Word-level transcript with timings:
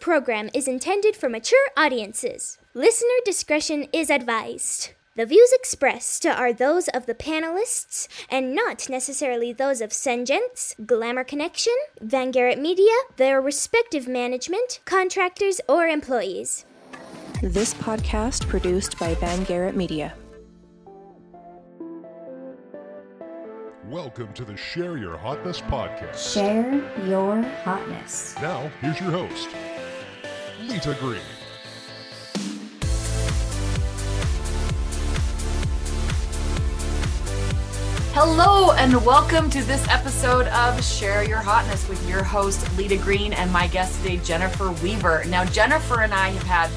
program 0.00 0.48
is 0.54 0.66
intended 0.66 1.14
for 1.14 1.28
mature 1.28 1.68
audiences. 1.76 2.58
Listener 2.72 3.08
discretion 3.24 3.86
is 3.92 4.08
advised. 4.10 4.90
The 5.16 5.26
views 5.26 5.52
expressed 5.52 6.24
are 6.24 6.52
those 6.52 6.88
of 6.88 7.04
the 7.04 7.14
panelists 7.14 8.08
and 8.30 8.54
not 8.54 8.88
necessarily 8.88 9.52
those 9.52 9.82
of 9.82 9.90
Sengents, 9.90 10.74
Glamour 10.86 11.24
Connection, 11.24 11.74
Van 12.00 12.30
Garrett 12.30 12.58
Media, 12.58 12.94
their 13.18 13.40
respective 13.40 14.08
management, 14.08 14.80
contractors, 14.86 15.60
or 15.68 15.86
employees. 15.86 16.64
This 17.42 17.74
podcast 17.74 18.48
produced 18.48 18.98
by 18.98 19.14
Van 19.16 19.44
Garrett 19.44 19.76
Media. 19.76 20.14
Welcome 23.90 24.32
to 24.34 24.44
the 24.44 24.56
Share 24.56 24.96
Your 24.96 25.16
Hotness 25.16 25.60
podcast. 25.62 26.32
Share 26.32 26.80
your 27.08 27.42
hotness. 27.64 28.36
Now, 28.40 28.70
here's 28.80 29.00
your 29.00 29.10
host, 29.10 29.48
Lita 30.68 30.94
Green. 31.00 31.20
Hello, 38.12 38.72
and 38.72 39.02
welcome 39.06 39.48
to 39.48 39.62
this 39.62 39.88
episode 39.88 40.48
of 40.48 40.84
Share 40.84 41.24
Your 41.24 41.38
Hotness 41.38 41.88
with 41.88 42.06
your 42.06 42.22
host, 42.22 42.76
Lita 42.76 42.98
Green, 42.98 43.32
and 43.32 43.50
my 43.50 43.68
guest 43.68 44.02
today, 44.02 44.18
Jennifer 44.18 44.70
Weaver. 44.82 45.24
Now, 45.28 45.46
Jennifer 45.46 46.02
and 46.02 46.12
I 46.12 46.28
have 46.28 46.42
had 46.42 46.68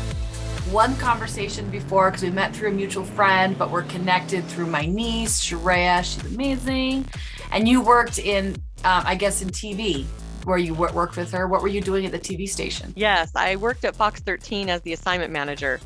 one 0.71 0.95
conversation 0.95 1.69
before 1.69 2.09
because 2.09 2.23
we 2.23 2.31
met 2.31 2.55
through 2.55 2.69
a 2.69 2.73
mutual 2.73 3.03
friend, 3.03 3.57
but 3.57 3.69
we're 3.69 3.83
connected 3.83 4.45
through 4.45 4.67
my 4.67 4.85
niece, 4.85 5.41
Sharia. 5.41 6.03
She's 6.03 6.23
amazing. 6.33 7.05
And 7.52 7.67
you 7.67 7.81
worked 7.81 8.17
in, 8.17 8.55
um, 8.85 9.03
I 9.05 9.15
guess, 9.15 9.41
in 9.41 9.49
TV 9.49 10.05
where 10.45 10.57
you 10.57 10.73
worked 10.73 11.17
with 11.17 11.31
her. 11.31 11.47
What 11.47 11.61
were 11.61 11.67
you 11.67 11.81
doing 11.81 12.05
at 12.05 12.11
the 12.11 12.20
TV 12.20 12.47
station? 12.47 12.93
Yes, 12.95 13.31
I 13.35 13.55
worked 13.55 13.85
at 13.85 13.95
Fox 13.95 14.20
13 14.21 14.69
as 14.69 14.81
the 14.81 14.93
assignment 14.93 15.31
manager. 15.31 15.79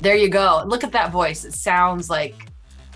There 0.00 0.16
you 0.16 0.28
go. 0.28 0.62
Look 0.66 0.84
at 0.84 0.92
that 0.92 1.12
voice. 1.12 1.44
It 1.44 1.54
sounds 1.54 2.10
like 2.10 2.34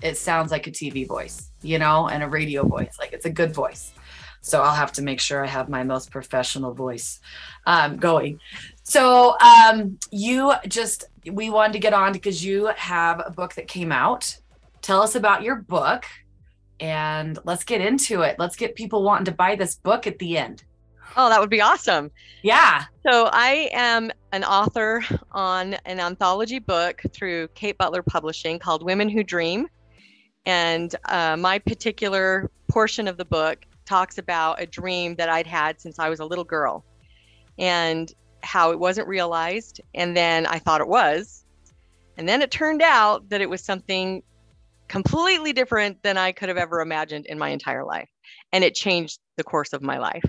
it 0.02 0.16
sounds 0.16 0.50
like 0.50 0.66
a 0.66 0.70
TV 0.70 1.06
voice, 1.06 1.50
you 1.62 1.78
know, 1.78 2.08
and 2.08 2.22
a 2.22 2.28
radio 2.28 2.66
voice. 2.66 2.96
Like 2.98 3.12
it's 3.12 3.26
a 3.26 3.30
good 3.30 3.52
voice. 3.52 3.92
So 4.40 4.62
I'll 4.62 4.74
have 4.74 4.92
to 4.92 5.02
make 5.02 5.20
sure 5.20 5.44
I 5.44 5.48
have 5.48 5.68
my 5.68 5.82
most 5.82 6.10
professional 6.10 6.72
voice 6.72 7.20
um, 7.66 7.96
going. 7.96 8.40
So 8.82 9.36
um, 9.40 9.98
you 10.10 10.52
just 10.68 11.04
we 11.30 11.50
wanted 11.50 11.72
to 11.74 11.78
get 11.78 11.92
on 11.92 12.12
because 12.12 12.44
you 12.44 12.66
have 12.76 13.22
a 13.24 13.30
book 13.30 13.54
that 13.54 13.68
came 13.68 13.92
out. 13.92 14.36
Tell 14.80 15.02
us 15.02 15.14
about 15.16 15.42
your 15.42 15.56
book 15.56 16.04
and 16.80 17.38
let's 17.44 17.64
get 17.64 17.80
into 17.80 18.22
it. 18.22 18.36
Let's 18.38 18.56
get 18.56 18.74
people 18.74 19.02
wanting 19.02 19.26
to 19.26 19.32
buy 19.32 19.56
this 19.56 19.74
book 19.74 20.06
at 20.06 20.18
the 20.18 20.38
end. 20.38 20.64
Oh, 21.20 21.28
that 21.28 21.40
would 21.40 21.50
be 21.50 21.60
awesome. 21.60 22.12
Yeah. 22.42 22.84
So 23.04 23.28
I 23.32 23.68
am 23.72 24.12
an 24.30 24.44
author 24.44 25.02
on 25.32 25.74
an 25.84 25.98
anthology 25.98 26.60
book 26.60 27.02
through 27.12 27.48
Kate 27.48 27.76
Butler 27.76 28.04
Publishing 28.04 28.60
called 28.60 28.84
Women 28.84 29.08
Who 29.08 29.24
Dream. 29.24 29.66
And 30.46 30.94
uh, 31.06 31.36
my 31.36 31.58
particular 31.58 32.48
portion 32.68 33.08
of 33.08 33.16
the 33.16 33.24
book 33.24 33.64
talks 33.84 34.18
about 34.18 34.62
a 34.62 34.66
dream 34.66 35.16
that 35.16 35.28
I'd 35.28 35.46
had 35.48 35.80
since 35.80 35.98
I 35.98 36.08
was 36.08 36.20
a 36.20 36.24
little 36.24 36.44
girl 36.44 36.84
and 37.58 38.12
how 38.44 38.70
it 38.70 38.78
wasn't 38.78 39.08
realized. 39.08 39.80
And 39.96 40.16
then 40.16 40.46
I 40.46 40.60
thought 40.60 40.80
it 40.80 40.86
was. 40.86 41.44
And 42.16 42.28
then 42.28 42.42
it 42.42 42.52
turned 42.52 42.80
out 42.80 43.28
that 43.30 43.40
it 43.40 43.50
was 43.50 43.64
something 43.64 44.22
completely 44.86 45.52
different 45.52 46.00
than 46.04 46.16
I 46.16 46.30
could 46.30 46.48
have 46.48 46.58
ever 46.58 46.80
imagined 46.80 47.26
in 47.26 47.38
my 47.40 47.48
entire 47.48 47.84
life. 47.84 48.08
And 48.52 48.62
it 48.62 48.76
changed 48.76 49.18
the 49.36 49.44
course 49.44 49.72
of 49.72 49.82
my 49.82 49.98
life. 49.98 50.22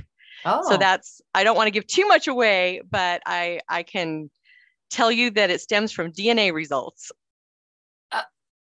Oh. 0.45 0.69
So 0.69 0.77
that's 0.77 1.21
I 1.33 1.43
don't 1.43 1.55
want 1.55 1.67
to 1.67 1.71
give 1.71 1.87
too 1.87 2.07
much 2.07 2.27
away, 2.27 2.81
but 2.89 3.21
I 3.25 3.61
I 3.67 3.83
can 3.83 4.29
tell 4.89 5.11
you 5.11 5.31
that 5.31 5.49
it 5.49 5.61
stems 5.61 5.91
from 5.91 6.11
DNA 6.11 6.53
results. 6.53 7.11
Uh, 8.11 8.21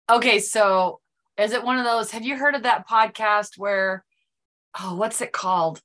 okay, 0.10 0.40
so 0.40 1.00
is 1.38 1.52
it 1.52 1.64
one 1.64 1.78
of 1.78 1.86
those 1.86 2.12
have 2.12 2.24
you 2.24 2.38
heard 2.38 2.56
of 2.56 2.64
that 2.64 2.88
podcast 2.88 3.58
where 3.58 4.04
oh 4.80 4.96
what's 4.96 5.22
it 5.22 5.32
called? 5.32 5.82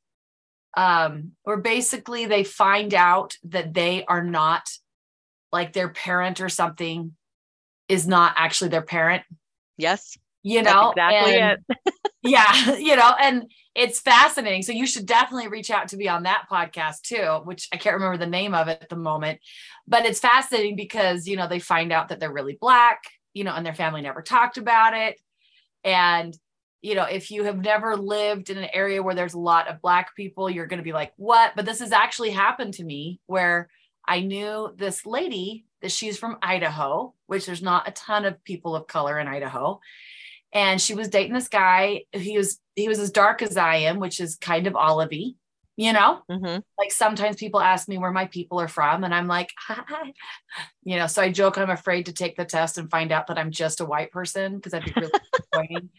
Um 0.77 1.33
where 1.43 1.59
basically 1.59 2.27
they 2.27 2.45
find 2.45 2.95
out 2.95 3.37
that 3.45 3.75
they 3.75 4.05
are 4.07 4.23
not 4.23 4.69
like 5.53 5.73
their 5.73 5.91
parent 5.91 6.41
or 6.41 6.49
something 6.49 7.15
is 7.89 8.07
not 8.07 8.33
actually 8.37 8.71
their 8.71 8.83
parent. 8.83 9.23
Yes. 9.77 10.17
You 10.43 10.63
know, 10.63 10.91
exactly 10.91 11.37
and, 11.37 11.59
it. 11.69 11.95
yeah, 12.23 12.77
you 12.77 12.97
know, 12.97 13.13
and 13.21 13.45
it's 13.75 14.01
fascinating. 14.01 14.63
So 14.63 14.73
you 14.73 14.87
should 14.87 15.07
definitely 15.07 15.49
reach 15.49 15.71
out 15.71 15.89
to 15.89 15.97
be 15.97 16.09
on 16.09 16.25
that 16.25 16.45
podcast 16.51 17.03
too, 17.03 17.41
which 17.45 17.69
I 17.73 17.77
can't 17.77 17.95
remember 17.95 18.19
the 18.19 18.27
name 18.27 18.55
of 18.55 18.69
at 18.69 18.89
the 18.89 18.97
moment. 18.97 19.41
But 19.87 20.05
it's 20.05 20.21
fascinating 20.21 20.77
because, 20.77 21.27
you 21.27 21.37
know, 21.37 21.49
they 21.49 21.59
find 21.59 21.93
out 21.93 22.09
that 22.09 22.21
they're 22.21 22.33
really 22.33 22.59
black, 22.61 23.03
you 23.33 23.45
know, 23.45 23.55
and 23.55 23.65
their 23.65 23.75
family 23.75 24.03
never 24.03 24.21
talked 24.21 24.59
about 24.59 24.95
it. 24.95 25.19
And, 25.85 26.37
you 26.83 26.95
know, 26.95 27.05
if 27.05 27.31
you 27.31 27.45
have 27.45 27.59
never 27.59 27.97
lived 27.97 28.51
in 28.51 28.59
an 28.59 28.69
area 28.73 29.03
where 29.03 29.15
there's 29.15 29.35
a 29.35 29.39
lot 29.39 29.69
of 29.69 29.81
black 29.81 30.15
people, 30.15 30.51
you're 30.51 30.67
going 30.67 30.79
to 30.79 30.85
be 30.85 30.93
like, 30.93 31.13
what? 31.17 31.53
But 31.57 31.65
this 31.65 31.81
has 31.81 31.93
actually 31.93 32.31
happened 32.31 32.75
to 32.75 32.85
me 32.85 33.21
where 33.27 33.71
I 34.07 34.21
knew 34.21 34.73
this 34.77 35.07
lady 35.07 35.65
that 35.81 35.93
she's 35.93 36.19
from 36.19 36.39
Idaho, 36.43 37.15
which 37.27 37.47
there's 37.47 37.63
not 37.63 37.89
a 37.89 37.93
ton 37.93 38.25
of 38.25 38.43
people 38.45 38.77
of 38.77 38.87
color 38.87 39.19
in 39.19 39.29
Idaho 39.29 39.81
and 40.53 40.81
she 40.81 40.95
was 40.95 41.09
dating 41.09 41.33
this 41.33 41.49
guy. 41.49 42.05
He 42.13 42.37
was 42.37 42.59
he 42.77 42.89
was 42.89 42.99
as 42.99 43.11
dark 43.11 43.43
as 43.43 43.57
I 43.57 43.77
am, 43.77 44.01
which 44.01 44.21
is 44.21 44.37
kind 44.37 44.67
of 44.67 44.75
olivey, 44.75 45.37
you 45.77 45.93
know. 45.93 46.23
Mm-hmm. 46.31 46.61
Like 46.79 46.93
sometimes 46.93 47.37
people 47.37 47.61
ask 47.61 47.89
me 47.89 47.99
where 47.99 48.11
my 48.11 48.27
people 48.27 48.61
are 48.61 48.69
from, 48.69 49.05
and 49.05 49.15
I'm 49.15 49.27
like, 49.27 49.51
hi, 49.59 50.13
you 50.83 50.97
know. 50.97 51.07
So 51.07 51.23
I 51.23 51.31
joke 51.31 51.57
I'm 51.57 51.71
afraid 51.71 52.07
to 52.07 52.13
take 52.13 52.37
the 52.37 52.45
test 52.45 52.79
and 52.79 52.91
find 52.91 53.13
out 53.13 53.29
that 53.29 53.39
I'm 53.39 53.51
just 53.51 53.81
a 53.81 53.87
white 53.87 54.11
person 54.11 54.57
because 54.57 54.73
that'd 54.73 54.95
be 54.95 55.01
really 55.01 55.13
disappointing. 55.33 55.91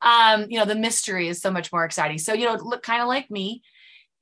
Um, 0.00 0.46
you 0.48 0.58
know, 0.58 0.64
the 0.64 0.74
mystery 0.74 1.28
is 1.28 1.40
so 1.40 1.50
much 1.50 1.72
more 1.72 1.84
exciting. 1.84 2.18
So 2.18 2.34
you 2.34 2.46
know, 2.46 2.54
look 2.54 2.82
kind 2.82 3.02
of 3.02 3.08
like 3.08 3.30
me. 3.30 3.62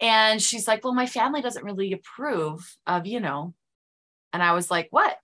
And 0.03 0.41
she's 0.41 0.67
like, 0.67 0.83
well, 0.83 0.95
my 0.95 1.05
family 1.05 1.43
doesn't 1.43 1.65
really 1.65 1.93
approve 1.93 2.75
of, 2.87 3.07
you 3.07 3.21
know. 3.21 3.53
And 4.33 4.43
I 4.43 4.53
was 4.53 4.71
like, 4.71 4.89
what? 4.91 5.19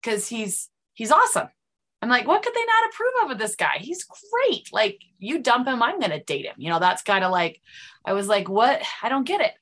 Because 0.00 0.28
he's 0.28 0.70
he's 0.94 1.12
awesome 1.12 1.48
I'm 2.00 2.08
like, 2.08 2.26
what 2.26 2.42
could 2.42 2.54
they 2.54 2.64
not 2.64 2.90
approve 2.90 3.12
of 3.22 3.28
with 3.30 3.38
this 3.38 3.56
guy? 3.56 3.78
He's 3.78 4.04
great. 4.04 4.72
Like, 4.72 5.00
you 5.18 5.40
dump 5.40 5.66
him, 5.66 5.82
I'm 5.82 5.98
going 5.98 6.12
to 6.12 6.22
date 6.22 6.44
him. 6.44 6.54
You 6.56 6.70
know, 6.70 6.78
that's 6.78 7.02
kind 7.02 7.24
of 7.24 7.32
like, 7.32 7.60
I 8.04 8.12
was 8.12 8.28
like, 8.28 8.48
what? 8.48 8.80
I 9.02 9.08
don't 9.08 9.26
get 9.26 9.40
it. 9.40 9.52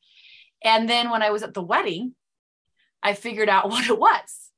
And 0.62 0.88
then 0.88 1.10
when 1.10 1.22
I 1.22 1.30
was 1.30 1.42
at 1.42 1.54
the 1.54 1.62
wedding, 1.62 2.14
I 3.02 3.14
figured 3.14 3.48
out 3.48 3.68
what 3.70 3.88
it 3.88 3.98
was. 3.98 4.50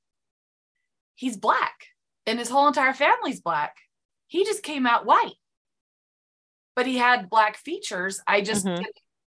He's 1.15 1.37
black 1.37 1.87
and 2.27 2.39
his 2.39 2.49
whole 2.49 2.69
entire 2.69 2.93
family's 2.93 3.41
black. 3.41 3.77
He 4.27 4.45
just 4.45 4.63
came 4.63 4.87
out 4.87 5.07
white, 5.07 5.35
but 6.77 6.87
he 6.87 6.97
had 6.97 7.31
black 7.31 7.57
features. 7.57 8.21
I 8.27 8.41
just 8.41 8.67
mm-hmm. 8.67 8.83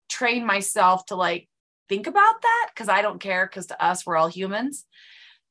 trained 0.10 0.48
myself 0.48 1.06
to 1.08 1.16
like 1.16 1.50
think 1.90 2.08
about 2.08 2.42
that 2.42 2.70
because 2.74 2.90
I 2.90 3.02
don't 3.02 3.20
care 3.20 3.46
because 3.46 3.68
to 3.68 3.84
us, 3.84 4.06
we're 4.06 4.16
all 4.16 4.30
humans 4.30 4.86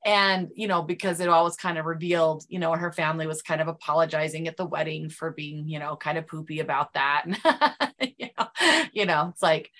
and 0.05 0.51
you 0.55 0.69
know 0.69 0.83
because 0.83 1.21
it 1.21 1.29
always 1.29 1.57
kind 1.57 1.79
of 1.79 1.87
revealed 1.87 2.45
you 2.49 2.59
know 2.59 2.73
her 2.73 2.93
family 2.93 3.27
was 3.27 3.43
kind 3.43 3.61
of 3.61 3.69
apologizing 3.69 4.47
at 4.49 4.57
the 4.57 4.67
wedding 4.67 5.09
for 5.09 5.31
being 5.31 5.67
you 5.67 5.79
know 5.79 5.97
kind 5.97 6.19
of 6.19 6.27
poopy 6.27 6.61
about 6.61 6.93
that. 6.95 7.25
You 8.19 8.29
know 8.39 8.47
you 8.93 9.07
know 9.07 9.29
it's 9.33 9.43
like 9.43 9.71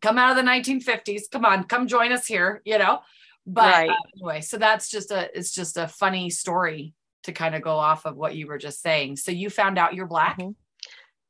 come 0.00 0.16
out 0.16 0.30
of 0.30 0.36
the 0.36 0.50
1950s 0.50 1.22
come 1.30 1.44
on 1.44 1.64
come 1.64 1.86
join 1.86 2.12
us 2.12 2.26
here 2.26 2.62
you 2.64 2.78
know? 2.78 3.00
But 3.46 3.72
right. 3.72 3.90
uh, 3.90 3.94
anyway 4.16 4.40
so 4.40 4.56
that's 4.56 4.90
just 4.90 5.10
a 5.10 5.28
it's 5.36 5.52
just 5.52 5.76
a 5.76 5.86
funny 5.86 6.30
story 6.30 6.94
to 7.24 7.32
kind 7.32 7.54
of 7.54 7.62
go 7.62 7.76
off 7.76 8.06
of 8.06 8.16
what 8.16 8.36
you 8.36 8.46
were 8.46 8.58
just 8.58 8.80
saying. 8.80 9.16
So 9.16 9.32
you 9.32 9.50
found 9.50 9.78
out 9.78 9.94
you're 9.94 10.06
black? 10.06 10.38
Mm-hmm. 10.38 10.52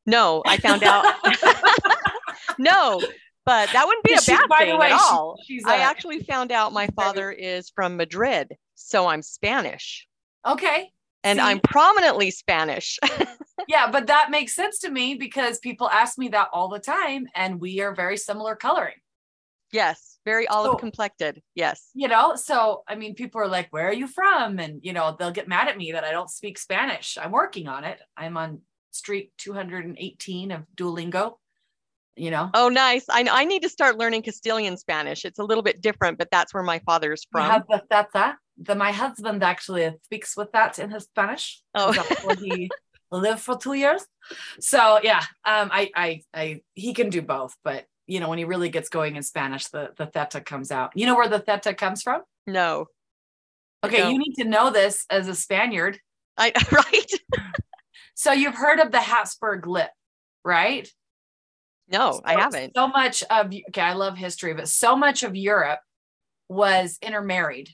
no 0.06 0.42
i 0.46 0.56
found 0.58 0.84
out 0.84 1.14
no 2.58 3.00
but 3.48 3.70
that 3.72 3.86
wouldn't 3.86 4.04
be 4.04 4.12
a 4.12 4.20
bad 4.26 4.46
thing 4.58 4.78
way, 4.78 4.88
at 4.88 4.92
all. 4.92 5.40
She, 5.42 5.62
I 5.64 5.76
actually 5.76 6.22
found 6.22 6.52
out 6.52 6.74
my 6.74 6.86
father 6.88 7.32
is 7.32 7.70
from 7.70 7.96
Madrid, 7.96 8.54
so 8.74 9.06
I'm 9.06 9.22
Spanish. 9.22 10.06
Okay. 10.46 10.90
And 11.24 11.38
See? 11.38 11.42
I'm 11.42 11.58
prominently 11.60 12.30
Spanish. 12.30 12.98
yeah, 13.68 13.90
but 13.90 14.08
that 14.08 14.30
makes 14.30 14.54
sense 14.54 14.80
to 14.80 14.90
me 14.90 15.14
because 15.14 15.60
people 15.60 15.88
ask 15.88 16.18
me 16.18 16.28
that 16.28 16.48
all 16.52 16.68
the 16.68 16.78
time, 16.78 17.26
and 17.34 17.58
we 17.58 17.80
are 17.80 17.94
very 17.94 18.18
similar 18.18 18.54
coloring. 18.54 18.96
Yes, 19.72 20.18
very 20.26 20.46
olive 20.46 20.72
so, 20.72 20.76
complected. 20.76 21.40
Yes. 21.54 21.88
You 21.94 22.08
know, 22.08 22.34
so 22.36 22.82
I 22.86 22.96
mean, 22.96 23.14
people 23.14 23.40
are 23.40 23.48
like, 23.48 23.68
where 23.70 23.88
are 23.88 23.94
you 23.94 24.08
from? 24.08 24.58
And, 24.58 24.80
you 24.82 24.92
know, 24.92 25.16
they'll 25.18 25.30
get 25.30 25.48
mad 25.48 25.68
at 25.68 25.78
me 25.78 25.92
that 25.92 26.04
I 26.04 26.10
don't 26.10 26.28
speak 26.28 26.58
Spanish. 26.58 27.16
I'm 27.18 27.32
working 27.32 27.66
on 27.66 27.84
it. 27.84 27.98
I'm 28.14 28.36
on 28.36 28.60
street 28.90 29.32
218 29.38 30.52
of 30.52 30.64
Duolingo 30.76 31.36
you 32.18 32.30
know 32.30 32.50
oh 32.54 32.68
nice 32.68 33.04
i 33.10 33.26
i 33.30 33.44
need 33.44 33.62
to 33.62 33.68
start 33.68 33.98
learning 33.98 34.22
castilian 34.22 34.76
spanish 34.76 35.24
it's 35.24 35.38
a 35.38 35.44
little 35.44 35.62
bit 35.62 35.80
different 35.80 36.18
but 36.18 36.28
that's 36.30 36.52
where 36.52 36.62
my 36.62 36.78
father's 36.80 37.26
from 37.30 37.44
have 37.44 37.64
the, 37.68 38.36
the, 38.58 38.74
my 38.74 38.92
husband 38.92 39.42
actually 39.42 39.94
speaks 40.04 40.36
with 40.36 40.50
that 40.52 40.78
in 40.78 40.90
his 40.90 41.04
spanish 41.04 41.62
oh 41.74 41.92
he 42.40 42.68
lived 43.10 43.40
for 43.40 43.56
two 43.56 43.74
years 43.74 44.04
so 44.60 45.00
yeah 45.02 45.22
um 45.44 45.70
I, 45.72 45.90
I 45.94 46.22
i 46.34 46.60
he 46.74 46.92
can 46.92 47.10
do 47.10 47.22
both 47.22 47.54
but 47.64 47.86
you 48.08 48.20
know, 48.20 48.28
when 48.30 48.38
he 48.38 48.44
really 48.44 48.70
gets 48.70 48.88
going 48.88 49.16
in 49.16 49.22
Spanish, 49.22 49.66
the, 49.66 49.90
the 49.96 50.06
theta 50.06 50.40
comes 50.40 50.72
out. 50.72 50.92
You 50.94 51.06
know 51.06 51.14
where 51.14 51.28
the 51.28 51.38
theta 51.38 51.74
comes 51.74 52.02
from? 52.02 52.22
No. 52.46 52.86
Okay, 53.84 54.10
you 54.10 54.18
need 54.18 54.34
to 54.38 54.44
know 54.44 54.70
this 54.70 55.04
as 55.08 55.28
a 55.28 55.34
Spaniard. 55.34 56.00
I 56.36 56.52
right? 56.72 57.12
So 58.14 58.32
you've 58.32 58.56
heard 58.56 58.80
of 58.80 58.90
the 58.90 59.00
Habsburg 59.00 59.66
lip, 59.66 59.90
right? 60.44 60.88
No, 61.90 62.20
I 62.24 62.38
haven't. 62.40 62.74
So 62.76 62.88
much 62.88 63.22
of 63.24 63.46
okay, 63.46 63.80
I 63.80 63.94
love 63.94 64.16
history, 64.16 64.54
but 64.54 64.68
so 64.68 64.96
much 64.96 65.22
of 65.22 65.34
Europe 65.34 65.80
was 66.48 66.98
intermarried. 67.02 67.70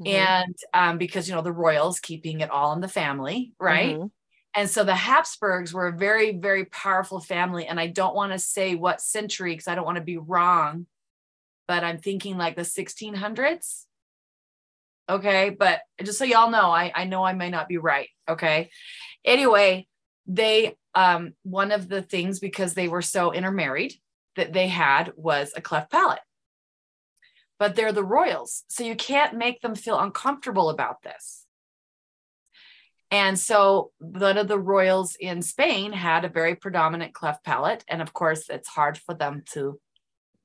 Mhm. 0.00 0.08
And 0.08 0.56
um, 0.72 0.98
because 0.98 1.28
you 1.28 1.34
know 1.34 1.42
the 1.42 1.52
royals 1.52 2.00
keeping 2.00 2.40
it 2.40 2.50
all 2.50 2.72
in 2.72 2.80
the 2.80 2.88
family, 2.88 3.52
right? 3.60 3.96
Mhm. 3.96 4.10
And 4.56 4.70
so 4.70 4.84
the 4.84 4.94
Habsburgs 4.94 5.74
were 5.74 5.88
a 5.88 5.96
very, 5.96 6.32
very 6.32 6.64
powerful 6.66 7.18
family. 7.20 7.66
And 7.66 7.80
I 7.80 7.88
don't 7.88 8.14
want 8.14 8.32
to 8.32 8.38
say 8.38 8.76
what 8.76 9.00
century 9.00 9.52
because 9.52 9.66
I 9.66 9.74
don't 9.74 9.84
want 9.84 9.96
to 9.98 10.04
be 10.04 10.16
wrong, 10.16 10.86
but 11.66 11.82
I'm 11.82 11.98
thinking 11.98 12.38
like 12.38 12.54
the 12.56 12.64
1600s. 12.64 13.86
Okay. 15.08 15.50
But 15.50 15.80
just 16.02 16.18
so 16.18 16.24
y'all 16.24 16.50
know, 16.50 16.70
I, 16.70 16.92
I 16.94 17.04
know 17.04 17.24
I 17.24 17.32
may 17.32 17.50
not 17.50 17.68
be 17.68 17.78
right. 17.78 18.08
Okay. 18.28 18.70
Anyway, 19.24 19.86
they, 20.26 20.76
um, 20.94 21.34
one 21.42 21.72
of 21.72 21.88
the 21.88 22.02
things 22.02 22.40
because 22.40 22.74
they 22.74 22.88
were 22.88 23.02
so 23.02 23.32
intermarried 23.32 23.94
that 24.36 24.52
they 24.52 24.68
had 24.68 25.12
was 25.16 25.52
a 25.56 25.60
cleft 25.60 25.90
palate. 25.90 26.20
But 27.58 27.76
they're 27.76 27.92
the 27.92 28.04
royals. 28.04 28.64
So 28.68 28.84
you 28.84 28.96
can't 28.96 29.36
make 29.36 29.60
them 29.60 29.74
feel 29.74 29.98
uncomfortable 29.98 30.70
about 30.70 31.02
this. 31.02 31.44
And 33.10 33.38
so 33.38 33.92
one 33.98 34.38
of 34.38 34.48
the 34.48 34.58
royals 34.58 35.16
in 35.20 35.40
Spain 35.40 35.92
had 35.92 36.24
a 36.24 36.28
very 36.28 36.56
predominant 36.56 37.14
cleft 37.14 37.44
palate. 37.44 37.84
And 37.86 38.02
of 38.02 38.12
course, 38.12 38.48
it's 38.48 38.68
hard 38.68 38.98
for 38.98 39.14
them 39.14 39.44
to 39.52 39.78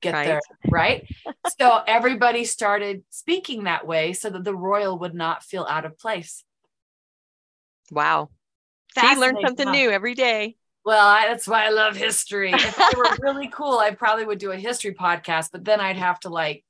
get 0.00 0.14
Right. 0.14 0.24
there, 0.26 0.40
right? 0.70 1.04
so 1.60 1.82
everybody 1.86 2.44
started 2.44 3.02
speaking 3.10 3.64
that 3.64 3.86
way 3.86 4.12
so 4.12 4.30
that 4.30 4.44
the 4.44 4.54
royal 4.54 4.98
would 5.00 5.14
not 5.14 5.42
feel 5.42 5.66
out 5.68 5.84
of 5.84 5.98
place. 5.98 6.44
Wow. 7.90 8.30
See, 8.98 9.16
learn 9.16 9.36
something 9.44 9.66
huh? 9.66 9.72
new 9.72 9.90
every 9.90 10.14
day. 10.14 10.56
Well, 10.84 11.06
I, 11.06 11.28
that's 11.28 11.46
why 11.46 11.66
I 11.66 11.70
love 11.70 11.96
history. 11.96 12.50
If 12.54 12.80
I 12.80 12.92
were 12.96 13.16
really 13.20 13.48
cool, 13.48 13.78
I 13.78 13.90
probably 13.92 14.24
would 14.24 14.38
do 14.38 14.52
a 14.52 14.56
history 14.56 14.94
podcast, 14.94 15.50
but 15.52 15.64
then 15.64 15.80
I'd 15.80 15.96
have 15.96 16.20
to 16.20 16.30
like 16.30 16.64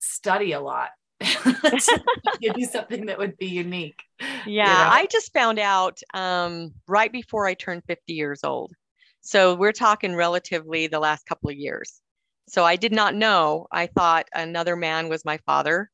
study 0.00 0.52
a 0.52 0.60
lot 0.60 0.90
to 1.20 2.00
give 2.40 2.56
you 2.56 2.66
something 2.66 3.06
that 3.06 3.18
would 3.18 3.36
be 3.36 3.46
unique. 3.46 4.02
Yeah, 4.46 4.64
know? 4.66 4.90
I 4.92 5.06
just 5.10 5.32
found 5.32 5.58
out 5.58 6.00
um, 6.14 6.72
right 6.86 7.12
before 7.12 7.46
I 7.46 7.54
turned 7.54 7.84
50 7.86 8.12
years 8.14 8.40
old. 8.44 8.72
So 9.20 9.54
we're 9.54 9.72
talking 9.72 10.14
relatively 10.14 10.86
the 10.86 11.00
last 11.00 11.26
couple 11.26 11.50
of 11.50 11.56
years. 11.56 12.00
So 12.48 12.64
I 12.64 12.76
did 12.76 12.92
not 12.92 13.14
know. 13.14 13.66
I 13.70 13.86
thought 13.88 14.26
another 14.32 14.74
man 14.74 15.08
was 15.08 15.24
my 15.24 15.38
father. 15.44 15.90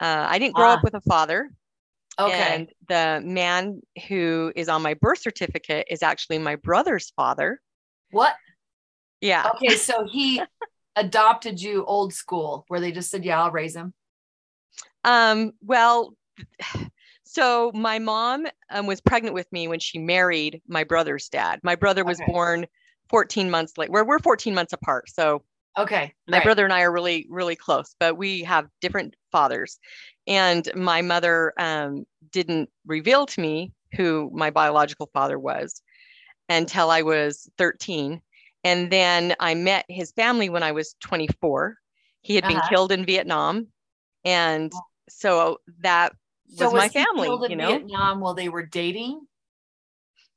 Uh, 0.00 0.26
I 0.28 0.38
didn't 0.38 0.56
grow 0.56 0.70
Ah. 0.70 0.74
up 0.74 0.82
with 0.82 0.94
a 0.94 1.00
father. 1.02 1.50
Okay. 2.18 2.32
And 2.32 2.70
the 2.88 3.22
man 3.24 3.80
who 4.08 4.52
is 4.54 4.68
on 4.68 4.82
my 4.82 4.94
birth 4.94 5.18
certificate 5.18 5.86
is 5.90 6.02
actually 6.02 6.38
my 6.38 6.56
brother's 6.56 7.10
father. 7.16 7.60
what? 8.10 8.34
Yeah. 9.20 9.50
Okay, 9.54 9.74
so 9.76 10.06
he 10.10 10.42
adopted 10.96 11.60
you 11.60 11.84
old 11.86 12.12
school, 12.12 12.64
where 12.68 12.80
they 12.80 12.92
just 12.92 13.10
said, 13.10 13.24
"Yeah, 13.24 13.42
I'll 13.42 13.50
raise 13.50 13.74
him." 13.74 13.94
Um, 15.04 15.52
well, 15.60 16.14
so 17.24 17.72
my 17.74 17.98
mom 17.98 18.46
um, 18.70 18.86
was 18.86 19.00
pregnant 19.00 19.34
with 19.34 19.50
me 19.52 19.66
when 19.68 19.80
she 19.80 19.98
married 19.98 20.62
my 20.68 20.84
brother's 20.84 21.28
dad. 21.28 21.60
My 21.62 21.74
brother 21.74 22.04
was 22.04 22.20
Okay. 22.20 22.32
born 22.32 22.66
14 23.08 23.50
months 23.50 23.76
late. 23.76 23.90
We're, 23.90 24.04
we're 24.04 24.18
14 24.18 24.54
months 24.54 24.72
apart. 24.72 25.08
So 25.10 25.42
Okay, 25.76 26.14
my 26.28 26.38
right. 26.38 26.44
brother 26.44 26.64
and 26.64 26.72
I 26.72 26.82
are 26.82 26.92
really, 26.92 27.26
really 27.28 27.56
close, 27.56 27.96
but 27.98 28.16
we 28.16 28.44
have 28.44 28.68
different 28.80 29.16
fathers. 29.34 29.82
And 30.26 30.70
my 30.76 31.02
mother 31.02 31.52
um, 31.58 32.06
didn't 32.32 32.70
reveal 32.86 33.26
to 33.26 33.40
me 33.42 33.72
who 33.96 34.30
my 34.34 34.50
biological 34.50 35.10
father 35.12 35.38
was 35.38 35.82
until 36.48 36.90
I 36.90 37.02
was 37.02 37.50
13. 37.58 38.22
And 38.64 38.90
then 38.92 39.34
I 39.40 39.54
met 39.54 39.86
his 39.88 40.12
family 40.12 40.50
when 40.50 40.62
I 40.62 40.72
was 40.72 40.96
24. 41.00 41.76
He 42.22 42.36
had 42.36 42.46
been 42.46 42.56
Uh-huh. 42.56 42.70
killed 42.70 42.92
in 42.92 43.04
Vietnam. 43.06 43.68
And 44.24 44.72
so 45.08 45.58
that 45.80 46.14
So 46.56 46.70
was 46.70 46.74
my 46.74 46.88
family, 46.88 47.40
you 47.48 47.56
know? 47.56 47.80
Vietnam 47.80 48.20
while 48.20 48.34
they 48.34 48.48
were 48.48 48.66
dating. 48.66 49.26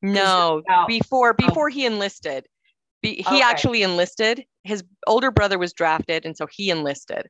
No, 0.01 0.63
before 0.85 1.33
before 1.33 1.69
he 1.69 1.85
enlisted. 1.85 2.47
Be, 3.01 3.15
he 3.21 3.41
Okay. 3.41 3.43
actually 3.43 3.83
enlisted. 3.83 4.45
His 4.63 4.83
older 5.07 5.31
brother 5.31 5.57
was 5.57 5.73
drafted, 5.73 6.25
and 6.25 6.37
so 6.37 6.47
he 6.51 6.69
enlisted. 6.69 7.27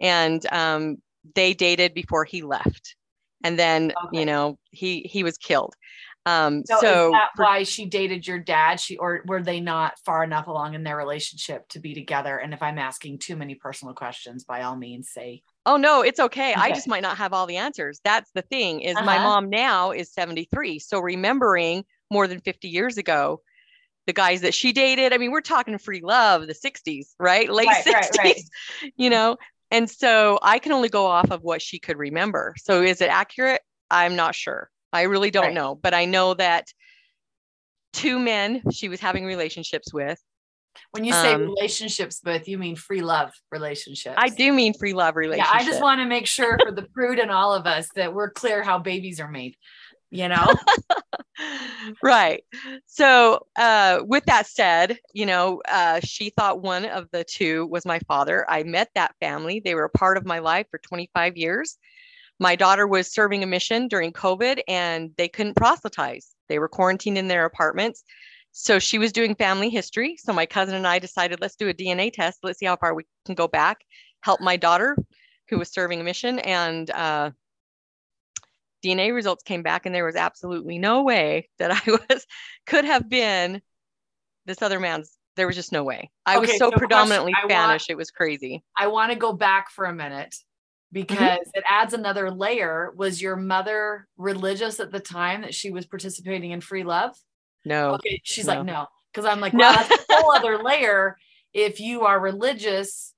And 0.00 0.44
um, 0.52 0.98
they 1.34 1.54
dated 1.54 1.94
before 1.94 2.24
he 2.24 2.42
left, 2.42 2.96
and 3.44 3.58
then 3.58 3.92
Okay. 4.06 4.18
you 4.18 4.26
know 4.26 4.58
he 4.70 5.00
he 5.00 5.22
was 5.22 5.36
killed. 5.36 5.74
Um, 6.24 6.64
So, 6.66 6.80
so 6.80 7.06
is 7.06 7.12
that 7.12 7.28
for- 7.36 7.44
why 7.44 7.62
she 7.62 7.86
dated 7.86 8.26
your 8.26 8.38
dad? 8.40 8.80
She 8.80 8.96
or 8.96 9.22
were 9.26 9.42
they 9.42 9.60
not 9.60 9.98
far 10.04 10.24
enough 10.24 10.48
along 10.48 10.74
in 10.74 10.82
their 10.82 10.96
relationship 10.96 11.68
to 11.68 11.78
be 11.78 11.94
together? 11.94 12.36
And 12.38 12.52
if 12.52 12.62
I'm 12.62 12.78
asking 12.78 13.18
too 13.20 13.36
many 13.36 13.54
personal 13.54 13.94
questions, 13.94 14.44
by 14.44 14.62
all 14.62 14.76
means, 14.76 15.08
say 15.10 15.42
oh 15.66 15.76
no, 15.76 16.02
it's 16.02 16.20
okay. 16.20 16.54
I 16.54 16.70
just 16.70 16.88
might 16.88 17.02
not 17.02 17.16
have 17.18 17.32
all 17.32 17.46
the 17.46 17.56
answers. 17.56 18.00
That's 18.04 18.30
the 18.32 18.42
thing. 18.42 18.80
Is 18.80 18.96
my 18.96 19.16
Uh-huh. 19.16 19.24
mom 19.24 19.50
now 19.50 19.92
is 19.92 20.12
seventy 20.12 20.44
three, 20.52 20.78
so 20.78 21.00
remembering 21.00 21.84
more 22.10 22.26
than 22.26 22.40
fifty 22.40 22.68
years 22.68 22.98
ago. 22.98 23.40
The 24.06 24.12
guys 24.12 24.42
that 24.42 24.54
she 24.54 24.72
dated, 24.72 25.12
I 25.12 25.18
mean, 25.18 25.32
we're 25.32 25.40
talking 25.40 25.76
free 25.78 26.00
love, 26.00 26.46
the 26.46 26.54
60s, 26.54 27.16
right? 27.18 27.50
Late 27.50 27.66
Right, 27.66 27.84
60s, 27.84 27.92
right, 27.92 28.10
right. 28.18 28.92
you 28.96 29.10
know? 29.10 29.36
And 29.70 29.90
so 29.90 30.38
I 30.42 30.58
can 30.58 30.72
only 30.72 30.88
go 30.88 31.06
off 31.06 31.30
of 31.30 31.42
what 31.42 31.60
she 31.60 31.78
could 31.78 31.98
remember. 31.98 32.54
So 32.62 32.82
is 32.82 33.00
it 33.00 33.08
accurate? 33.08 33.60
I'm 33.90 34.16
not 34.16 34.34
sure. 34.34 34.70
I 34.92 35.02
really 35.02 35.30
don't 35.30 35.46
Right. 35.46 35.54
know. 35.54 35.74
But 35.74 35.92
I 35.94 36.04
know 36.04 36.34
that 36.34 36.68
two 37.92 38.18
men 38.18 38.62
she 38.72 38.88
was 38.88 39.00
having 39.00 39.24
relationships 39.24 39.92
with. 39.92 40.20
when 40.90 41.04
you 41.04 41.12
say 41.12 41.32
Um, 41.32 41.40
relationships, 41.40 42.20
both 42.20 42.46
you 42.46 42.58
mean 42.58 42.76
free 42.76 43.00
love 43.00 43.32
relationships. 43.50 44.14
I 44.18 44.28
do 44.28 44.52
mean 44.52 44.74
free 44.74 44.92
love 44.92 45.16
relationships. 45.16 45.50
Yeah. 45.54 45.60
I 45.60 45.64
just 45.64 45.80
want 45.80 46.00
to 46.00 46.04
make 46.04 46.26
sure 46.26 46.58
for 46.62 46.70
the 46.70 46.82
prude 46.82 47.18
and 47.18 47.30
all 47.30 47.54
of 47.54 47.66
us 47.66 47.88
that 47.96 48.12
we're 48.12 48.30
clear 48.30 48.62
how 48.62 48.78
babies 48.78 49.18
are 49.18 49.30
made. 49.30 49.56
You 50.16 50.28
know, 50.28 50.46
right. 52.02 52.42
So, 52.86 53.46
uh, 53.56 54.00
with 54.04 54.24
that 54.24 54.46
said, 54.46 54.98
you 55.12 55.26
know, 55.26 55.60
uh, 55.68 56.00
she 56.02 56.30
thought 56.30 56.62
one 56.62 56.86
of 56.86 57.10
the 57.12 57.24
two 57.24 57.66
was 57.66 57.84
my 57.84 57.98
father. 58.08 58.46
I 58.48 58.62
met 58.62 58.88
that 58.94 59.14
family. 59.20 59.60
They 59.62 59.74
were 59.74 59.84
a 59.84 59.90
part 59.90 60.16
of 60.16 60.24
my 60.24 60.38
life 60.38 60.66
for 60.70 60.78
25 60.78 61.36
years. 61.36 61.76
My 62.38 62.56
daughter 62.56 62.86
was 62.86 63.12
serving 63.12 63.42
a 63.42 63.46
mission 63.46 63.88
during 63.88 64.12
COVID 64.12 64.60
and 64.68 65.10
they 65.18 65.28
couldn't 65.28 65.56
proselytize. 65.56 66.34
They 66.48 66.58
were 66.58 66.68
quarantined 66.68 67.18
in 67.18 67.28
their 67.28 67.44
apartments. 67.44 68.02
So 68.52 68.78
she 68.78 68.98
was 68.98 69.12
doing 69.12 69.34
family 69.34 69.68
history. 69.68 70.16
So 70.18 70.32
my 70.32 70.46
cousin 70.46 70.74
and 70.76 70.86
I 70.86 70.98
decided, 70.98 71.40
let's 71.42 71.56
do 71.56 71.68
a 71.68 71.74
DNA 71.74 72.10
test. 72.10 72.38
Let's 72.42 72.58
see 72.58 72.66
how 72.66 72.76
far 72.76 72.94
we 72.94 73.04
can 73.26 73.34
go 73.34 73.48
back, 73.48 73.78
help 74.22 74.40
my 74.40 74.56
daughter 74.56 74.96
who 75.50 75.58
was 75.58 75.70
serving 75.70 76.00
a 76.00 76.04
mission. 76.04 76.38
And 76.38 76.90
uh, 76.90 77.32
DNA 78.86 79.12
results 79.14 79.42
came 79.42 79.62
back, 79.62 79.86
and 79.86 79.94
there 79.94 80.04
was 80.04 80.16
absolutely 80.16 80.78
no 80.78 81.02
way 81.02 81.48
that 81.58 81.70
I 81.70 81.80
was 82.10 82.26
could 82.66 82.84
have 82.84 83.08
been 83.08 83.60
this 84.46 84.62
other 84.62 84.78
man's. 84.80 85.12
There 85.36 85.46
was 85.46 85.56
just 85.56 85.72
no 85.72 85.84
way. 85.84 86.10
I 86.24 86.38
was 86.38 86.48
Okay, 86.48 86.58
so 86.58 86.66
so 86.66 86.70
question, 86.70 86.78
predominantly 86.78 87.32
want- 87.32 87.50
Spanish, 87.50 87.90
it 87.90 87.96
was 87.96 88.10
crazy. 88.10 88.64
I 88.76 88.86
want 88.86 89.12
to 89.12 89.18
go 89.18 89.32
back 89.32 89.70
for 89.70 89.84
a 89.84 89.92
minute 89.92 90.30
mm-hmm. 90.34 90.38
because 90.92 91.50
it 91.54 91.64
adds 91.68 91.92
another 91.92 92.30
layer. 92.30 92.92
Was 92.96 93.20
your 93.20 93.36
mother 93.36 94.08
religious 94.16 94.80
at 94.80 94.92
the 94.92 95.00
time 95.00 95.42
that 95.42 95.54
she 95.54 95.70
was 95.70 95.84
participating 95.84 96.52
in 96.52 96.60
free 96.60 96.84
love? 96.84 97.14
No, 97.64 97.94
Okay, 97.94 98.20
she's 98.24 98.46
no. 98.46 98.54
like, 98.54 98.64
no, 98.64 98.86
because 99.12 99.26
I'm 99.26 99.40
like, 99.40 99.52
No. 99.52 99.58
well, 99.68 99.74
that's 99.74 99.90
a 100.08 100.14
whole 100.14 100.32
other 100.36 100.62
layer. 100.62 101.18
If 101.52 101.80
you 101.80 102.02
are 102.02 102.18
religious, 102.18 103.12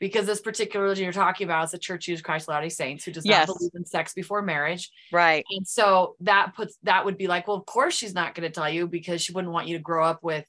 because 0.00 0.26
this 0.26 0.40
particular 0.40 0.82
religion 0.82 1.04
you're 1.04 1.12
talking 1.12 1.44
about 1.46 1.66
is 1.66 1.70
the 1.70 1.78
Church 1.78 2.08
of 2.08 2.22
Christ 2.22 2.48
Latter-day 2.48 2.70
Saints, 2.70 3.04
who 3.04 3.12
does 3.12 3.24
Yes. 3.24 3.46
not 3.46 3.58
believe 3.58 3.70
in 3.74 3.84
sex 3.84 4.12
before 4.12 4.42
marriage, 4.42 4.90
right, 5.12 5.44
and 5.50 5.68
so 5.68 6.16
that 6.20 6.54
puts 6.56 6.76
that 6.82 7.04
would 7.04 7.16
be 7.18 7.28
like, 7.28 7.46
well, 7.46 7.56
of 7.56 7.66
course 7.66 7.94
she's 7.94 8.14
not 8.14 8.34
going 8.34 8.48
to 8.50 8.54
tell 8.54 8.68
you 8.68 8.88
because 8.88 9.22
she 9.22 9.32
wouldn't 9.32 9.52
want 9.52 9.68
you 9.68 9.76
to 9.76 9.82
grow 9.82 10.04
up 10.04 10.24
with 10.24 10.46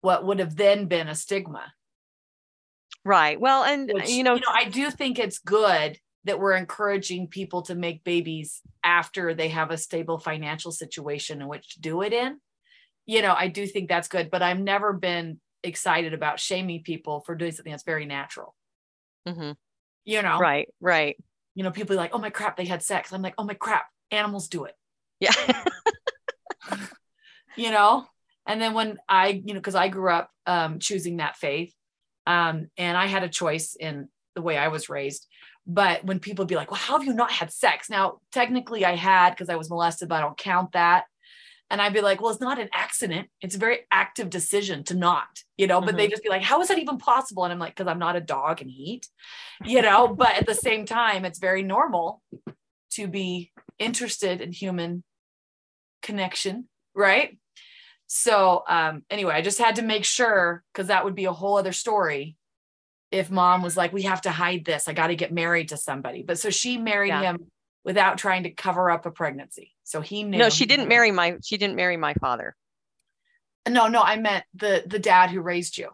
what 0.00 0.24
would 0.24 0.40
have 0.40 0.56
then 0.56 0.86
been 0.86 1.08
a 1.08 1.14
stigma. 1.14 1.72
right. 3.04 3.40
Well, 3.40 3.64
and 3.64 3.90
uh, 3.90 3.94
Which, 3.94 4.10
you 4.10 4.22
know, 4.22 4.38
I 4.52 4.64
do 4.64 4.90
think 4.90 5.18
it's 5.18 5.38
good 5.38 5.98
that 6.24 6.38
we're 6.38 6.54
encouraging 6.56 7.28
people 7.28 7.62
to 7.62 7.74
make 7.74 8.04
babies 8.04 8.60
after 8.84 9.34
they 9.34 9.48
have 9.48 9.70
a 9.70 9.78
stable 9.78 10.18
financial 10.18 10.72
situation 10.72 11.40
in 11.40 11.48
which 11.48 11.74
to 11.74 11.80
do 11.80 12.02
it 12.02 12.12
in. 12.12 12.38
You 13.06 13.22
know, 13.22 13.34
I 13.34 13.48
do 13.48 13.66
think 13.66 13.88
that's 13.88 14.08
good, 14.08 14.30
but 14.30 14.42
I've 14.42 14.60
never 14.60 14.92
been 14.92 15.40
excited 15.64 16.12
about 16.12 16.38
shaming 16.38 16.82
people 16.82 17.20
for 17.24 17.34
doing 17.34 17.52
something 17.52 17.70
that's 17.72 17.82
very 17.84 18.04
natural. 18.04 18.54
Mhm, 19.28 19.56
You 20.04 20.22
know, 20.22 20.38
right, 20.38 20.68
right, 20.80 21.16
you 21.54 21.64
know, 21.64 21.70
people 21.70 21.96
like, 21.96 22.14
oh 22.14 22.18
my 22.18 22.30
crap, 22.30 22.56
they 22.56 22.64
had 22.66 22.82
sex. 22.82 23.12
I'm 23.12 23.22
like, 23.22 23.34
oh 23.38 23.44
my 23.44 23.54
crap, 23.54 23.86
animals 24.10 24.48
do 24.48 24.64
it. 24.64 24.74
yeah, 25.20 25.32
You 27.56 27.70
know, 27.70 28.06
And 28.46 28.60
then 28.60 28.74
when 28.74 28.98
I, 29.08 29.28
you 29.28 29.54
know, 29.54 29.60
because 29.60 29.74
I 29.74 29.88
grew 29.88 30.10
up 30.10 30.30
um, 30.46 30.78
choosing 30.78 31.18
that 31.18 31.36
faith, 31.36 31.74
um, 32.26 32.68
and 32.76 32.96
I 32.96 33.06
had 33.06 33.24
a 33.24 33.28
choice 33.28 33.74
in 33.78 34.08
the 34.34 34.42
way 34.42 34.56
I 34.56 34.68
was 34.68 34.88
raised. 34.88 35.26
But 35.66 36.04
when 36.04 36.18
people 36.20 36.46
be 36.46 36.56
like, 36.56 36.70
"Well, 36.70 36.80
how 36.80 36.98
have 36.98 37.06
you 37.06 37.12
not 37.14 37.30
had 37.30 37.52
sex?" 37.52 37.90
Now, 37.90 38.20
technically, 38.32 38.84
I 38.86 38.96
had 38.96 39.30
because 39.30 39.50
I 39.50 39.56
was 39.56 39.68
molested, 39.68 40.08
but 40.08 40.16
I 40.16 40.20
don't 40.22 40.38
count 40.38 40.72
that. 40.72 41.04
And 41.70 41.82
I'd 41.82 41.92
be 41.92 42.00
like, 42.00 42.20
"Well, 42.20 42.30
it's 42.30 42.40
not 42.40 42.58
an 42.58 42.70
accident. 42.72 43.28
It's 43.42 43.54
a 43.54 43.58
very 43.58 43.80
active 43.90 44.30
decision 44.30 44.84
to 44.84 44.94
not, 44.94 45.28
you 45.56 45.66
know." 45.66 45.80
But 45.80 45.96
they 45.96 46.08
just 46.08 46.22
be 46.22 46.30
like, 46.30 46.42
"How 46.42 46.60
is 46.60 46.68
that 46.68 46.78
even 46.78 46.98
possible?" 46.98 47.44
And 47.44 47.52
I'm 47.52 47.58
like, 47.58 47.74
"Because 47.76 47.90
I'm 47.90 47.98
not 47.98 48.16
a 48.16 48.20
dog 48.20 48.62
and 48.62 48.70
heat, 48.70 49.06
you 49.64 49.82
know." 49.82 50.08
but 50.16 50.36
at 50.36 50.46
the 50.46 50.54
same 50.54 50.86
time, 50.86 51.24
it's 51.24 51.38
very 51.38 51.62
normal 51.62 52.22
to 52.92 53.06
be 53.06 53.52
interested 53.78 54.40
in 54.40 54.52
human 54.52 55.04
connection, 56.02 56.68
right? 56.94 57.38
So 58.06 58.64
um 58.66 59.02
anyway, 59.10 59.34
I 59.34 59.42
just 59.42 59.58
had 59.58 59.76
to 59.76 59.82
make 59.82 60.04
sure 60.04 60.64
because 60.72 60.88
that 60.88 61.04
would 61.04 61.14
be 61.14 61.26
a 61.26 61.32
whole 61.32 61.58
other 61.58 61.72
story 61.72 62.36
if 63.10 63.30
mom 63.30 63.62
was 63.62 63.76
like, 63.76 63.92
we 63.92 64.02
have 64.02 64.22
to 64.22 64.30
hide 64.30 64.64
this. 64.64 64.88
I 64.88 64.92
got 64.92 65.08
to 65.08 65.16
get 65.16 65.32
married 65.32 65.70
to 65.70 65.76
somebody. 65.76 66.22
But 66.22 66.38
so 66.38 66.50
she 66.50 66.76
married 66.76 67.08
Yeah. 67.08 67.22
him 67.22 67.50
without 67.84 68.18
trying 68.18 68.42
to 68.42 68.50
cover 68.50 68.90
up 68.90 69.06
a 69.06 69.10
pregnancy. 69.10 69.74
So 69.88 70.02
he 70.02 70.22
knew. 70.22 70.36
No, 70.36 70.50
she 70.50 70.66
didn't 70.66 70.86
marry 70.86 71.10
my 71.10 71.38
she 71.42 71.56
didn't 71.56 71.74
marry 71.76 71.96
my 71.96 72.12
father. 72.12 72.54
No, 73.66 73.88
no, 73.88 74.02
I 74.02 74.16
meant 74.16 74.44
the 74.54 74.82
the 74.84 74.98
dad 74.98 75.30
who 75.30 75.40
raised 75.40 75.78
you. 75.78 75.88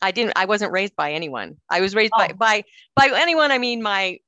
I 0.00 0.12
didn't 0.12 0.34
I 0.36 0.44
wasn't 0.44 0.70
raised 0.70 0.94
by 0.94 1.12
anyone. 1.12 1.56
I 1.68 1.80
was 1.80 1.92
raised 1.96 2.12
by 2.16 2.30
Oh. 2.32 2.36
by 2.36 2.62
by 2.94 3.10
anyone 3.12 3.50
I 3.50 3.58
mean 3.58 3.82
my 3.82 4.20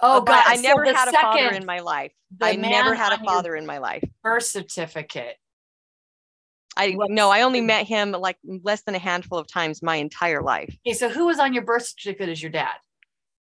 Oh 0.00 0.20
God! 0.20 0.44
I 0.46 0.56
never 0.56 0.84
the 0.84 0.94
had 0.94 1.08
a 1.08 1.12
father 1.12 1.52
in 1.52 1.64
my 1.64 1.78
life. 1.78 2.12
I 2.42 2.56
never 2.56 2.94
had 2.94 3.14
a 3.14 3.24
father 3.24 3.56
in 3.56 3.64
my 3.64 3.78
life. 3.78 4.04
birth 4.22 4.44
certificate. 4.44 5.36
I 6.76 6.94
no, 7.08 7.30
I 7.30 7.42
only 7.42 7.62
met 7.62 7.86
him 7.86 8.12
like 8.12 8.36
less 8.44 8.82
than 8.82 8.94
a 8.94 8.98
handful 8.98 9.38
of 9.38 9.46
times 9.46 9.82
my 9.82 9.96
entire 9.96 10.42
life. 10.42 10.76
Okay, 10.86 10.94
so 10.94 11.08
who 11.08 11.26
was 11.26 11.38
on 11.38 11.54
your 11.54 11.62
birth 11.62 11.86
certificate 11.86 12.28
as 12.28 12.42
your 12.42 12.50
dad? 12.50 12.74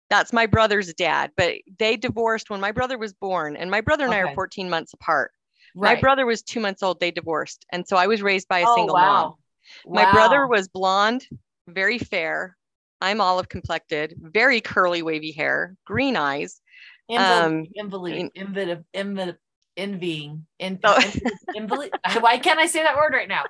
That's 0.10 0.34
my 0.34 0.46
brother's 0.46 0.94
dad, 0.94 1.32
but 1.38 1.56
they 1.78 1.96
divorced 1.96 2.50
when 2.50 2.60
my 2.60 2.72
brother 2.72 2.98
was 2.98 3.14
born, 3.14 3.56
and 3.56 3.70
my 3.70 3.82
brother 3.82 4.06
and 4.06 4.14
I 4.14 4.20
are 4.20 4.34
14 4.34 4.70
months 4.70 4.94
apart. 4.94 5.32
Right. 5.76 5.96
My 5.96 6.02
brother 6.02 6.26
was 6.26 6.42
two 6.42 6.60
months 6.60 6.82
old. 6.82 7.00
They 7.00 7.12
divorced, 7.12 7.66
and 7.72 7.88
so 7.88 7.96
I 7.96 8.08
was 8.08 8.22
raised 8.22 8.48
by 8.48 8.60
a 8.60 8.66
oh, 8.68 8.76
single 8.76 8.96
wow. 8.96 9.24
mom. 9.86 9.94
My 9.94 10.12
brother 10.12 10.48
was 10.48 10.68
blonde, 10.68 11.28
very 11.68 12.00
fair. 12.00 12.58
I'm 13.02 13.22
olive 13.22 13.50
complected, 13.50 14.16
very 14.20 14.62
curly, 14.62 15.02
wavy 15.04 15.32
hair, 15.32 15.76
green 15.86 16.16
eyes. 16.16 16.60
Invol- 17.10 17.44
um, 17.44 17.66
invalid, 17.76 18.16
in- 18.16 18.32
invalid, 18.36 18.86
invalid, 18.94 19.38
envying, 19.78 20.46
in, 20.60 20.80
Oh. 20.84 21.02
invalid. 21.56 21.92
Why 22.20 22.38
can't 22.40 22.60
I 22.60 22.66
say 22.66 22.84
that 22.84 22.98
word 22.98 23.14
right 23.14 23.30
now? 23.30 23.46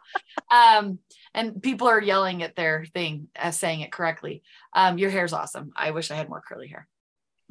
Um, 0.52 1.00
and 1.34 1.62
people 1.62 1.88
are 1.88 2.02
yelling 2.02 2.44
at 2.44 2.56
their 2.56 2.86
thing 2.94 3.28
as 3.36 3.58
saying 3.58 3.82
it 3.82 3.92
correctly. 3.92 4.44
Um, 4.74 4.98
your 4.98 5.10
hair's 5.10 5.34
awesome. 5.34 5.72
I 5.76 5.92
wish 5.92 6.12
I 6.12 6.16
had 6.16 6.30
more 6.30 6.44
curly 6.48 6.68
hair. 6.68 6.88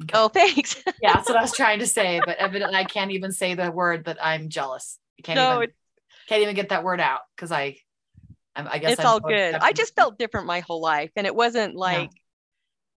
Okay. 0.03 0.17
Oh, 0.17 0.29
thanks. 0.29 0.81
yeah, 1.01 1.13
that's 1.13 1.29
what 1.29 1.37
I 1.37 1.41
was 1.41 1.51
trying 1.55 1.79
to 1.79 1.87
say, 1.87 2.21
but 2.25 2.37
evidently 2.37 2.75
I 2.77 2.85
can't 2.85 3.11
even 3.11 3.31
say 3.31 3.55
the 3.55 3.71
word 3.71 4.05
that 4.05 4.17
I'm 4.23 4.49
jealous. 4.49 4.97
I 5.19 5.21
can't 5.23 5.37
No, 5.37 5.57
even 5.57 5.71
can't 6.27 6.41
even 6.41 6.55
get 6.55 6.69
that 6.69 6.83
word 6.83 7.01
out 7.01 7.21
because 7.35 7.51
I, 7.51 7.77
I'm, 8.55 8.67
I 8.67 8.77
guess 8.77 8.93
it's 8.93 8.99
I'm 9.01 9.07
all 9.07 9.19
so 9.19 9.27
good. 9.27 9.55
I 9.55 9.73
just 9.73 9.95
felt 9.95 10.17
different 10.17 10.47
my 10.47 10.61
whole 10.61 10.81
life, 10.81 11.11
and 11.15 11.27
it 11.27 11.35
wasn't 11.35 11.75
like 11.75 12.11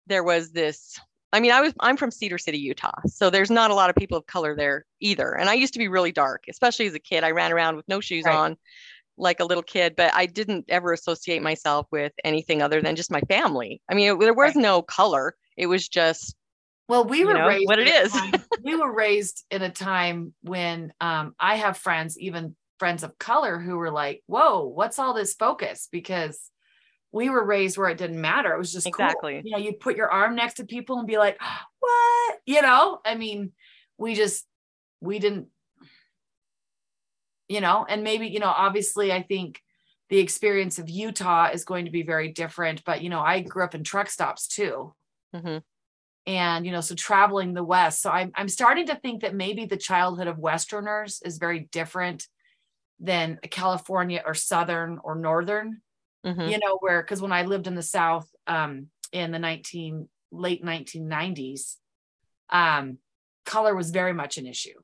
there 0.06 0.22
was 0.22 0.52
this. 0.52 0.98
I 1.32 1.40
mean, 1.40 1.50
I 1.50 1.60
was 1.62 1.72
I'm 1.80 1.96
from 1.96 2.10
Cedar 2.10 2.38
City, 2.38 2.58
Utah, 2.58 2.92
so 3.06 3.30
there's 3.30 3.50
not 3.50 3.70
a 3.70 3.74
lot 3.74 3.88
of 3.90 3.96
people 3.96 4.18
of 4.18 4.26
color 4.26 4.54
there 4.54 4.84
either. 5.00 5.32
And 5.32 5.48
I 5.48 5.54
used 5.54 5.72
to 5.72 5.78
be 5.78 5.88
really 5.88 6.12
dark, 6.12 6.44
especially 6.48 6.86
as 6.86 6.94
a 6.94 6.98
kid. 6.98 7.24
I 7.24 7.30
ran 7.30 7.52
around 7.52 7.76
with 7.76 7.88
no 7.88 8.00
shoes 8.00 8.26
Right. 8.26 8.34
on, 8.36 8.56
like 9.22 9.40
a 9.40 9.44
little 9.44 9.62
kid, 9.62 9.94
but 9.96 10.12
I 10.14 10.26
didn't 10.26 10.66
ever 10.68 10.92
associate 10.92 11.42
myself 11.42 11.86
with 11.90 12.12
anything 12.24 12.60
other 12.60 12.82
than 12.82 12.96
just 12.96 13.10
my 13.10 13.20
family. 13.22 13.80
I 13.88 13.94
mean, 13.94 14.12
it, 14.12 14.20
there 14.20 14.34
was 14.34 14.54
Right. 14.54 14.62
no 14.62 14.82
color. 14.82 15.34
It 15.56 15.66
was 15.66 15.88
just 15.88 16.34
Well, 16.88 17.04
we 17.04 17.20
you 17.20 17.26
were 17.28 17.34
know, 17.34 17.46
raised 17.48 17.66
what 17.68 17.78
it 17.78 17.88
is. 17.88 18.12
time- 18.12 18.32
we 18.62 18.76
were 18.76 18.92
raised 18.92 19.44
in 19.50 19.62
a 19.62 19.70
time 19.70 20.34
when 20.42 20.92
um, 21.00 21.34
I 21.38 21.56
have 21.56 21.78
friends, 21.78 22.18
even 22.18 22.56
friends 22.78 23.02
of 23.04 23.16
color, 23.18 23.58
who 23.60 23.76
were 23.78 23.90
like, 23.92 24.22
"Whoa, 24.26 24.64
what's 24.66 24.98
all 24.98 25.14
this 25.14 25.34
focus?" 25.34 25.88
Because 25.92 26.50
we 27.12 27.30
were 27.30 27.44
raised 27.44 27.78
where 27.78 27.90
it 27.90 27.98
didn't 27.98 28.20
matter. 28.20 28.52
It 28.54 28.58
was 28.58 28.72
just 28.72 28.86
cool. 28.86 29.04
Exactly. 29.06 29.40
You 29.44 29.52
know, 29.52 29.58
you 29.58 29.74
put 29.74 29.96
your 29.96 30.10
arm 30.10 30.34
next 30.34 30.54
to 30.54 30.64
people 30.64 30.98
and 30.98 31.06
be 31.06 31.16
like, 31.18 31.38
"What?" 31.78 32.38
You 32.46 32.60
know. 32.62 33.00
I 33.04 33.14
mean, 33.14 33.52
we 33.98 34.14
just 34.16 34.44
we 35.00 35.18
didn't. 35.20 35.46
You 37.52 37.60
know, 37.60 37.84
and 37.86 38.02
maybe 38.02 38.28
you 38.28 38.40
know, 38.40 38.46
obviously, 38.46 39.12
I 39.12 39.22
think 39.22 39.60
the 40.08 40.18
experience 40.18 40.78
of 40.78 40.88
Utah 40.88 41.50
is 41.52 41.64
going 41.64 41.84
to 41.84 41.90
be 41.90 42.02
very 42.02 42.32
different. 42.32 42.82
But 42.84 43.02
you 43.02 43.10
know, 43.10 43.20
I 43.20 43.40
grew 43.40 43.64
up 43.64 43.74
in 43.74 43.84
truck 43.84 44.08
stops 44.08 44.48
too 44.48 44.94
mhm. 45.34 45.62
and 46.26 46.64
you 46.66 46.72
know 46.72 46.80
so 46.80 46.94
traveling 46.94 47.52
the 47.52 47.64
west 47.64 48.00
so 48.02 48.10
I'm, 48.10 48.30
I'm 48.34 48.48
starting 48.48 48.86
to 48.86 48.96
think 48.96 49.22
that 49.22 49.34
maybe 49.34 49.64
the 49.66 49.76
childhood 49.76 50.28
of 50.28 50.38
westerners 50.38 51.20
is 51.24 51.38
very 51.38 51.68
different 51.72 52.28
than 53.00 53.38
california 53.50 54.22
or 54.24 54.34
southern 54.34 54.98
or 55.02 55.16
northern 55.16 55.80
Mhm. 56.24 56.50
you 56.52 56.58
know 56.58 56.78
where 56.78 57.02
because 57.02 57.20
when 57.20 57.32
i 57.32 57.42
lived 57.42 57.66
in 57.66 57.74
the 57.74 57.82
south 57.82 58.28
um 58.46 58.88
in 59.12 59.32
the 59.32 59.40
19 59.40 60.08
late 60.30 60.62
1990s 60.64 61.78
um 62.50 62.98
color 63.44 63.74
was 63.74 63.90
very 63.90 64.12
much 64.12 64.38
an 64.38 64.46
issue 64.46 64.78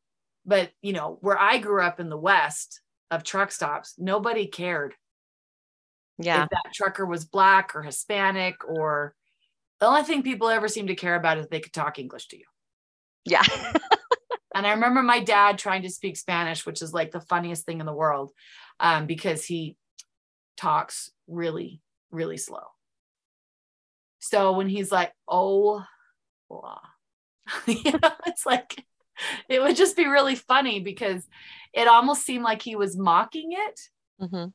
but 0.48 0.70
you 0.82 0.92
know 0.92 1.18
where 1.20 1.38
i 1.38 1.58
grew 1.58 1.80
up 1.80 2.00
in 2.00 2.08
the 2.08 2.18
west 2.18 2.80
of 3.12 3.22
truck 3.22 3.52
stops 3.52 3.94
nobody 3.98 4.46
cared 4.46 4.94
yeah. 6.18 6.42
if 6.42 6.50
that 6.50 6.74
trucker 6.74 7.06
was 7.06 7.24
black 7.24 7.74
or 7.74 7.82
Hispanic 7.82 8.68
or 8.68 9.14
the 9.80 9.86
only 9.86 10.02
thing 10.02 10.22
people 10.22 10.48
ever 10.48 10.68
seem 10.68 10.88
to 10.88 10.96
care 10.96 11.14
about 11.14 11.38
is 11.38 11.46
they 11.46 11.60
could 11.60 11.72
talk 11.72 11.98
English 11.98 12.26
to 12.28 12.36
you. 12.36 12.44
Yeah. 13.24 13.44
And 14.54 14.66
I 14.66 14.72
remember 14.72 15.02
my 15.02 15.20
dad 15.20 15.56
trying 15.56 15.82
to 15.82 15.90
speak 15.90 16.16
Spanish, 16.16 16.66
which 16.66 16.82
is 16.82 16.92
like 16.92 17.12
the 17.12 17.20
funniest 17.20 17.64
thing 17.64 17.78
in 17.78 17.86
the 17.86 17.92
world, 17.92 18.32
um, 18.80 19.06
because 19.06 19.44
he 19.44 19.76
talks 20.56 21.12
really, 21.28 21.80
really 22.10 22.38
slow. 22.38 22.64
So 24.18 24.52
when 24.52 24.68
he's 24.68 24.90
like, 24.90 25.12
oh, 25.28 25.84
blah, 26.48 26.80
you 27.66 27.92
know, 27.92 28.10
it's 28.26 28.44
like, 28.44 28.84
it 29.48 29.60
would 29.62 29.76
just 29.76 29.96
be 29.96 30.06
really 30.06 30.34
funny 30.34 30.80
because 30.80 31.26
it 31.72 31.88
almost 31.88 32.24
seemed 32.24 32.44
like 32.44 32.62
he 32.62 32.76
was 32.76 32.96
mocking 32.96 33.52
it. 33.52 33.80
Mhm. 34.20 34.52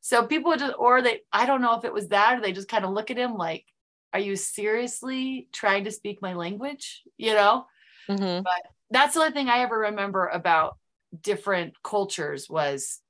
So 0.00 0.26
people 0.26 0.50
would 0.50 0.60
just, 0.60 0.74
or 0.78 1.02
they, 1.02 1.20
I 1.32 1.46
don't 1.46 1.60
know 1.60 1.76
if 1.78 1.84
it 1.84 1.92
was 1.92 2.08
that, 2.08 2.38
or 2.38 2.40
they 2.40 2.52
just 2.52 2.68
kind 2.68 2.84
of 2.84 2.92
look 2.92 3.10
at 3.10 3.18
him 3.18 3.34
like, 3.34 3.66
are 4.12 4.20
you 4.20 4.34
seriously 4.36 5.48
trying 5.52 5.84
to 5.84 5.90
speak 5.90 6.20
my 6.22 6.34
language? 6.34 7.02
You 7.16 7.34
know, 7.34 7.66
Mhm. 8.08 8.44
that's 8.90 9.14
the 9.14 9.20
only 9.20 9.32
thing 9.32 9.48
I 9.48 9.60
ever 9.60 9.78
remember 9.78 10.26
about 10.26 10.78
different 11.22 11.74
cultures 11.82 12.48
was 12.48 13.00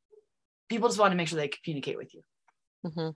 people 0.68 0.88
just 0.88 0.98
want 0.98 1.12
to 1.12 1.16
make 1.16 1.28
sure 1.28 1.38
they 1.38 1.48
communicate 1.48 1.96
with 1.96 2.12
you. 2.14 2.22
Mhm. 2.84 3.14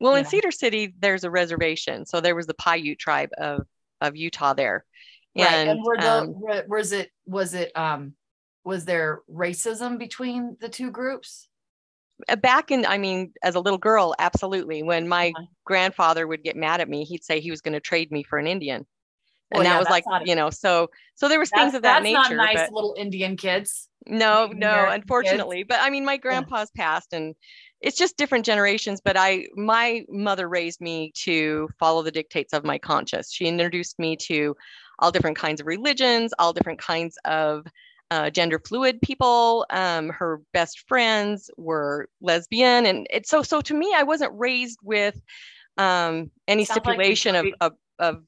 Well, 0.00 0.14
in. 0.14 0.24
Cedar 0.24 0.50
City, 0.50 0.94
there's 0.98 1.24
a 1.24 1.30
reservation. 1.30 2.06
So 2.06 2.20
there 2.20 2.34
was 2.34 2.46
the 2.46 2.54
Paiute 2.54 2.98
tribe 2.98 3.30
of 3.38 3.66
of 4.00 4.16
Utah 4.16 4.52
there. 4.52 4.84
Right. 5.36 5.52
And, 5.52 5.70
And 5.70 5.84
were 5.84 5.96
the, 5.98 6.10
um, 6.10 6.40
were- 6.40 6.64
was 6.68 6.92
it, 6.92 7.10
was 7.26 7.54
it, 7.54 7.76
um, 7.76 8.14
was 8.64 8.84
there 8.84 9.22
racism 9.30 9.98
between 9.98 10.56
the 10.60 10.68
two 10.68 10.90
groups? 10.90 11.48
uh, 12.28 12.36
back 12.36 12.70
in, 12.70 12.86
I 12.86 12.98
mean, 12.98 13.32
as 13.42 13.54
a 13.54 13.60
little 13.60 13.78
girl, 13.78 14.14
absolutely. 14.18 14.82
When 14.82 15.08
my 15.08 15.32
Uh-huh. 15.36 15.46
grandfather 15.64 16.26
would 16.26 16.44
get 16.44 16.56
mad 16.56 16.80
at 16.80 16.88
me, 16.88 17.04
he'd 17.04 17.24
say 17.24 17.40
he 17.40 17.50
was 17.50 17.60
going 17.60 17.74
to 17.74 17.80
trade 17.80 18.12
me 18.12 18.22
for 18.22 18.38
an 18.38 18.46
Indian. 18.46 18.86
Well, 19.50 19.60
And 19.60 19.66
that 19.66 19.74
yeah, 19.74 19.78
was 19.78 19.88
like, 19.90 20.04
you 20.24 20.34
know, 20.34 20.50
so 20.50 20.88
so 21.14 21.28
there 21.28 21.38
was 21.38 21.50
That's, 21.50 21.60
things 21.60 21.74
of 21.74 21.82
that 21.82 22.02
that's 22.02 22.12
not 22.12 22.32
nice 22.32 22.70
little 22.70 22.94
Indian 22.96 23.36
kids. 23.36 23.88
No, 24.06 24.46
no, 24.46 24.68
American 24.68 24.92
kids. 24.92 25.02
unfortunately. 25.02 25.62
But 25.64 25.80
I 25.80 25.90
mean, 25.90 26.04
my 26.04 26.16
grandpa's 26.16 26.70
passed 26.76 27.12
and 27.12 27.34
it's 27.80 27.96
just 27.96 28.16
different 28.16 28.46
generations. 28.46 29.00
But 29.04 29.16
I, 29.16 29.46
my 29.54 30.04
mother 30.08 30.48
raised 30.48 30.80
me 30.80 31.12
to 31.16 31.68
follow 31.78 32.02
the 32.02 32.10
dictates 32.10 32.52
of 32.52 32.64
my 32.64 32.78
conscience. 32.78 33.32
She 33.32 33.46
introduced 33.46 33.98
me 33.98 34.16
to 34.28 34.56
all 34.98 35.10
different 35.10 35.36
kinds 35.36 35.60
of 35.60 35.66
religions, 35.66 36.32
all 36.38 36.52
different 36.52 36.78
kinds 36.78 37.18
of 37.24 37.66
uh, 38.10 38.30
gender 38.30 38.58
fluid 38.58 39.00
people. 39.02 39.66
Um, 39.70 40.10
her 40.10 40.40
best 40.52 40.80
friends 40.88 41.50
were 41.56 42.08
lesbian. 42.20 42.86
And 42.86 43.06
it's 43.10 43.30
so, 43.30 43.42
so 43.42 43.60
to 43.62 43.74
me, 43.74 43.92
I 43.96 44.02
wasn't 44.02 44.32
raised 44.38 44.78
with 44.82 45.20
um, 45.78 46.30
any 46.46 46.64
Sounds 46.64 46.84
like 46.84 46.84
stipulation 46.84 47.34
of, 47.34 47.46
of, 47.60 47.72
of 47.98 48.22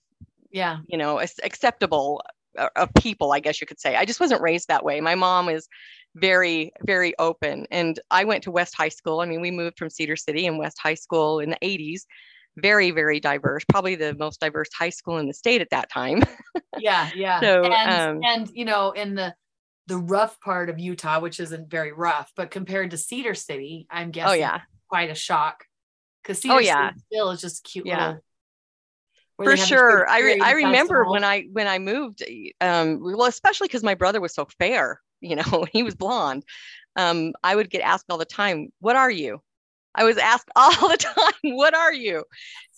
Yeah. 0.50 0.78
you 0.86 0.96
know 0.96 1.20
acceptable 1.20 2.22
uh, 2.56 2.68
of 2.76 2.88
people 2.94 3.32
i 3.32 3.40
guess 3.40 3.60
you 3.60 3.66
could 3.66 3.80
say 3.80 3.96
i 3.96 4.04
just 4.04 4.20
wasn't 4.20 4.40
raised 4.40 4.68
that 4.68 4.84
way 4.84 5.00
my 5.00 5.14
mom 5.16 5.48
is 5.48 5.68
very 6.14 6.72
very 6.86 7.12
open 7.18 7.66
and 7.72 7.98
i 8.10 8.22
went 8.24 8.44
to 8.44 8.52
west 8.52 8.74
high 8.76 8.88
school 8.88 9.20
i 9.20 9.26
mean 9.26 9.40
we 9.40 9.50
moved 9.50 9.76
from 9.76 9.90
cedar 9.90 10.14
city 10.16 10.46
and 10.46 10.58
west 10.58 10.78
high 10.78 10.94
school 10.94 11.40
in 11.40 11.50
the 11.50 11.58
80s 11.60 12.02
very 12.56 12.90
very 12.90 13.18
diverse 13.20 13.64
probably 13.68 13.94
the 13.94 14.14
most 14.14 14.40
diverse 14.40 14.68
high 14.72 14.90
school 14.90 15.18
in 15.18 15.26
the 15.26 15.34
state 15.34 15.60
at 15.60 15.70
that 15.70 15.90
time 15.90 16.22
Yeah. 16.78 17.10
Yeah. 17.14 17.40
So, 17.40 17.64
and, 17.64 18.00
um, 18.00 18.20
and, 18.24 18.50
you 18.52 18.64
know, 18.64 18.90
in 18.92 19.14
the, 19.14 19.34
the 19.86 19.96
rough 19.96 20.40
part 20.40 20.70
of 20.70 20.78
Utah, 20.78 21.20
which 21.20 21.40
isn't 21.40 21.70
very 21.70 21.92
rough, 21.92 22.32
but 22.36 22.50
compared 22.50 22.90
to 22.90 22.96
Cedar 22.96 23.34
City, 23.34 23.86
I'm 23.90 24.10
guessing 24.10 24.30
Oh 24.30 24.34
yeah. 24.34 24.60
quite 24.88 25.10
a 25.10 25.14
shock. 25.14 25.64
Because 26.22 26.40
Cedar 26.40 26.54
Oh, 26.54 26.58
yeah. 26.58 26.88
City 26.88 27.02
still 27.12 27.30
is 27.30 27.40
just 27.40 27.64
cute 27.64 27.86
Yeah. 27.86 28.06
little. 28.06 28.24
For 29.36 29.44
they 29.46 29.50
have 29.52 29.58
this 29.58 29.68
sure. 29.68 30.08
I 30.08 30.20
re- 30.20 30.40
I 30.40 30.52
remember 30.52 30.94
festival. 30.94 31.12
when 31.12 31.24
I 31.24 31.42
when 31.52 31.66
I 31.68 31.78
moved 31.78 32.22
um 32.60 33.00
well 33.02 33.24
especially 33.24 33.68
cuz 33.68 33.82
my 33.82 33.94
brother 33.94 34.20
was 34.20 34.34
so 34.34 34.46
fair, 34.58 35.00
you 35.20 35.36
know, 35.36 35.66
he 35.72 35.82
was 35.82 35.94
blonde. 35.94 36.44
Um 36.96 37.34
I 37.42 37.56
would 37.56 37.68
get 37.68 37.82
asked 37.82 38.06
all 38.08 38.18
the 38.18 38.24
time, 38.24 38.68
"What 38.80 38.96
are 38.96 39.10
you?" 39.10 39.42
I 39.94 40.04
was 40.04 40.16
asked 40.18 40.48
all 40.56 40.88
the 40.88 40.96
time, 40.96 41.54
"What 41.56 41.74
are 41.74 41.92
you?" 41.92 42.24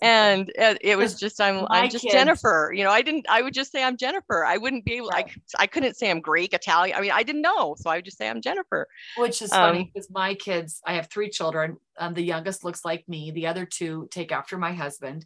And 0.02 0.50
it, 0.54 0.78
it 0.82 0.96
was 0.98 1.14
just 1.18 1.40
I'm 1.40 1.62
My 1.62 1.66
I'm 1.84 1.90
just 1.90 2.02
kids- 2.02 2.12
Jennifer. 2.14 2.72
You 2.74 2.84
know, 2.84 2.90
I 2.90 3.00
didn't 3.02 3.26
I 3.28 3.40
would 3.42 3.54
just 3.54 3.72
say 3.72 3.82
I'm 3.82 3.96
Jennifer. 3.96 4.44
I 4.44 4.56
wouldn't 4.58 4.84
be 4.84 4.94
able 4.94 5.10
I 5.10 5.22
Right. 5.22 5.30
c- 5.30 5.40
I 5.58 5.66
couldn't 5.66 5.96
say 5.96 6.10
I'm 6.10 6.20
Greek, 6.20 6.52
Italian. 6.52 6.96
I 6.96 7.00
mean, 7.00 7.12
I 7.12 7.22
didn't 7.22 7.42
know, 7.42 7.74
so 7.78 7.88
I 7.90 7.96
would 7.96 8.04
just 8.04 8.18
say 8.18 8.28
I'm 8.28 8.42
Jennifer. 8.42 8.86
Which 9.16 9.40
is 9.40 9.52
Um, 9.52 9.58
funny 9.60 9.90
because 9.92 10.10
my 10.10 10.34
kids, 10.34 10.80
I 10.86 10.94
have 10.94 11.08
three 11.08 11.30
children. 11.30 11.78
Um, 11.98 12.12
the 12.14 12.22
youngest 12.22 12.64
looks 12.64 12.84
like 12.84 13.08
me. 13.08 13.30
The 13.30 13.46
other 13.46 13.64
two 13.64 14.08
take 14.10 14.32
after 14.32 14.58
my 14.58 14.72
husband. 14.74 15.24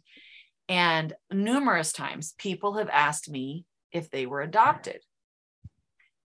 And 0.69 1.13
numerous 1.29 1.91
times 1.91 2.33
people 2.37 2.75
have 2.75 2.87
asked 2.87 3.29
me 3.29 3.65
if 3.91 4.09
they 4.09 4.25
were 4.25 4.39
adopted. 4.41 5.01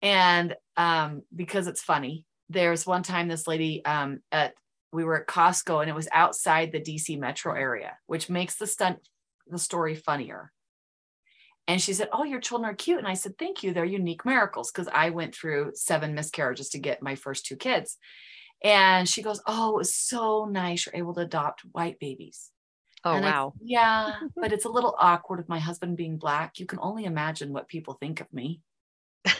And 0.00 0.56
um, 0.76 1.22
because 1.34 1.68
it's 1.68 1.82
funny, 1.82 2.24
there's 2.48 2.84
one 2.86 3.04
time 3.04 3.28
this 3.28 3.46
lady 3.46 3.84
um, 3.84 4.18
at 4.32 4.54
we 4.92 5.04
were 5.04 5.20
at 5.20 5.26
Costco 5.26 5.80
and 5.80 5.88
it 5.90 5.94
was 5.94 6.08
outside 6.12 6.70
the 6.70 6.80
DC 6.80 7.18
metro 7.18 7.54
area, 7.54 7.96
which 8.06 8.28
makes 8.28 8.56
the 8.56 8.66
stunt 8.66 8.98
the 9.46 9.58
story 9.58 9.94
funnier. 9.94 10.52
And 11.68 11.80
she 11.80 11.92
said, 11.94 12.08
Oh, 12.12 12.24
your 12.24 12.40
children 12.40 12.70
are 12.70 12.74
cute. 12.74 12.98
And 12.98 13.06
I 13.06 13.14
said, 13.14 13.38
Thank 13.38 13.62
you. 13.62 13.72
They're 13.72 13.84
unique 13.84 14.24
miracles 14.24 14.70
because 14.70 14.88
I 14.92 15.10
went 15.10 15.34
through 15.34 15.72
seven 15.74 16.14
miscarriages 16.14 16.70
to 16.70 16.78
get 16.78 17.02
my 17.02 17.14
first 17.14 17.46
two 17.46 17.56
kids. 17.56 17.98
And 18.62 19.08
she 19.08 19.22
goes, 19.22 19.40
Oh, 19.46 19.70
it 19.70 19.76
was 19.76 19.94
so 19.94 20.44
nice. 20.44 20.86
You're 20.86 20.96
able 20.96 21.14
to 21.14 21.22
adopt 21.22 21.62
white 21.72 21.98
babies. 21.98 22.50
Oh 23.04 23.14
And 23.14 23.24
I- 23.26 23.30
wow. 23.30 23.54
yeah, 23.62 24.20
but 24.36 24.52
it's 24.52 24.64
a 24.64 24.70
little 24.70 24.94
awkward 24.98 25.38
with 25.38 25.48
my 25.48 25.58
husband 25.58 25.96
being 25.96 26.18
black. 26.18 26.58
You 26.58 26.66
can 26.66 26.78
only 26.82 27.04
imagine 27.04 27.52
what 27.52 27.68
people 27.68 27.94
think 27.94 28.20
of 28.20 28.32
me. 28.32 28.60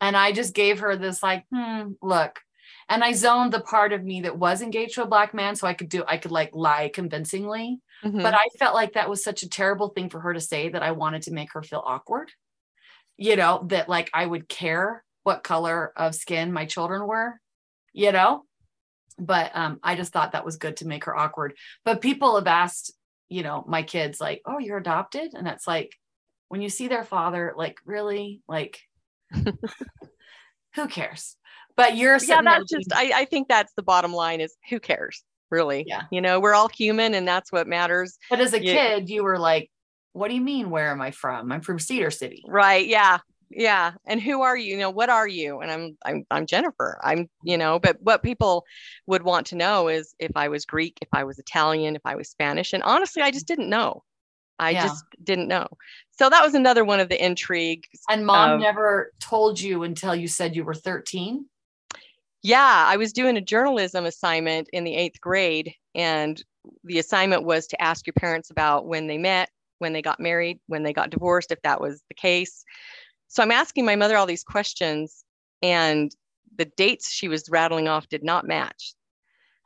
and 0.00 0.16
I 0.16 0.32
just 0.32 0.54
gave 0.54 0.80
her 0.80 0.96
this 0.96 1.22
like, 1.22 1.44
hmm, 1.52 1.92
look. 2.00 2.40
And 2.88 3.02
I 3.02 3.12
zoned 3.12 3.52
the 3.52 3.60
part 3.60 3.92
of 3.92 4.04
me 4.04 4.20
that 4.22 4.38
was 4.38 4.62
engaged 4.62 4.94
to 4.94 5.02
a 5.02 5.06
black 5.08 5.34
man 5.34 5.56
so 5.56 5.66
I 5.66 5.74
could 5.74 5.88
do 5.88 6.04
I 6.06 6.18
could 6.18 6.30
like 6.30 6.50
lie 6.54 6.90
convincingly. 6.94 7.80
Mhm. 8.04 8.22
But 8.22 8.34
I 8.34 8.46
felt 8.58 8.74
like 8.74 8.92
that 8.92 9.10
was 9.10 9.24
such 9.24 9.42
a 9.42 9.48
terrible 9.48 9.88
thing 9.88 10.08
for 10.08 10.20
her 10.20 10.32
to 10.32 10.40
say 10.40 10.68
that 10.68 10.82
I 10.82 10.92
wanted 10.92 11.22
to 11.22 11.32
make 11.32 11.52
her 11.52 11.62
feel 11.62 11.82
awkward. 11.84 12.30
You 13.16 13.36
know, 13.36 13.64
that 13.70 13.88
like 13.88 14.10
I 14.14 14.26
would 14.26 14.48
care 14.48 15.04
what 15.24 15.42
color 15.42 15.92
of 15.96 16.14
skin 16.14 16.52
my 16.52 16.66
children 16.66 17.06
were, 17.06 17.40
you 17.92 18.12
know? 18.12 18.44
But 19.18 19.50
um, 19.56 19.80
I 19.82 19.96
just 19.96 20.12
thought 20.12 20.32
that 20.32 20.44
was 20.44 20.56
good 20.56 20.76
to 20.78 20.86
make 20.86 21.04
her 21.04 21.16
awkward. 21.16 21.54
But 21.84 22.00
people 22.02 22.36
have 22.36 22.46
asked, 22.46 22.92
you 23.28 23.42
know, 23.42 23.64
my 23.66 23.82
kids, 23.82 24.20
like, 24.20 24.42
oh, 24.46 24.58
you're 24.58 24.78
adopted? 24.78 25.32
And 25.34 25.46
that's 25.46 25.66
like, 25.66 25.92
when 26.48 26.60
you 26.62 26.68
see 26.68 26.88
their 26.88 27.02
father, 27.04 27.54
like, 27.56 27.78
really? 27.84 28.42
Like, 28.46 28.80
who 30.74 30.86
cares? 30.88 31.36
But 31.76 31.96
you're 31.96 32.18
yeah 32.18 32.40
that's 32.42 32.70
just 32.70 32.92
I, 32.94 33.12
I 33.14 33.24
think 33.26 33.48
that's 33.48 33.72
the 33.76 33.82
bottom 33.82 34.12
line 34.12 34.40
is 34.40 34.56
who 34.70 34.80
cares 34.80 35.22
really 35.50 35.84
Yeah. 35.86 36.02
you 36.10 36.20
know 36.20 36.40
we're 36.40 36.54
all 36.54 36.68
human 36.68 37.14
and 37.14 37.26
that's 37.28 37.52
what 37.52 37.66
matters 37.68 38.18
But 38.30 38.40
as 38.40 38.52
a 38.52 38.62
Yeah. 38.64 38.72
kid, 38.98 39.10
you 39.10 39.22
were 39.22 39.38
like, 39.38 39.70
what 40.12 40.28
do 40.28 40.34
you 40.34 40.40
mean? 40.40 40.70
Where 40.70 40.90
am 40.90 41.00
I 41.00 41.10
from? 41.12 41.52
I'm 41.52 41.60
from 41.60 41.78
Cedar 41.78 42.10
City. 42.10 42.42
right 42.48 42.86
yeah 42.86 43.18
yeah 43.50 43.92
and 44.06 44.20
who 44.20 44.42
are 44.42 44.56
you 44.56 44.72
you 44.72 44.76
know 44.78 44.90
what 44.90 45.08
are 45.08 45.28
you 45.28 45.60
and 45.60 45.70
i'm 45.70 45.96
i'm 46.04 46.26
i'm 46.32 46.46
jennifer 46.46 46.98
i'm 47.04 47.28
you 47.44 47.56
know 47.56 47.78
but 47.78 47.96
what 48.02 48.20
people 48.20 48.64
would 49.06 49.22
want 49.22 49.46
to 49.46 49.54
know 49.54 49.86
is 49.86 50.16
if 50.18 50.32
i 50.34 50.48
was 50.48 50.64
greek 50.66 50.98
if 51.00 51.06
i 51.12 51.22
was 51.22 51.38
italian 51.38 51.94
if 51.94 52.02
i 52.04 52.16
was 52.16 52.28
spanish 52.28 52.72
and 52.72 52.82
honestly 52.82 53.22
i 53.22 53.30
just 53.30 53.46
didn't 53.46 53.68
know 53.70 54.02
i 54.58 54.70
Yeah. 54.70 54.82
just 54.82 55.04
didn't 55.22 55.46
know 55.46 55.68
so 56.10 56.28
that 56.28 56.42
was 56.42 56.54
another 56.56 56.84
one 56.84 56.98
of 56.98 57.08
the 57.08 57.24
intrigues 57.24 57.88
And 58.10 58.26
mom 58.26 58.58
never 58.58 59.12
told 59.20 59.60
you 59.60 59.84
until 59.84 60.12
you 60.16 60.26
said 60.26 60.56
you 60.56 60.64
were 60.64 60.74
13. 60.74 61.46
Yeah, 62.46 62.84
I 62.86 62.96
was 62.96 63.12
doing 63.12 63.36
a 63.36 63.40
journalism 63.40 64.04
assignment 64.04 64.68
in 64.72 64.84
the 64.84 64.94
eighth 64.94 65.20
grade, 65.20 65.74
and 65.96 66.40
the 66.84 67.00
assignment 67.00 67.42
was 67.42 67.66
to 67.66 67.82
ask 67.82 68.06
your 68.06 68.14
parents 68.14 68.50
about 68.50 68.86
when 68.86 69.08
they 69.08 69.18
met, 69.18 69.50
when 69.80 69.92
they 69.92 70.00
got 70.00 70.20
married, 70.20 70.60
when 70.68 70.84
they 70.84 70.92
got 70.92 71.10
divorced, 71.10 71.50
if 71.50 71.60
that 71.62 71.80
was 71.80 72.04
the 72.08 72.14
case. 72.14 72.64
So 73.26 73.42
I'm 73.42 73.50
asking 73.50 73.84
my 73.84 73.96
mother 73.96 74.16
all 74.16 74.26
these 74.26 74.44
questions, 74.44 75.24
and 75.60 76.14
the 76.56 76.66
dates 76.76 77.10
she 77.10 77.26
was 77.26 77.48
rattling 77.50 77.88
off 77.88 78.08
did 78.08 78.22
not 78.22 78.46
match. 78.46 78.94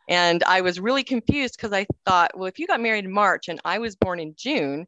And 0.09 0.43
I 0.45 0.63
was 0.63 0.81
really 0.81 1.05
confused 1.05 1.57
because 1.59 1.75
I 1.75 1.87
thought, 2.07 2.31
well, 2.35 2.49
if 2.49 2.59
you 2.59 2.67
got 2.67 2.81
married 2.81 3.05
in 3.05 3.13
March 3.13 3.49
and 3.49 3.61
I 3.63 3.79
was 3.79 3.95
born 3.95 4.21
in 4.21 4.35
June, 4.39 4.87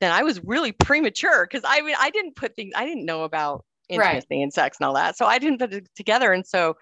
then 0.00 0.12
I 0.12 0.22
was 0.22 0.40
really 0.44 0.70
premature 0.70 1.44
because 1.44 1.64
I 1.66 1.80
mean, 1.82 1.96
I 1.98 2.10
didn't 2.10 2.36
put 2.36 2.54
things, 2.54 2.72
I 2.76 2.86
didn't 2.86 3.04
know 3.04 3.24
about 3.24 3.64
Right. 3.98 4.24
and 4.30 4.52
sex 4.52 4.78
and 4.80 4.86
all 4.86 4.94
that. 4.94 5.16
So 5.16 5.26
I 5.26 5.38
didn't 5.38 5.58
put 5.58 5.72
it 5.72 5.88
together. 5.96 6.32
And 6.32 6.46
so 6.46 6.76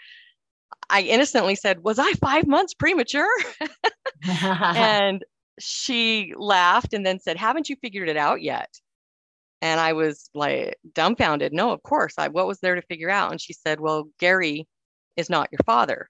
I 0.90 1.02
innocently 1.02 1.54
said, 1.54 1.82
Was 1.82 1.98
I 1.98 2.12
five 2.14 2.46
months 2.46 2.74
premature? 2.74 3.28
and 4.28 5.24
she 5.58 6.34
laughed 6.36 6.94
and 6.94 7.04
then 7.04 7.20
said, 7.20 7.36
Haven't 7.36 7.68
you 7.68 7.76
figured 7.76 8.08
it 8.08 8.16
out 8.16 8.42
yet? 8.42 8.78
And 9.60 9.80
I 9.80 9.92
was 9.92 10.30
like 10.34 10.76
dumbfounded. 10.94 11.52
No, 11.52 11.72
of 11.72 11.82
course. 11.82 12.14
I 12.18 12.28
what 12.28 12.46
was 12.46 12.60
there 12.60 12.74
to 12.74 12.82
figure 12.82 13.10
out? 13.10 13.30
And 13.30 13.40
she 13.40 13.52
said, 13.52 13.80
Well, 13.80 14.08
Gary 14.18 14.66
is 15.16 15.30
not 15.30 15.48
your 15.50 15.60
father. 15.66 16.08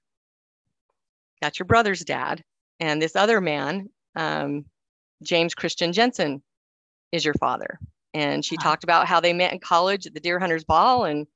That's 1.40 1.58
your 1.58 1.66
brother's 1.66 2.00
dad. 2.00 2.42
And 2.80 3.00
this 3.00 3.16
other 3.16 3.40
man, 3.40 3.88
um, 4.16 4.64
James 5.22 5.54
Christian 5.54 5.92
Jensen, 5.92 6.42
is 7.10 7.24
your 7.24 7.34
father. 7.34 7.78
And 8.14 8.44
she 8.44 8.56
Wow. 8.56 8.58
talked 8.58 8.84
about 8.84 9.06
how 9.06 9.20
they 9.20 9.32
met 9.32 9.52
in 9.52 9.60
college 9.60 10.06
at 10.06 10.14
the 10.14 10.20
Deer 10.20 10.38
Hunters 10.38 10.64
Ball 10.64 11.04
and 11.04 11.26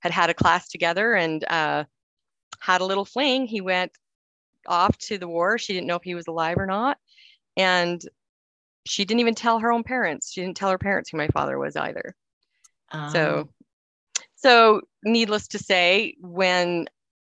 had 0.00 0.12
had 0.12 0.30
a 0.30 0.34
class 0.34 0.68
together 0.68 1.14
and 1.14 1.44
uh, 1.44 1.84
had 2.60 2.80
a 2.80 2.84
little 2.86 3.04
fling. 3.04 3.46
He 3.46 3.60
went 3.60 3.92
off 4.66 4.96
to 4.98 5.18
the 5.18 5.28
war. 5.28 5.58
She 5.58 5.72
didn't 5.72 5.86
know 5.86 5.96
if 5.96 6.02
he 6.04 6.14
was 6.14 6.26
alive 6.28 6.58
or 6.58 6.66
not. 6.66 6.98
And 7.56 8.02
she 8.86 9.04
didn't 9.04 9.20
even 9.20 9.34
tell 9.34 9.58
her 9.60 9.72
own 9.72 9.84
parents. 9.84 10.32
She 10.32 10.40
didn't 10.42 10.56
tell 10.56 10.70
her 10.70 10.78
parents 10.78 11.10
who 11.10 11.18
my 11.18 11.28
father 11.28 11.58
was 11.58 11.76
either. 11.76 12.14
Um, 12.92 13.44
So, 13.44 13.50
so 14.36 14.82
needless 15.04 15.48
to 15.48 15.58
say, 15.58 16.14
when 16.20 16.86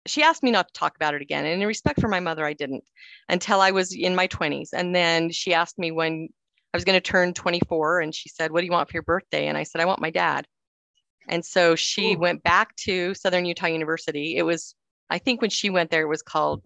she 0.07 0.23
asked 0.23 0.43
me 0.43 0.51
not 0.51 0.69
to 0.69 0.75
talk 0.75 0.97
about 0.97 1.15
it 1.15 1.23
again, 1.23 1.45
and 1.47 1.63
in 1.63 1.69
respect 1.69 2.01
for 2.01 2.09
my 2.09 2.21
mother, 2.21 2.45
I 2.45 2.55
didn't 2.55 2.85
until 3.29 3.61
I 3.61 3.71
was 3.71 3.95
in 3.95 4.15
my 4.15 4.27
20s. 4.27 4.73
And 4.73 4.95
then 4.95 5.31
she 5.31 5.55
asked 5.55 5.79
me 5.79 5.91
when 5.93 6.29
I 6.73 6.77
was 6.77 6.85
going 6.85 6.97
to 6.97 7.01
turn 7.01 7.35
24, 7.35 8.01
and 8.01 8.15
she 8.15 8.29
said, 8.29 8.53
What 8.53 8.61
do 8.61 8.67
you 8.67 8.73
want 8.73 8.89
for 8.89 8.95
your 8.95 9.03
birthday? 9.03 9.49
And 9.49 9.59
I 9.59 9.65
said, 9.65 9.81
I 9.81 9.87
want 9.87 10.01
my 10.01 10.11
dad. 10.11 10.47
And 11.29 11.45
so 11.45 11.75
she 11.77 12.15
Ooh. 12.15 12.19
went 12.19 12.43
back 12.43 12.75
to 12.77 13.15
Southern 13.15 13.45
Utah 13.45 13.67
University. 13.67 14.37
It 14.37 14.43
was, 14.43 14.75
I 15.11 15.19
think 15.19 15.41
when 15.41 15.51
she 15.51 15.71
went 15.71 15.91
there, 15.91 16.03
it 16.03 16.09
was 16.09 16.23
called 16.23 16.65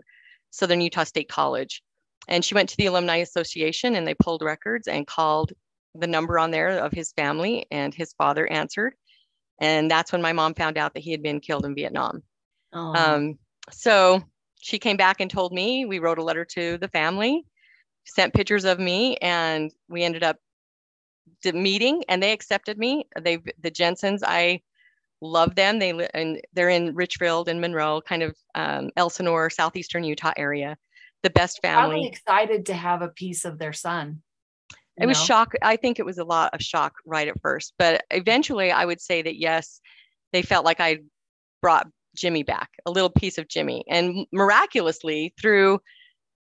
Southern 0.50 0.80
Utah 0.80 1.04
State 1.04 1.28
College. 1.28 1.82
And 2.28 2.44
she 2.44 2.54
went 2.54 2.70
to 2.70 2.76
the 2.76 2.86
Alumni 2.86 3.16
Association 3.16 3.96
and 3.96 4.06
they 4.06 4.14
pulled 4.14 4.42
records 4.42 4.88
and 4.88 5.06
called 5.06 5.52
the 5.94 6.06
number 6.06 6.38
on 6.38 6.50
there 6.50 6.78
of 6.78 6.92
his 6.92 7.12
family, 7.12 7.66
and 7.70 7.94
his 7.94 8.14
father 8.14 8.46
answered. 8.46 8.94
And 9.60 9.90
that's 9.90 10.12
when 10.12 10.22
my 10.22 10.32
mom 10.32 10.54
found 10.54 10.76
out 10.76 10.94
that 10.94 11.02
he 11.04 11.12
had 11.12 11.22
been 11.22 11.40
killed 11.40 11.64
in 11.64 11.74
Vietnam. 11.74 12.22
oh, 12.72 12.94
Um, 12.94 13.38
so 13.70 14.22
she 14.60 14.78
came 14.78 14.96
back 14.96 15.20
and 15.20 15.30
told 15.30 15.52
me. 15.52 15.84
We 15.84 16.00
wrote 16.00 16.18
a 16.18 16.24
letter 16.24 16.44
to 16.44 16.78
the 16.78 16.88
family, 16.88 17.44
sent 18.04 18.34
pictures 18.34 18.64
of 18.64 18.78
me, 18.78 19.16
and 19.16 19.72
we 19.88 20.02
ended 20.04 20.22
up 20.22 20.36
meeting. 21.52 22.02
And 22.08 22.22
they 22.22 22.32
accepted 22.32 22.78
me. 22.78 23.06
They 23.20 23.38
the 23.60 23.70
Jensens. 23.70 24.22
I 24.24 24.60
love 25.20 25.54
them. 25.54 25.78
They 25.78 25.92
li- 25.92 26.08
and 26.14 26.40
they're 26.52 26.68
in 26.68 26.94
Richfield 26.94 27.48
and 27.48 27.60
Monroe, 27.60 28.00
kind 28.00 28.22
of 28.22 28.36
um, 28.54 28.90
Elsinore, 28.96 29.50
southeastern 29.50 30.04
Utah 30.04 30.32
area. 30.36 30.76
The 31.22 31.30
best 31.30 31.62
family. 31.62 31.94
probably 31.94 32.08
excited 32.08 32.66
to 32.66 32.74
have 32.74 33.00
a 33.00 33.08
piece 33.08 33.44
of 33.44 33.58
their 33.58 33.72
son. 33.72 34.22
It 34.96 35.02
you 35.02 35.08
was 35.08 35.22
shock. 35.22 35.54
I 35.62 35.76
think 35.76 35.98
it 35.98 36.06
was 36.06 36.18
a 36.18 36.24
lot 36.24 36.54
of 36.54 36.60
shock 36.60 36.92
right 37.06 37.26
at 37.26 37.40
first, 37.40 37.72
but 37.78 38.04
eventually 38.10 38.70
I 38.70 38.84
would 38.84 39.00
say 39.00 39.22
that 39.22 39.36
yes, 39.36 39.80
they 40.32 40.42
felt 40.42 40.64
like 40.64 40.80
I 40.80 40.98
brought 41.62 41.88
Jimmy 42.14 42.42
back, 42.42 42.70
a 42.86 42.90
little 42.90 43.10
piece 43.10 43.38
of 43.38 43.48
Jimmy. 43.48 43.84
And 43.88 44.26
miraculously 44.32 45.34
through 45.40 45.80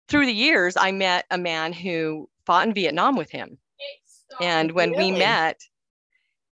through 0.09 0.25
the 0.25 0.33
years, 0.33 0.75
I 0.77 0.91
met 0.91 1.25
a 1.31 1.37
man 1.37 1.71
who 1.71 2.27
fought 2.45 2.67
in 2.67 2.73
Vietnam 2.73 3.15
with 3.15 3.29
him. 3.29 3.57
And 4.41 4.71
when 4.71 4.95
we 4.95 5.11
met, 5.11 5.59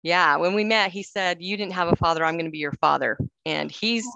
yeah, 0.02 0.36
when 0.36 0.54
we 0.54 0.64
met, 0.64 0.90
he 0.90 1.02
said, 1.02 1.40
You 1.40 1.56
didn't 1.56 1.72
have 1.72 1.88
a 1.88 1.96
father, 1.96 2.24
I'm 2.24 2.34
going 2.34 2.44
to 2.44 2.50
be 2.50 2.58
your 2.58 2.72
father. 2.72 3.18
And 3.46 3.70
he's 3.70 4.06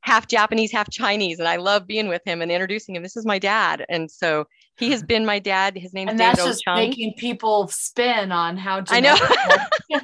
half 0.00 0.26
Japanese, 0.26 0.70
half 0.70 0.90
Chinese. 0.90 1.38
And 1.38 1.48
I 1.48 1.56
love 1.56 1.86
being 1.86 2.08
with 2.08 2.22
him 2.24 2.42
and 2.42 2.52
introducing 2.52 2.94
him. 2.94 3.02
This 3.02 3.16
is 3.16 3.26
my 3.26 3.38
dad. 3.38 3.84
And 3.88 4.10
so 4.10 4.46
he 4.76 4.90
has 4.90 5.02
been 5.02 5.24
my 5.24 5.38
dad. 5.38 5.76
His 5.76 5.94
name 5.94 6.08
is 6.08 6.12
and 6.12 6.18
David 6.18 6.36
that's 6.36 6.44
just 6.44 6.62
O. 6.66 6.72
Chung. 6.72 6.88
making 6.88 7.14
people 7.14 7.68
spin 7.68 8.32
on 8.32 8.56
how 8.56 8.82
I 8.88 9.00
know. 9.00 9.16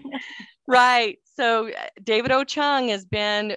Right. 0.67 1.19
so 1.35 1.69
uh, 1.69 1.73
David 2.03 2.31
O. 2.31 2.45
Chung 2.45 2.91
has 2.91 3.05
been 3.05 3.57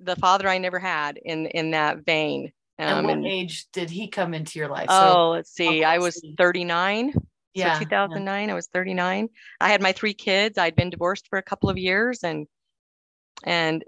the 0.00 0.16
father 0.16 0.48
I 0.48 0.58
never 0.58 0.80
had 0.80 1.16
in 1.16 1.46
in 1.46 1.70
that 1.70 2.04
vein. 2.04 2.52
And 2.88 3.06
what 3.06 3.16
and- 3.16 3.26
age 3.26 3.66
did 3.72 3.90
he 3.90 4.08
come 4.08 4.34
into 4.34 4.58
your 4.58 4.68
life? 4.68 4.86
oh, 4.88 5.30
let's 5.30 5.52
see. 5.52 5.84
I 5.84 5.98
was 5.98 6.20
39. 6.38 7.14
yeah, 7.54 7.74
So 7.74 7.80
2009, 7.80 8.50
I 8.50 8.54
was 8.54 8.68
39. 8.68 9.28
I 9.60 9.68
had 9.68 9.82
my 9.82 9.92
three 9.92 10.14
kids. 10.14 10.58
I'd 10.58 10.76
been 10.76 10.90
divorced 10.90 11.28
for 11.28 11.38
a 11.38 11.42
couple 11.42 11.70
of 11.70 11.78
years, 11.78 12.22
and 12.22 12.46
and 13.44 13.84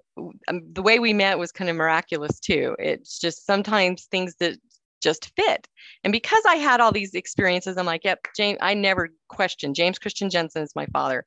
um, 0.48 0.62
the 0.72 0.82
way 0.82 0.98
we 0.98 1.12
met 1.12 1.38
was 1.38 1.52
kind 1.52 1.70
of 1.70 1.76
miraculous 1.76 2.40
too. 2.40 2.74
It's 2.78 3.18
just 3.18 3.46
sometimes 3.46 4.04
things 4.04 4.34
that 4.40 4.58
just 5.04 5.30
fit. 5.36 5.68
And 6.02 6.12
because 6.12 6.42
I 6.48 6.56
had 6.56 6.80
all 6.80 6.90
these 6.90 7.14
experiences, 7.14 7.76
I'm 7.76 7.86
like, 7.86 8.04
yep, 8.04 8.26
James. 8.36 8.58
I 8.60 8.74
never 8.74 9.10
questioned. 9.28 9.76
James 9.76 9.98
Christian 9.98 10.30
Jensen 10.30 10.62
is 10.62 10.74
my 10.74 10.86
father. 10.86 11.24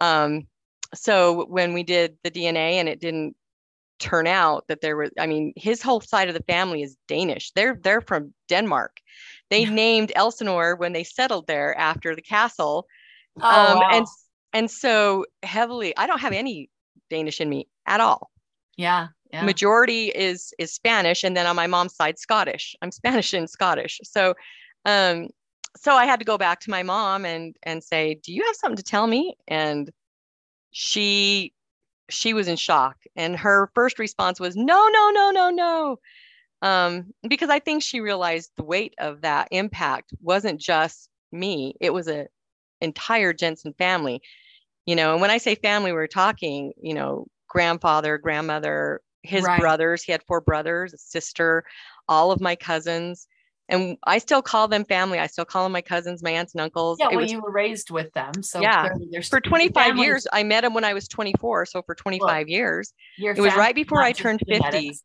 Um, 0.00 0.48
so 0.94 1.46
when 1.46 1.74
we 1.74 1.82
did 1.82 2.16
the 2.24 2.30
DNA 2.30 2.74
and 2.74 2.88
it 2.88 3.00
didn't 3.00 3.36
turn 3.98 4.26
out 4.26 4.64
that 4.68 4.80
there 4.80 4.96
was, 4.96 5.10
I 5.18 5.26
mean, 5.26 5.52
his 5.56 5.82
whole 5.82 6.00
side 6.00 6.28
of 6.28 6.34
the 6.34 6.42
family 6.42 6.82
is 6.82 6.96
Danish. 7.08 7.52
They're 7.52 7.78
they're 7.82 8.00
from 8.00 8.34
Denmark. 8.48 9.00
They 9.50 9.64
named 9.66 10.12
Elsinore 10.14 10.76
when 10.76 10.92
they 10.92 11.04
settled 11.04 11.46
there 11.46 11.76
after 11.78 12.14
the 12.14 12.22
castle. 12.22 12.86
Oh, 13.40 13.48
um, 13.48 13.78
wow. 13.78 13.88
and 13.92 14.06
and 14.52 14.70
so 14.70 15.26
heavily, 15.42 15.96
I 15.96 16.06
don't 16.06 16.20
have 16.20 16.32
any 16.32 16.70
Danish 17.10 17.40
in 17.40 17.48
me 17.48 17.68
at 17.86 18.00
all. 18.00 18.30
yeah, 18.76 19.08
yeah. 19.32 19.44
Majority 19.44 20.08
is 20.08 20.52
is 20.58 20.72
Spanish, 20.72 21.24
and 21.24 21.36
then 21.36 21.46
on 21.46 21.56
my 21.56 21.66
mom's 21.66 21.94
side, 21.94 22.18
Scottish. 22.18 22.76
I'm 22.82 22.90
Spanish 23.00 23.32
and 23.32 23.48
Scottish. 23.48 24.00
So, 24.04 24.34
um, 24.84 25.28
so 25.76 25.94
I 25.94 26.06
had 26.06 26.18
to 26.20 26.24
go 26.24 26.38
back 26.38 26.60
to 26.60 26.70
my 26.70 26.82
mom 26.82 27.24
and 27.24 27.56
and 27.62 27.82
say, 27.82 28.20
"Do 28.22 28.32
you 28.32 28.44
have 28.44 28.56
something 28.56 28.76
to 28.76 28.82
tell 28.82 29.06
me?" 29.06 29.36
And 29.48 29.90
she 30.70 31.53
she 32.10 32.34
was 32.34 32.48
in 32.48 32.56
shock, 32.56 32.96
and 33.16 33.36
her 33.36 33.70
first 33.74 33.98
response 33.98 34.40
was, 34.40 34.56
"No, 34.56 34.88
no, 34.88 35.10
no, 35.10 35.30
no, 35.30 35.50
no." 35.50 35.98
Um, 36.62 37.12
because 37.28 37.50
I 37.50 37.58
think 37.60 37.82
she 37.82 38.00
realized 38.00 38.52
the 38.56 38.64
weight 38.64 38.94
of 38.98 39.22
that 39.22 39.48
impact 39.52 40.12
wasn't 40.22 40.60
just 40.60 41.10
me; 41.32 41.76
it 41.80 41.92
was 41.92 42.08
a 42.08 42.28
entire 42.80 43.32
Jensen 43.34 43.74
family. 43.74 44.22
You 44.86 44.96
know, 44.96 45.12
and 45.12 45.20
when 45.20 45.30
I 45.30 45.38
say 45.38 45.54
family, 45.54 45.92
we're 45.92 46.06
talking, 46.08 46.72
you 46.82 46.94
know, 46.94 47.26
grandfather, 47.48 48.18
grandmother, 48.18 49.00
his 49.22 49.44
Right. 49.44 49.58
brothers. 49.58 50.02
He 50.02 50.12
had 50.12 50.22
four 50.26 50.40
brothers, 50.40 50.92
a 50.94 50.98
sister, 50.98 51.64
all 52.08 52.30
of 52.32 52.40
my 52.40 52.56
cousins. 52.56 53.26
And 53.68 53.96
I 54.04 54.18
still 54.18 54.42
call 54.42 54.68
them 54.68 54.84
family. 54.84 55.18
I 55.18 55.26
still 55.26 55.46
call 55.46 55.62
them 55.64 55.72
my 55.72 55.80
cousins, 55.80 56.22
my 56.22 56.30
aunts 56.32 56.52
and 56.54 56.60
uncles. 56.60 56.98
yeah, 57.00 57.06
It 57.06 57.12
well, 57.12 57.20
was 57.22 57.32
you 57.32 57.40
were 57.40 57.50
raised 57.50 57.90
with 57.90 58.12
them, 58.12 58.42
so 58.42 58.60
Yeah. 58.60 58.90
for 59.30 59.40
25 59.40 59.72
family- 59.86 60.04
years. 60.04 60.26
I 60.32 60.42
met 60.42 60.64
him 60.64 60.74
when 60.74 60.84
I 60.84 60.92
was 60.92 61.08
24. 61.08 61.64
So 61.66 61.80
for 61.82 61.94
25 61.94 62.48
years. 62.48 62.92
it 63.18 63.40
was 63.40 63.54
right 63.56 63.74
before 63.74 64.02
I 64.02 64.12
turned 64.12 64.40
50. 64.46 64.54
genetics. 64.58 65.02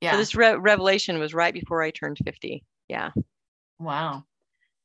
Yeah. 0.00 0.12
So 0.12 0.16
this 0.18 0.34
re- 0.36 0.54
revelation 0.56 1.18
was 1.18 1.34
right 1.34 1.52
before 1.52 1.82
I 1.82 1.90
turned 1.90 2.18
50. 2.24 2.64
Yeah. 2.88 3.10
Wow. 3.80 4.24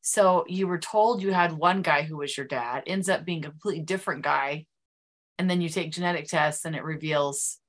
So 0.01 0.45
you 0.47 0.65
were 0.67 0.79
told 0.79 1.21
you 1.21 1.31
had 1.31 1.51
one 1.51 1.83
guy 1.83 2.01
who 2.01 2.17
was 2.17 2.35
your 2.35 2.47
dad, 2.47 2.83
ends 2.87 3.07
up 3.07 3.23
being 3.23 3.45
a 3.45 3.49
completely 3.51 3.83
different 3.83 4.23
guy. 4.23 4.65
And 5.37 5.47
then 5.49 5.61
you 5.61 5.69
take 5.69 5.91
genetic 5.91 6.27
tests 6.27 6.65
and 6.65 6.75
it 6.75 6.83
reveals 6.83 7.59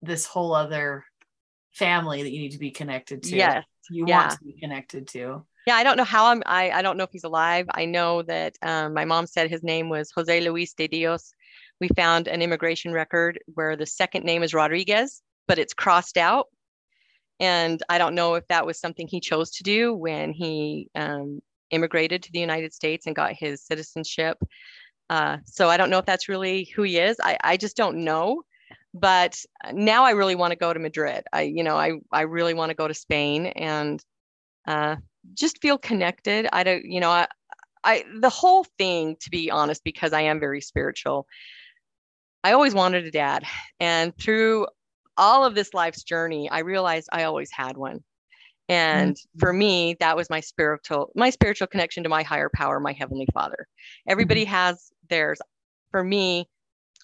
this 0.00 0.24
whole 0.26 0.54
other 0.54 1.04
family 1.72 2.22
that 2.22 2.30
you 2.32 2.40
need 2.40 2.52
to 2.52 2.58
be 2.58 2.70
connected 2.70 3.22
to. 3.24 3.36
Yes. 3.36 3.64
You 3.90 4.04
yeah. 4.06 4.28
want 4.28 4.38
to 4.38 4.44
be 4.44 4.52
connected 4.60 5.08
to. 5.08 5.44
Yeah, 5.66 5.74
I 5.74 5.82
don't 5.82 5.96
know 5.96 6.04
how 6.04 6.26
I'm. 6.26 6.42
I, 6.46 6.70
I 6.70 6.82
don't 6.82 6.96
know 6.96 7.04
if 7.04 7.10
he's 7.12 7.24
alive. 7.24 7.66
I 7.74 7.86
know 7.86 8.22
that 8.22 8.54
um, 8.62 8.94
my 8.94 9.04
mom 9.04 9.26
said 9.26 9.50
his 9.50 9.64
name 9.64 9.88
was 9.88 10.12
Jose 10.14 10.40
Luis 10.40 10.74
de 10.74 10.86
Dios. 10.86 11.32
We 11.80 11.88
found 11.88 12.28
an 12.28 12.40
immigration 12.40 12.92
record 12.92 13.40
where 13.54 13.76
the 13.76 13.86
second 13.86 14.24
name 14.24 14.42
is 14.42 14.54
Rodriguez, 14.54 15.22
but 15.48 15.58
it's 15.58 15.74
crossed 15.74 16.16
out. 16.16 16.46
And 17.40 17.82
I 17.88 17.98
don't 17.98 18.14
know 18.14 18.34
if 18.34 18.46
that 18.48 18.64
was 18.64 18.78
something 18.78 19.06
he 19.06 19.20
chose 19.20 19.50
to 19.52 19.62
do 19.62 19.92
when 19.92 20.32
he 20.32 20.88
um, 20.94 21.40
immigrated 21.70 22.22
to 22.22 22.32
the 22.32 22.38
United 22.38 22.72
States 22.72 23.06
and 23.06 23.14
got 23.14 23.32
his 23.32 23.62
citizenship. 23.62 24.38
Uh, 25.10 25.38
so 25.44 25.68
I 25.68 25.76
don't 25.76 25.90
know 25.90 25.98
if 25.98 26.06
that's 26.06 26.28
really 26.28 26.64
who 26.74 26.82
he 26.82 26.98
is. 26.98 27.16
I, 27.22 27.36
I 27.42 27.56
just 27.56 27.76
don't 27.76 28.04
know. 28.04 28.42
But 28.98 29.38
uh, 29.62 29.72
now 29.74 30.04
I 30.04 30.12
really 30.12 30.34
want 30.34 30.52
to 30.52 30.56
go 30.56 30.72
to 30.72 30.80
Madrid. 30.80 31.24
I, 31.32 31.42
you 31.42 31.62
know, 31.62 31.76
I, 31.76 31.92
I 32.10 32.22
really 32.22 32.54
want 32.54 32.70
to 32.70 32.74
go 32.74 32.88
to 32.88 32.94
Spain 32.94 33.46
and 33.46 34.02
uh, 34.66 34.96
just 35.34 35.60
feel 35.60 35.76
connected. 35.76 36.48
I 36.50 36.64
don't, 36.64 36.84
you 36.84 37.00
know, 37.00 37.10
I, 37.10 37.26
I, 37.84 38.04
the 38.20 38.30
whole 38.30 38.64
thing, 38.78 39.16
to 39.20 39.30
be 39.30 39.50
honest, 39.50 39.84
because 39.84 40.12
I 40.14 40.22
am 40.22 40.40
very 40.40 40.62
spiritual, 40.62 41.26
I 42.42 42.52
always 42.52 42.74
wanted 42.74 43.04
a 43.04 43.10
dad. 43.10 43.44
And 43.80 44.16
through 44.16 44.66
all 45.18 45.44
of 45.44 45.54
this 45.54 45.74
life's 45.74 46.02
journey, 46.02 46.48
I 46.48 46.60
realized 46.60 47.08
I 47.12 47.24
always 47.24 47.50
had 47.52 47.76
one. 47.76 48.00
And 48.68 49.14
mm-hmm. 49.14 49.38
for 49.38 49.52
me, 49.52 49.96
that 50.00 50.16
was 50.16 50.30
my 50.30 50.40
spiritual, 50.40 51.12
my 51.14 51.30
spiritual 51.30 51.66
connection 51.66 52.02
to 52.02 52.08
my 52.08 52.22
higher 52.22 52.50
power, 52.52 52.80
my 52.80 52.92
heavenly 52.92 53.28
father. 53.34 53.66
Everybody 54.08 54.44
mm-hmm. 54.44 54.54
has 54.54 54.90
theirs. 55.10 55.40
For 55.90 56.02
me, 56.02 56.48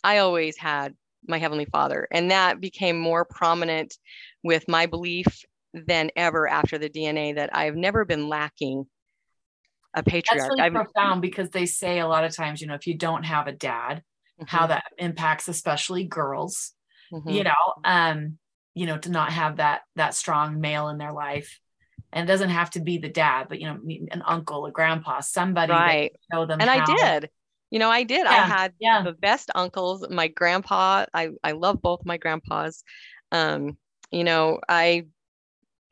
I 0.03 0.19
always 0.19 0.57
had 0.57 0.95
my 1.27 1.39
heavenly 1.39 1.67
father. 1.67 2.09
And 2.11 2.31
that 2.31 2.61
became 2.61 2.99
more 2.99 3.25
prominent 3.25 3.97
with 4.43 4.69
my 4.69 4.87
belief 4.87 5.27
than 5.73 6.11
ever 6.17 6.49
after 6.49 6.79
the 6.79 6.89
DNA 6.89 7.35
that 7.35 7.55
I've 7.55 7.77
never 7.77 8.05
been 8.05 8.29
lacking 8.29 8.87
a 9.95 10.03
That's 10.03 10.11
patriarch. 10.11 10.51
really 10.51 10.63
I've, 10.63 10.73
profound 10.73 11.23
because 11.23 11.51
they 11.51 11.67
say 11.67 11.99
a 12.01 12.07
lot 12.09 12.25
of 12.25 12.35
times, 12.35 12.61
you 12.61 12.67
know, 12.67 12.75
if 12.75 12.87
you 12.87 12.97
don't 12.97 13.25
have 13.25 13.47
a 13.47 13.53
dad, 13.53 14.03
how 14.47 14.67
Mhm, 14.67 14.69
that 14.69 14.85
impacts 14.99 15.49
especially 15.49 16.05
girls. 16.05 16.73
mhm. 17.13 17.35
you 17.37 17.45
know 17.45 17.53
um 17.85 18.39
you 18.75 18.87
know 18.87 18.99
to 18.99 19.11
not 19.11 19.31
have 19.33 19.57
that 19.57 19.83
that 19.97 20.15
strong 20.15 20.61
male 20.61 20.89
in 20.89 20.99
their 20.99 21.13
life 21.13 21.61
and 22.13 22.25
it 22.29 22.33
doesn't 22.33 22.51
have 22.51 22.71
to 22.71 22.81
be 22.81 22.99
the 22.99 23.09
dad 23.09 23.47
but 23.49 23.61
you 23.61 23.67
know 23.67 23.79
an 24.11 24.23
uncle 24.27 24.67
a 24.67 24.73
grandpa 24.73 25.21
somebody 25.21 25.73
right. 25.73 26.13
show 26.33 26.47
them 26.47 26.61
And 26.61 26.71
I 26.71 26.85
did. 26.85 27.31
You 27.73 27.81
know, 27.81 27.91
I 27.91 28.05
did. 28.05 28.27
I 28.29 28.41
had 28.41 28.75
yeah. 28.79 29.05
the 29.05 29.15
best 29.15 29.51
uncles. 29.57 30.07
My 30.11 30.29
grandpa, 30.29 31.07
I 31.15 31.31
I 31.45 31.53
love 31.55 31.83
both 31.83 32.07
my 32.07 32.19
grandpas. 32.19 32.85
Um, 33.33 33.79
you 34.13 34.25
know, 34.25 34.61
I 34.71 35.07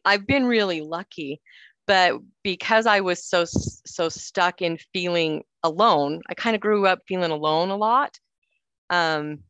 I've 0.04 0.26
been 0.26 0.46
really 0.46 0.80
lucky, 0.82 1.40
but 1.86 2.14
because 2.42 2.86
I 2.86 3.00
was 3.00 3.24
so 3.24 3.44
so 3.46 4.08
stuck 4.08 4.62
in 4.62 4.78
feeling 4.92 5.44
alone, 5.62 6.22
I 6.28 6.34
kind 6.34 6.54
of 6.56 6.62
grew 6.62 6.86
up 6.86 7.00
feeling 7.08 7.30
alone 7.32 7.70
a 7.70 7.76
lot. 7.76 8.18
Um, 8.90 9.40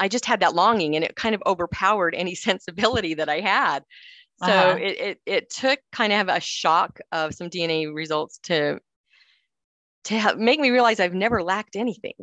I 0.00 0.08
just 0.08 0.26
had 0.26 0.40
that 0.40 0.54
longing, 0.54 0.96
and 0.96 1.04
it 1.04 1.16
kind 1.16 1.34
of 1.34 1.42
overpowered 1.46 2.14
any 2.14 2.34
sensibility 2.36 3.14
that 3.14 3.28
I 3.28 3.40
had. 3.40 3.84
So 4.36 4.74
Uh-huh. 4.74 4.80
it, 4.80 5.00
it 5.00 5.20
it 5.26 5.50
took 5.50 5.80
kind 5.92 6.12
of 6.12 6.28
a 6.28 6.40
shock 6.40 7.00
of 7.12 7.34
some 7.34 7.50
DNA 7.50 7.86
results 7.88 8.38
to 8.44 8.80
to 10.06 10.36
make 10.36 10.58
me 10.60 10.70
realize 10.70 10.98
I've 11.00 11.14
never 11.14 11.42
lacked 11.42 11.76
anything. 11.76 12.14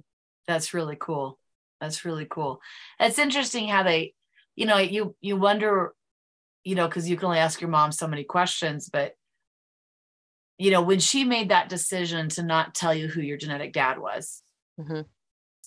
that's 0.47 0.73
really 0.73 0.97
cool 0.99 1.39
that's 1.79 2.03
really 2.05 2.25
cool 2.29 2.59
it's 2.99 3.19
interesting 3.19 3.67
how 3.67 3.83
they 3.83 4.13
you 4.55 4.65
know 4.65 4.77
you 4.77 5.15
you 5.21 5.35
wonder 5.37 5.93
you 6.63 6.75
know 6.75 6.87
because 6.87 7.09
you 7.09 7.15
can 7.17 7.25
only 7.25 7.39
ask 7.39 7.61
your 7.61 7.69
mom 7.69 7.91
so 7.91 8.07
many 8.07 8.23
questions 8.23 8.89
but 8.91 9.13
you 10.57 10.71
know 10.71 10.81
when 10.81 10.99
she 10.99 11.23
made 11.23 11.49
that 11.49 11.69
decision 11.69 12.29
to 12.29 12.43
not 12.43 12.75
tell 12.75 12.93
you 12.93 13.07
who 13.07 13.21
your 13.21 13.37
genetic 13.37 13.73
dad 13.73 13.99
was 13.99 14.41
Mhm. 14.79 15.05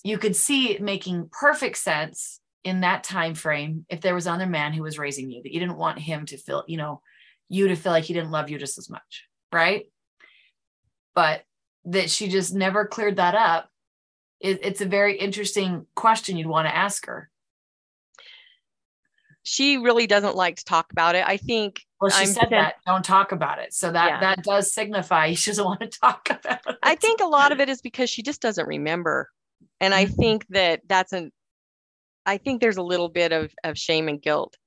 you 0.03 0.17
could 0.17 0.35
see 0.35 0.71
it 0.71 0.81
making 0.81 1.29
perfect 1.31 1.77
sense 1.77 2.39
in 2.63 2.81
that 2.81 3.03
time 3.03 3.33
frame 3.35 3.85
if 3.89 4.01
there 4.01 4.15
was 4.15 4.27
another 4.27 4.47
man 4.47 4.73
who 4.73 4.83
was 4.83 4.97
raising 4.99 5.29
you 5.31 5.41
that 5.43 5.53
you 5.53 5.59
didn't 5.59 5.77
want 5.77 5.99
him 5.99 6.25
to 6.27 6.37
feel 6.37 6.63
you 6.67 6.77
know 6.77 7.01
you 7.49 7.67
to 7.67 7.75
feel 7.75 7.91
like 7.91 8.03
he 8.05 8.13
didn't 8.13 8.31
love 8.31 8.49
you 8.49 8.57
just 8.57 8.77
as 8.77 8.89
much 8.89 9.25
right 9.53 9.85
but 11.15 11.43
that 11.87 12.09
she 12.09 12.27
just 12.27 12.53
never 12.53 12.85
cleared 12.85 13.15
that 13.15 13.33
up 13.35 13.69
it, 14.39 14.59
it's 14.63 14.81
a 14.81 14.85
very 14.85 15.17
interesting 15.17 15.87
question 15.95 16.37
you'd 16.37 16.47
want 16.47 16.67
to 16.67 16.75
ask 16.75 17.05
her 17.07 17.29
She 19.43 19.77
really 19.77 20.07
doesn't 20.07 20.35
like 20.35 20.57
to 20.57 20.65
talk 20.65 20.91
about 20.91 21.15
it. 21.15 21.25
I 21.25 21.37
think 21.37 21.81
well 22.01 22.11
she 22.11 22.23
I'm 22.23 22.27
said 22.27 22.49
that 22.51 22.75
don't 22.85 23.03
talk 23.05 23.31
about 23.31 23.59
it 23.59 23.73
so 23.73 23.91
that 23.91 24.07
Yeah. 24.07 24.19
that 24.19 24.43
does 24.43 24.71
signify 24.73 25.33
she 25.33 25.51
doesn't 25.51 25.65
want 25.65 25.79
to 25.79 25.87
talk 25.87 26.29
about 26.29 26.59
it 26.67 26.77
I 26.83 26.95
think 26.95 27.21
a 27.21 27.25
lot 27.25 27.51
of 27.51 27.59
it 27.59 27.69
is 27.69 27.81
because 27.81 28.09
she 28.09 28.21
just 28.21 28.41
doesn't 28.41 28.67
remember. 28.67 29.29
And 29.79 29.93
I 29.93 30.05
Mhm. 30.05 30.15
think 30.15 30.45
that 30.49 30.81
that's 30.87 31.13
an 31.13 31.31
I 32.25 32.37
think 32.37 32.59
there's 32.59 32.77
a 32.77 32.83
little 32.83 33.09
bit 33.09 33.31
of 33.31 33.53
of 33.63 33.77
shame 33.77 34.07
and 34.09 34.21
guilt. 34.21 34.57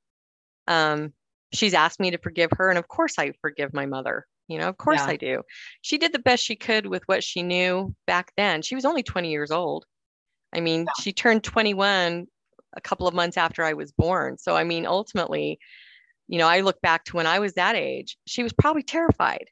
Um 0.67 1.13
she's 1.53 1.75
asked 1.75 2.01
me 2.01 2.11
to 2.13 2.19
forgive 2.19 2.51
her 2.57 2.71
and 2.71 2.79
of 2.79 2.89
course 2.89 3.19
I 3.19 3.33
forgive 3.43 3.75
my 3.75 3.87
mother. 3.87 4.27
You 4.51 4.59
know, 4.59 4.69
of 4.69 4.77
course 4.77 5.01
Yeah. 5.01 5.13
I 5.13 5.17
do. 5.17 5.43
She 5.81 5.97
did 5.97 6.13
the 6.13 6.19
best 6.19 6.45
she 6.45 6.57
could 6.57 6.87
with 6.87 7.05
what 7.07 7.23
she 7.23 7.43
knew 7.43 7.95
back 8.07 8.33
then. 8.37 8.63
She 8.63 8.75
was 8.75 8.85
only 8.85 9.05
20 9.05 9.31
years 9.31 9.53
old. 9.53 9.87
I 10.53 10.59
mean, 10.61 10.87
she 11.01 11.13
turned 11.13 11.45
21 11.45 12.27
a 12.73 12.81
couple 12.81 13.07
of 13.07 13.15
months 13.15 13.37
after 13.37 13.63
I 13.63 13.75
was 13.75 13.93
born. 13.93 14.39
So 14.39 14.57
I 14.57 14.65
mean, 14.65 14.87
ultimately, 14.87 15.61
you 16.27 16.39
know, 16.39 16.49
I 16.49 16.63
look 16.63 16.81
back 16.81 17.05
to 17.05 17.17
when 17.17 17.29
I 17.29 17.39
was 17.39 17.55
that 17.55 17.77
age, 17.77 18.17
she 18.27 18.43
was 18.43 18.53
probably 18.53 18.83
terrified. 18.83 19.47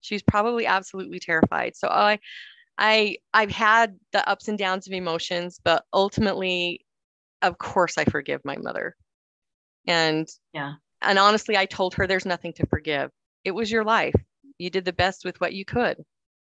She 0.00 0.14
was 0.14 0.22
probably 0.22 0.66
absolutely 0.66 1.20
terrified. 1.20 1.76
So 1.76 1.88
I 1.88 2.18
I 2.78 3.18
I've 3.34 3.50
had 3.50 3.98
the 4.12 4.26
ups 4.26 4.48
and 4.48 4.56
downs 4.58 4.86
of 4.86 4.94
emotions, 4.94 5.60
but 5.62 5.84
ultimately, 5.92 6.86
of 7.42 7.58
course, 7.58 7.98
I 7.98 8.04
forgive 8.06 8.40
my 8.46 8.56
mother. 8.56 8.96
And 9.86 10.26
Yeah. 10.54 10.74
and 11.02 11.18
honestly, 11.18 11.58
I 11.58 11.66
told 11.66 11.94
her 11.94 12.06
there's 12.06 12.24
nothing 12.24 12.54
to 12.54 12.66
forgive. 12.66 13.10
It 13.44 13.52
was 13.52 13.70
your 13.70 13.84
life. 13.84 14.14
You 14.58 14.70
did 14.70 14.84
the 14.84 14.92
best 14.92 15.24
with 15.24 15.40
what 15.40 15.52
you 15.52 15.64
could. 15.64 15.98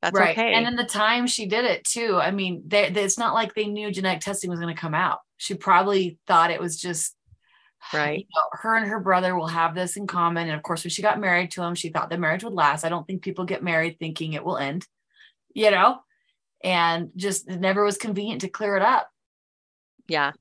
That's 0.01 0.17
right. 0.17 0.37
okay. 0.37 0.53
And 0.53 0.65
in 0.67 0.75
the 0.75 0.83
time 0.83 1.27
she 1.27 1.45
did 1.45 1.63
it 1.63 1.83
too. 1.83 2.17
I 2.19 2.31
mean, 2.31 2.63
they, 2.67 2.89
they- 2.89 3.03
it's 3.03 3.19
not 3.19 3.33
like 3.33 3.53
they 3.53 3.65
knew 3.67 3.91
genetic 3.91 4.21
testing 4.21 4.49
was 4.49 4.59
going 4.59 4.73
to 4.73 4.79
come 4.81 4.95
out. 4.95 5.19
She 5.37 5.53
probably 5.53 6.17
thought 6.27 6.51
it 6.51 6.59
was 6.59 6.79
just 6.79 7.15
Right. 7.93 8.19
you 8.19 8.25
know, 8.35 8.43
her 8.53 8.75
and 8.75 8.87
her 8.87 8.99
brother 8.99 9.35
will 9.35 9.47
have 9.47 9.73
this 9.75 9.97
in 9.97 10.07
common. 10.07 10.47
And 10.47 10.55
of 10.55 10.63
course, 10.63 10.83
when 10.83 10.89
she 10.91 11.01
got 11.01 11.19
married 11.19 11.51
to 11.51 11.63
him, 11.63 11.75
she 11.75 11.89
thought 11.89 12.09
the 12.09 12.17
marriage 12.17 12.43
would 12.43 12.53
last. 12.53 12.83
I 12.83 12.89
don't 12.89 13.05
think 13.07 13.21
people 13.23 13.45
get 13.45 13.63
married 13.63 13.97
thinking 13.99 14.33
it 14.33 14.43
will 14.43 14.57
end, 14.57 14.85
you 15.53 15.71
know, 15.71 15.99
and 16.63 17.09
just 17.15 17.49
it 17.49 17.59
never 17.59 17.83
was 17.83 17.97
convenient 17.97 18.41
to 18.41 18.49
clear 18.49 18.75
it 18.75 18.83
up. 18.83 19.09
Yeah. 20.07 20.31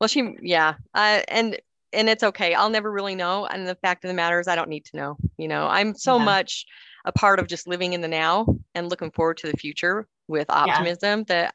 Well, 0.00 0.08
she, 0.08 0.36
yeah. 0.42 0.74
Uh, 0.94 1.20
and, 1.28 1.58
and 1.92 2.08
it's 2.08 2.22
okay. 2.22 2.54
I'll 2.54 2.70
never 2.70 2.90
really 2.90 3.14
know. 3.14 3.46
And 3.46 3.66
the 3.66 3.74
fact 3.76 4.04
of 4.04 4.08
the 4.08 4.14
matter 4.14 4.40
is, 4.40 4.48
I 4.48 4.56
don't 4.56 4.68
need 4.68 4.84
to 4.86 4.96
know. 4.96 5.16
You 5.38 5.48
know, 5.48 5.66
I'm 5.66 5.94
so 5.94 6.18
Yeah. 6.18 6.24
much 6.24 6.66
a 7.04 7.12
part 7.12 7.38
of 7.38 7.46
just 7.46 7.66
living 7.66 7.92
in 7.92 8.00
the 8.00 8.08
now 8.08 8.46
and 8.74 8.88
looking 8.88 9.10
forward 9.10 9.38
to 9.38 9.50
the 9.50 9.56
future 9.56 10.06
with 10.28 10.50
optimism 10.50 11.24
that 11.24 11.54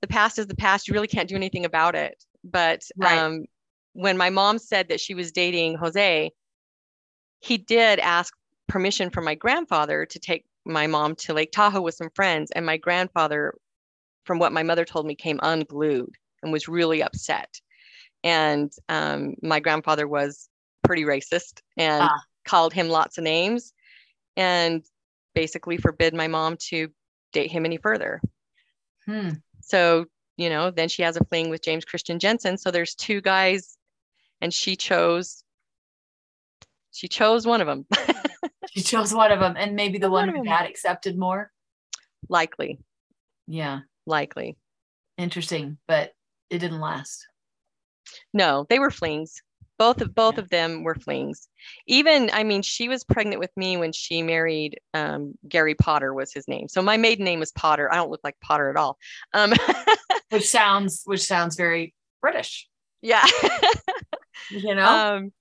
the 0.00 0.08
past 0.08 0.38
is 0.38 0.46
the 0.46 0.56
past. 0.56 0.88
You 0.88 0.94
really 0.94 1.06
can't 1.06 1.28
do 1.28 1.36
anything 1.36 1.64
about 1.64 1.94
it. 1.94 2.22
But 2.42 2.82
Right. 2.96 3.18
um, 3.18 3.44
when 3.92 4.16
my 4.16 4.30
mom 4.30 4.58
said 4.58 4.88
that 4.88 5.00
she 5.00 5.14
was 5.14 5.32
dating 5.32 5.76
Jose, 5.76 6.30
he 7.40 7.58
did 7.58 7.98
ask 7.98 8.34
permission 8.68 9.10
from 9.10 9.24
my 9.24 9.34
grandfather 9.34 10.06
to 10.06 10.18
take 10.18 10.44
my 10.64 10.86
mom 10.86 11.14
to 11.16 11.34
Lake 11.34 11.52
Tahoe 11.52 11.80
with 11.80 11.94
some 11.94 12.10
friends. 12.14 12.50
And 12.52 12.64
my 12.64 12.76
grandfather, 12.76 13.54
from 14.24 14.38
what 14.38 14.52
my 14.52 14.62
mother 14.62 14.84
told 14.84 15.06
me, 15.06 15.14
came 15.14 15.40
unglued 15.42 16.14
and 16.42 16.52
was 16.52 16.68
really 16.68 17.02
upset. 17.02 17.60
And 18.22 18.72
um, 18.88 19.34
my 19.42 19.60
grandfather 19.60 20.06
was 20.06 20.48
pretty 20.84 21.04
racist 21.04 21.60
and 21.76 22.02
Ah. 22.02 22.20
called 22.44 22.72
him 22.72 22.88
lots 22.88 23.18
of 23.18 23.24
names 23.24 23.72
and 24.36 24.84
basically 25.34 25.76
forbid 25.76 26.14
my 26.14 26.26
mom 26.28 26.56
to 26.68 26.88
date 27.32 27.50
him 27.50 27.64
any 27.64 27.76
further. 27.78 28.20
Hmm. 29.06 29.30
So, 29.62 30.06
you 30.36 30.50
know, 30.50 30.70
then 30.70 30.88
she 30.88 31.02
has 31.02 31.16
a 31.16 31.24
fling 31.24 31.48
with 31.50 31.62
James 31.62 31.84
Christian 31.84 32.18
Jensen. 32.18 32.58
So 32.58 32.70
there's 32.70 32.94
two 32.94 33.20
guys 33.20 33.76
and 34.40 34.52
she 34.52 34.76
chose 34.76 35.44
she 36.92 37.06
chose 37.08 37.46
one 37.46 37.60
of 37.60 37.66
them 37.68 37.86
She 38.72 38.82
chose 38.82 39.12
one 39.14 39.30
of 39.32 39.40
them 39.40 39.54
and 39.56 39.74
maybe 39.76 39.98
the 39.98 40.10
One 40.10 40.28
one 40.28 40.36
who 40.36 40.44
had 40.50 40.66
accepted 40.66 41.16
more. 41.18 41.50
likely 42.28 42.78
Yeah. 43.46 43.80
likely 44.06 44.56
Interesting. 45.18 45.76
But 45.86 46.12
it 46.48 46.58
didn't 46.58 46.80
last. 46.80 47.26
No 48.32 48.66
they 48.68 48.78
were 48.78 48.90
flings 48.90 49.42
both 49.78 50.02
of 50.02 50.14
both 50.14 50.34
Yeah. 50.34 50.40
of 50.40 50.50
them 50.50 50.82
were 50.84 50.94
flings 50.94 51.48
even 51.86 52.30
i 52.32 52.44
mean 52.44 52.62
she 52.62 52.88
was 52.88 53.04
pregnant 53.04 53.40
with 53.40 53.50
me 53.56 53.76
when 53.76 53.92
she 53.92 54.22
married 54.22 54.78
um, 54.94 55.34
gary 55.48 55.74
potter 55.74 56.12
was 56.12 56.32
his 56.32 56.46
name 56.48 56.68
so 56.68 56.82
my 56.82 56.96
maiden 56.96 57.24
name 57.24 57.40
was 57.40 57.52
potter 57.52 57.90
i 57.92 57.96
don't 57.96 58.10
look 58.10 58.20
like 58.24 58.36
potter 58.40 58.68
at 58.70 58.76
all 58.76 58.98
um, 59.34 59.52
Which 60.30 60.48
sounds 60.48 61.02
which 61.06 61.22
sounds 61.22 61.56
very 61.56 61.92
British, 62.20 62.68
yeah 63.02 63.24
you 64.50 64.74
know? 64.74 64.86
um, 64.86 65.32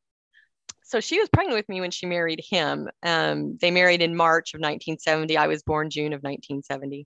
so 0.84 1.00
she 1.00 1.20
was 1.20 1.30
pregnant 1.30 1.56
with 1.58 1.70
me 1.70 1.80
when 1.82 1.92
she 1.92 2.08
married 2.08 2.42
him. 2.44 2.90
Um, 3.04 3.60
they 3.62 3.70
married 3.70 4.02
in 4.02 4.16
March 4.16 4.56
of 4.56 4.58
1970. 4.60 5.38
I 5.38 5.46
was 5.46 5.62
born 5.62 5.92
June 5.92 6.14
of 6.14 6.24
1970. 6.24 7.06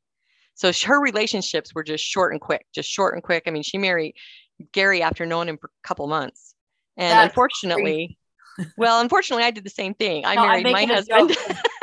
So 0.55 0.71
her 0.87 1.01
relationships 1.01 1.75
were 1.75 1.83
just 1.83 2.01
short 2.05 2.31
and 2.31 2.39
quick, 2.39 2.65
just 2.73 2.89
short 2.89 3.15
and 3.15 3.21
quick. 3.21 3.43
I 3.45 3.51
mean, 3.51 3.63
she 3.63 3.77
married 3.77 4.15
Gary 4.71 5.01
after 5.01 5.25
knowing 5.25 5.49
him 5.49 5.57
for 5.57 5.67
a 5.67 5.87
couple 5.87 6.07
months. 6.07 6.55
And 6.97 7.11
That's 7.11 7.29
unfortunately, 7.29 8.17
well, 8.77 9.01
unfortunately, 9.01 9.43
I 9.43 9.51
did 9.51 9.63
the 9.63 9.69
same 9.69 9.93
thing. 9.93 10.25
I 10.25 10.35
No, 10.35 10.43
married 10.43 10.63
my 10.63 10.85
husband. 10.85 11.35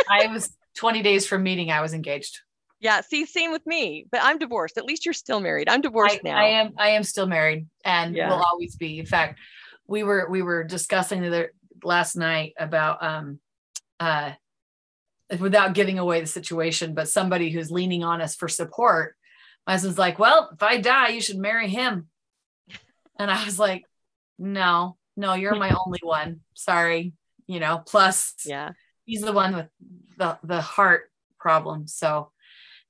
I 0.08 0.26
was 0.28 0.50
20 0.76 1.02
days 1.02 1.26
from 1.26 1.42
meeting, 1.42 1.70
I 1.70 1.80
was 1.80 1.94
engaged. 1.94 2.38
yeah, 2.80 3.00
see, 3.02 3.26
same 3.26 3.52
with 3.52 3.66
me, 3.66 4.06
but 4.10 4.20
I'm 4.22 4.38
divorced. 4.38 4.78
At 4.78 4.84
least 4.84 5.04
you're 5.04 5.12
still 5.12 5.40
married. 5.40 5.68
I'm 5.68 5.80
divorced 5.80 6.20
I, 6.24 6.28
now. 6.28 6.36
I 6.38 6.44
am 6.46 6.72
I 6.78 6.88
am 6.90 7.02
still 7.02 7.26
married 7.26 7.66
and 7.84 8.14
Yeah. 8.14 8.30
will 8.30 8.42
always 8.42 8.76
be. 8.76 8.98
In 8.98 9.06
fact, 9.06 9.38
we 9.86 10.02
were 10.02 10.28
we 10.30 10.42
were 10.42 10.64
discussing 10.64 11.20
the 11.20 11.26
other 11.26 11.52
last 11.82 12.16
night 12.16 12.54
about 12.58 13.02
um 13.02 13.40
uh 13.98 14.32
without 15.38 15.74
giving 15.74 15.98
away 15.98 16.20
the 16.20 16.26
situation, 16.26 16.94
but 16.94 17.08
somebody 17.08 17.50
who's 17.50 17.70
leaning 17.70 18.02
on 18.02 18.20
us 18.20 18.34
for 18.34 18.48
support. 18.48 19.16
My 19.66 19.72
husband's 19.74 19.98
like, 19.98 20.18
Well, 20.18 20.50
if 20.54 20.62
I 20.62 20.78
die, 20.78 21.08
you 21.08 21.20
should 21.20 21.38
marry 21.38 21.68
him. 21.68 22.08
And 23.20 23.30
I 23.30 23.44
was 23.44 23.58
like, 23.58 23.84
No, 24.38 24.96
no, 25.16 25.34
you're 25.34 25.54
my 25.54 25.76
only 25.86 26.00
one. 26.02 26.40
Sorry. 26.54 27.12
You 27.46 27.60
know, 27.60 27.82
plus 27.84 28.34
yeah. 28.44 28.70
he's 29.04 29.22
the 29.22 29.32
one 29.32 29.54
with 29.54 29.66
the 30.16 30.38
the 30.44 30.60
heart 30.60 31.10
problem 31.38 31.88
so 31.88 32.30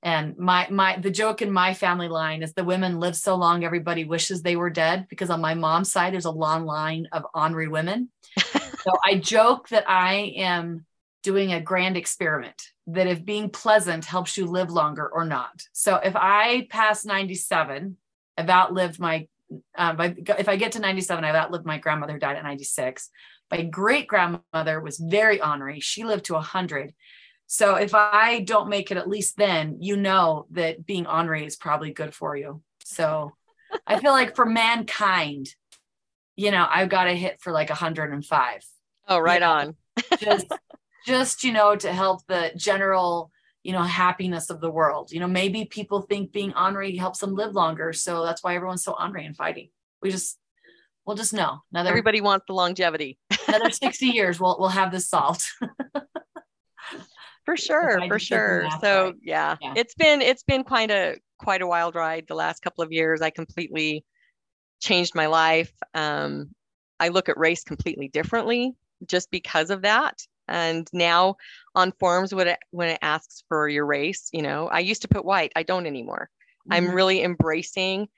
and 0.03 0.37
my 0.37 0.67
my 0.71 0.99
the 0.99 1.11
joke 1.11 1.41
in 1.41 1.51
my 1.51 1.73
family 1.73 2.09
line 2.09 2.43
is 2.43 2.53
the 2.53 2.65
women 2.65 3.01
live 3.01 3.17
so 3.17 3.37
long 3.37 3.65
everybody 3.65 4.05
wishes 4.05 4.43
they 4.43 4.57
were 4.57 4.71
dead 4.71 5.07
because 5.09 5.31
on 5.31 5.41
my 5.41 5.55
mom's 5.55 5.93
side 5.93 6.13
there's 6.13 6.25
a 6.25 6.31
long 6.31 6.67
line 6.67 7.07
of 7.13 7.25
ornery 7.35 7.69
women 7.69 8.09
so 8.39 8.93
i 9.05 9.15
joke 9.15 9.69
that 9.69 9.89
i 9.89 10.33
am 10.37 10.85
doing 11.23 11.53
a 11.53 11.61
grand 11.61 11.97
experiment 11.97 12.61
that 12.87 13.07
if 13.07 13.25
being 13.25 13.49
pleasant 13.49 14.05
helps 14.05 14.37
you 14.37 14.47
live 14.47 14.71
longer 14.71 15.07
or 15.07 15.25
not 15.25 15.63
so 15.73 15.97
if 15.97 16.17
i 16.17 16.67
pass 16.71 17.05
97 17.05 17.97
i've 18.37 18.51
outlived 18.51 18.99
my 18.99 19.29
um, 19.77 20.01
if 20.01 20.01
I- 20.01 20.35
if 20.39 20.49
i 20.49 20.57
get 20.57 20.73
to 20.73 20.79
97 20.81 21.25
i've 21.25 21.35
outlived 21.35 21.67
my 21.67 21.79
grandmother 21.79 22.13
who 22.15 22.19
died 22.19 22.37
at 22.37 22.45
96 22.45 23.11
my 23.51 23.63
great 23.63 24.07
grandmother 24.07 24.81
was 24.81 24.97
very 24.99 25.43
ornery. 25.43 25.81
She 25.81 26.05
lived 26.05 26.27
to 26.27 26.35
100. 26.35 26.95
So 27.49 27.75
if 27.75 27.97
I 27.97 28.43
don't 28.43 28.69
make 28.69 28.93
it 28.93 28.97
at 28.97 29.09
least 29.09 29.37
then, 29.37 29.79
you 29.81 29.97
know 29.97 30.47
that 30.53 30.87
being 30.87 31.05
ornery 31.09 31.45
is 31.45 31.57
probably 31.57 31.91
good 31.93 32.15
for 32.15 32.37
you. 32.37 32.63
So 32.85 33.33
I 33.89 33.99
feel 33.99 34.13
like 34.13 34.37
for 34.37 34.47
mankind, 34.47 35.49
you 36.37 36.53
know, 36.53 36.65
I've 36.71 36.89
got 36.89 37.05
to 37.05 37.15
hit 37.15 37.41
for 37.41 37.53
like 37.53 37.71
105. 37.71 38.65
Oh, 39.09 39.19
right 39.19 39.41
Yeah. 39.41 39.51
on. 39.51 39.77
Just, 40.21 40.47
just, 41.05 41.43
you 41.43 41.53
know, 41.53 41.75
to 41.75 41.93
help 41.93 42.25
the 42.29 42.53
general, 42.57 43.33
you 43.63 43.73
know, 43.73 43.83
happiness 43.83 44.49
of 44.51 44.61
the 44.61 44.71
world. 44.71 45.13
You 45.13 45.21
know, 45.21 45.27
maybe 45.29 45.65
people 45.67 46.03
think 46.03 46.33
being 46.33 46.53
ornery 46.55 46.97
helps 46.97 47.19
them 47.21 47.35
live 47.35 47.55
longer. 47.55 47.93
So 47.93 48.25
that's 48.25 48.43
why 48.43 48.55
everyone's 48.55 48.83
so 48.85 48.95
ornery 48.99 49.27
and 49.27 49.37
fighting. 49.37 49.69
We 50.01 50.11
just, 50.11 50.39
we'll 51.05 51.17
just 51.17 51.35
know 51.35 51.59
another, 51.73 51.91
Everybody 51.91 52.21
wants 52.23 52.47
the 52.49 52.55
longevity. 52.55 53.19
another 53.49 53.71
60 53.71 54.07
years, 54.07 54.41
we'll, 54.41 54.57
we'll 54.59 54.69
have 54.71 54.91
this 54.93 55.09
solved. 55.09 55.45
for 57.45 57.57
sure 57.57 58.01
for 58.09 58.19
just 58.19 58.31
did 58.31 58.37
the 58.39 58.69
sure 58.69 58.69
so 58.81 59.13
yeah, 59.23 59.57
Yeah. 59.61 59.75
it's 59.77 59.95
been 59.95 60.23
it's 60.23 60.43
been 60.43 60.65
quite 60.65 60.91
a 60.91 61.17
quite 61.39 61.63
a 61.63 61.67
wild 61.67 61.95
ride 61.95 62.25
the 62.29 62.35
last 62.35 62.61
couple 62.63 62.85
of 62.85 62.93
years 62.93 63.23
i 63.23 63.31
completely 63.31 64.05
changed 64.81 65.15
my 65.15 65.27
life 65.27 65.73
um, 65.95 66.51
i 67.01 67.09
look 67.09 67.29
at 67.29 67.37
race 67.39 67.65
completely 67.65 68.09
differently 68.09 68.75
just 69.07 69.31
because 69.31 69.71
of 69.71 69.83
that 69.83 70.15
and 70.51 70.89
now 70.93 71.37
on 71.75 71.93
forms 72.01 72.35
when 72.35 72.49
it 72.49 72.59
when 72.71 72.89
it 72.91 72.99
asks 73.03 73.45
for 73.49 73.69
your 73.69 73.87
race 73.87 74.29
you 74.33 74.43
know 74.43 74.69
i 74.69 74.79
used 74.81 75.03
to 75.03 75.09
put 75.09 75.25
white 75.25 75.53
i 75.57 75.63
don't 75.63 75.87
anymore. 75.87 76.29
I'm 76.71 76.87
Mhm. 76.87 76.95
really 76.95 77.23
embracing 77.23 78.09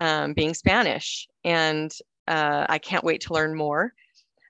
um, 0.00 0.34
being 0.34 0.54
spanish 0.54 1.28
and 1.44 1.92
uh, 2.28 2.66
i 2.68 2.78
can't 2.78 3.04
wait 3.04 3.22
to 3.22 3.34
learn 3.34 3.54
more. 3.54 3.92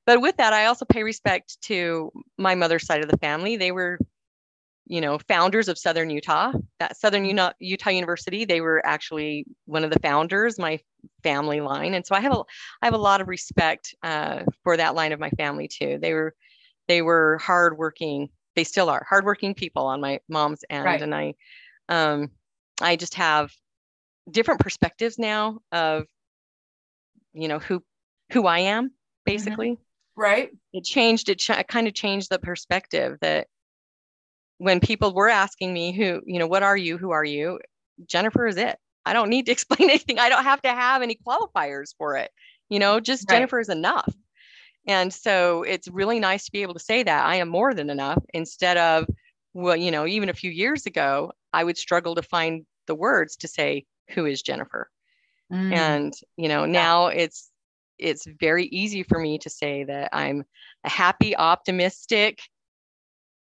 But 0.07 0.20
with 0.20 0.37
that 0.38 0.52
i 0.52 0.66
also 0.66 0.85
pay 0.85 1.02
respect 1.02 1.61
to 1.62 2.11
my 2.38 2.55
mother's 2.55 2.87
side 2.87 3.02
of 3.05 3.11
the 3.11 3.18
family. 3.18 3.57
They 3.57 3.72
were 3.72 3.98
you 4.87 5.00
know 5.00 5.18
founders 5.28 5.68
of 5.68 5.78
southern 5.78 6.11
utah. 6.11 6.52
That 6.81 6.96
southern 6.96 7.24
utah, 7.24 7.52
utah 7.61 7.90
university 7.90 8.44
they 8.44 8.61
were 8.61 8.85
actually 8.85 9.46
one 9.66 9.85
of 9.85 9.90
the 9.90 10.00
founders 10.00 10.59
my 10.59 10.81
family 11.22 11.61
line. 11.61 11.94
And 11.94 12.05
so 12.07 12.14
i 12.14 12.20
have 12.20 12.33
a 12.33 12.42
i 12.83 12.87
have 12.87 12.94
a 12.94 12.98
lot 12.98 13.20
of 13.20 13.28
respect 13.28 13.94
uh, 14.02 14.42
for 14.64 14.76
that 14.76 14.94
line 14.94 15.12
of 15.12 15.20
my 15.20 15.31
family 15.31 15.68
too. 15.68 15.98
They 16.00 16.14
were 16.14 16.35
they 16.88 17.03
were 17.03 17.38
hardworking 17.38 18.29
they 18.57 18.64
still 18.64 18.90
are 18.90 19.07
hardworking 19.09 19.55
people 19.55 19.87
on 19.87 20.01
my 20.01 20.21
mom's 20.29 20.64
end 20.71 20.85
Right. 20.85 21.03
and 21.03 21.14
i 21.14 21.35
um 21.88 22.31
i 22.81 22.97
just 22.97 23.14
have 23.14 23.51
different 24.31 24.61
perspectives 24.61 25.18
now 25.18 25.59
of 25.73 26.05
you 27.33 27.49
know 27.49 27.59
who 27.59 27.83
who 28.33 28.47
i 28.47 28.59
am 28.61 28.92
basically. 29.25 29.79
Right. 30.14 30.51
it 30.75 30.85
changed 30.85 31.29
it 31.31 31.38
ch- 31.38 31.66
kind 31.68 31.87
of 31.88 31.95
changed 31.95 32.29
the 32.31 32.38
perspective 32.38 33.16
that 33.23 33.47
when 34.59 34.79
people 34.81 35.14
were 35.14 35.29
asking 35.29 35.73
me 35.73 35.92
who 35.92 36.21
you 36.27 36.38
know 36.38 36.47
what 36.47 36.62
are 36.62 36.77
you? 36.77 36.99
Who 36.99 37.11
are 37.11 37.25
you? 37.25 37.59
Jennifer 38.07 38.47
is 38.47 38.57
it. 38.57 38.79
I 39.05 39.12
don't 39.12 39.31
need 39.31 39.47
to 39.47 39.53
explain 39.57 39.88
anything. 39.90 40.18
I 40.18 40.29
don't 40.29 40.45
have 40.45 40.61
to 40.62 40.68
have 40.68 41.03
any 41.03 41.18
qualifiers 41.27 41.95
for 41.97 42.16
it. 42.16 42.31
You 42.68 42.79
know 42.79 43.01
just 43.01 43.29
Right. 43.29 43.37
jennifer 43.37 43.59
is 43.61 43.68
enough 43.68 44.12
and 44.87 45.12
so 45.12 45.62
it's 45.62 45.88
really 45.88 46.18
nice 46.18 46.45
to 46.47 46.53
be 46.53 46.62
able 46.62 46.75
to 46.75 46.81
say 46.81 47.03
that 47.03 47.25
i 47.25 47.37
am 47.37 47.49
more 47.49 47.75
than 47.75 47.90
enough 47.90 48.23
instead 48.35 48.77
of 48.77 49.07
well 49.55 49.77
you 49.77 49.90
know 49.90 50.07
even 50.07 50.29
a 50.29 50.35
few 50.35 50.51
years 50.51 50.87
ago 50.87 51.33
I 51.53 51.64
would 51.64 51.79
struggle 51.79 52.14
to 52.14 52.23
find 52.23 52.64
the 52.87 52.95
words 52.95 53.37
to 53.37 53.49
say, 53.49 53.85
who 54.11 54.27
is 54.27 54.42
Jennifer? 54.42 54.90
Mm. 55.53 55.73
And, 55.73 56.12
you 56.37 56.49
know, 56.49 56.64
now 56.66 57.07
it's, 57.07 57.51
it's 57.99 58.27
very 58.40 58.66
easy 58.66 59.03
for 59.03 59.18
me 59.18 59.38
to 59.38 59.51
say 59.51 59.85
that 59.85 60.11
I'm 60.12 60.45
a 60.85 60.88
happy, 60.88 61.37
optimistic, 61.37 62.40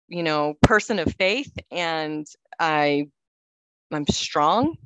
you 0.08 0.22
know, 0.22 0.54
person 0.62 0.98
of 0.98 1.12
faith 1.14 1.52
and 1.70 2.26
I 2.58 3.08
I'm 3.90 4.06
strong 4.06 4.76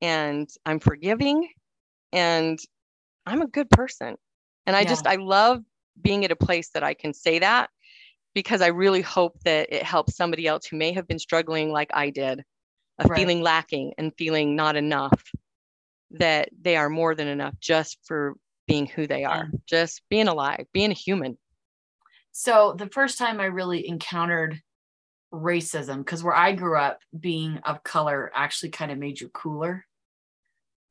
and 0.00 0.48
I'm 0.66 0.80
forgiving 0.80 1.48
and 2.12 2.58
I'm 3.26 3.42
a 3.42 3.46
good 3.46 3.70
person. 3.70 4.16
And 4.66 4.76
I 4.76 4.84
Yeah. 4.84 4.88
just 4.90 5.06
I 5.06 5.16
love 5.16 5.62
being 6.00 6.24
at 6.24 6.32
a 6.32 6.36
place 6.36 6.70
that 6.70 6.82
I 6.82 6.94
can 6.94 7.12
say 7.12 7.38
that 7.38 7.70
because 8.34 8.62
I 8.62 8.68
really 8.68 9.02
hope 9.02 9.38
that 9.44 9.72
it 9.72 9.82
helps 9.82 10.16
somebody 10.16 10.46
else 10.46 10.66
who 10.66 10.76
may 10.76 10.92
have 10.92 11.06
been 11.06 11.18
struggling 11.18 11.70
like 11.70 11.90
I 11.92 12.10
did, 12.10 12.42
of 12.98 13.10
Right. 13.10 13.18
feeling 13.18 13.42
lacking 13.42 13.92
and 13.98 14.12
feeling 14.16 14.56
not 14.56 14.76
enough, 14.76 15.30
that 16.12 16.48
they 16.60 16.76
are 16.76 16.88
more 16.88 17.14
than 17.14 17.28
enough 17.28 17.54
just 17.60 17.98
for 18.04 18.34
being 18.66 18.86
who 18.86 19.06
they 19.06 19.24
are, 19.24 19.50
just 19.66 20.02
being 20.08 20.28
alive, 20.28 20.64
being 20.72 20.90
a 20.90 20.94
human. 20.94 21.36
So 22.30 22.74
the 22.78 22.88
first 22.88 23.18
time 23.18 23.40
I 23.40 23.46
really 23.46 23.86
encountered 23.86 24.62
racism, 25.32 25.98
because 25.98 26.22
where 26.22 26.34
I 26.34 26.52
grew 26.52 26.78
up, 26.78 27.00
being 27.18 27.58
of 27.58 27.82
color 27.82 28.30
actually 28.34 28.70
kind 28.70 28.90
of 28.90 28.98
made 28.98 29.20
you 29.20 29.28
cooler. 29.28 29.84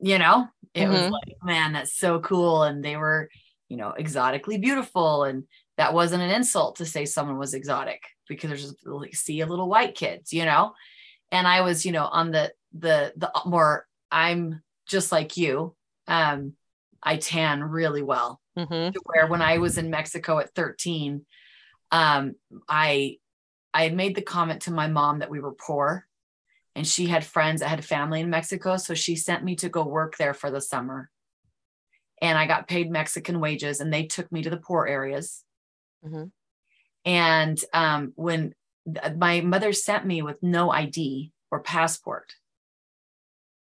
You 0.00 0.18
know, 0.18 0.48
it 0.74 0.88
was 0.88 1.02
Mhm. 1.02 1.12
like, 1.12 1.36
man, 1.42 1.72
that's 1.72 1.96
so 1.96 2.20
cool. 2.20 2.64
And 2.64 2.84
they 2.84 2.96
were, 2.96 3.28
you 3.72 3.78
know, 3.78 3.94
exotically 3.96 4.58
beautiful. 4.58 5.24
And 5.24 5.44
that 5.78 5.94
wasn't 5.94 6.22
an 6.22 6.28
insult 6.28 6.76
to 6.76 6.84
say 6.84 7.06
someone 7.06 7.38
was 7.38 7.54
exotic 7.54 8.02
because 8.28 8.50
there's 8.50 8.64
just 8.64 8.86
like 8.86 9.14
see 9.14 9.40
a 9.40 9.46
little 9.46 9.66
white 9.66 9.94
kids, 9.94 10.30
you 10.30 10.44
know. 10.44 10.74
And 11.30 11.46
I 11.46 11.62
was, 11.62 11.86
you 11.86 11.92
know, 11.92 12.04
on 12.04 12.32
the 12.32 12.52
the 12.74 13.14
the 13.16 13.32
more 13.46 13.86
I'm 14.10 14.62
just 14.86 15.10
like 15.10 15.38
you. 15.38 15.74
Um, 16.06 16.52
I 17.02 17.16
tan 17.16 17.64
really 17.64 18.02
well 18.02 18.40
hmm 18.58 18.90
where 19.06 19.26
when 19.26 19.40
I 19.40 19.56
was 19.56 19.78
in 19.78 19.88
Mexico 19.88 20.38
at 20.38 20.54
13, 20.54 21.24
um, 21.92 22.34
I 22.68 23.16
I 23.72 23.84
had 23.84 23.94
made 23.94 24.16
the 24.16 24.20
comment 24.20 24.62
to 24.62 24.70
my 24.70 24.88
mom 24.88 25.20
that 25.20 25.30
we 25.30 25.40
were 25.40 25.54
poor 25.54 26.06
and 26.76 26.86
she 26.86 27.06
had 27.06 27.24
friends 27.24 27.60
that 27.60 27.68
had 27.68 27.82
family 27.86 28.20
in 28.20 28.28
Mexico. 28.28 28.76
So 28.76 28.92
she 28.92 29.16
sent 29.16 29.44
me 29.44 29.56
to 29.56 29.70
go 29.70 29.82
work 29.82 30.18
there 30.18 30.34
for 30.34 30.50
the 30.50 30.60
summer. 30.60 31.08
And 32.22 32.38
I 32.38 32.46
got 32.46 32.68
paid 32.68 32.90
Mexican 32.90 33.38
wages 33.40 33.80
and 33.80 33.92
they 33.92 34.04
took 34.06 34.32
me 34.32 34.42
to 34.42 34.48
the 34.50 34.56
poor 34.56 34.86
areas. 34.86 35.44
Mhm. 36.06 36.30
And 37.04 37.62
um, 37.74 38.12
when 38.16 38.54
th- 38.86 39.16
my 39.16 39.40
mother 39.42 39.72
sent 39.74 40.06
me 40.06 40.22
with 40.22 40.42
no 40.42 40.70
ID 40.70 41.32
or 41.50 41.60
passport, 41.60 42.32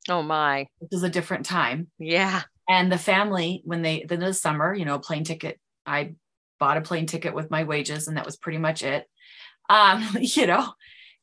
Oh 0.08 0.22
my. 0.22 0.66
which 0.78 0.90
was 0.92 1.02
a 1.02 1.08
different 1.10 1.46
time. 1.46 1.88
Yeah. 1.98 2.42
and 2.68 2.90
the 2.92 2.98
family 2.98 3.62
when 3.64 3.80
they 3.82 4.04
then 4.08 4.20
the 4.20 4.34
summer 4.34 4.74
you 4.74 4.84
know 4.84 4.96
a 4.96 4.98
plane 5.00 5.24
ticket 5.24 5.58
i 5.86 6.12
bought 6.60 6.76
a 6.76 6.82
plane 6.82 7.06
ticket 7.06 7.32
with 7.34 7.50
my 7.50 7.64
wages 7.64 8.08
and 8.08 8.16
that 8.18 8.26
was 8.26 8.36
pretty 8.36 8.58
much 8.58 8.82
it 8.82 9.06
um 9.70 10.06
you 10.20 10.46
know 10.46 10.72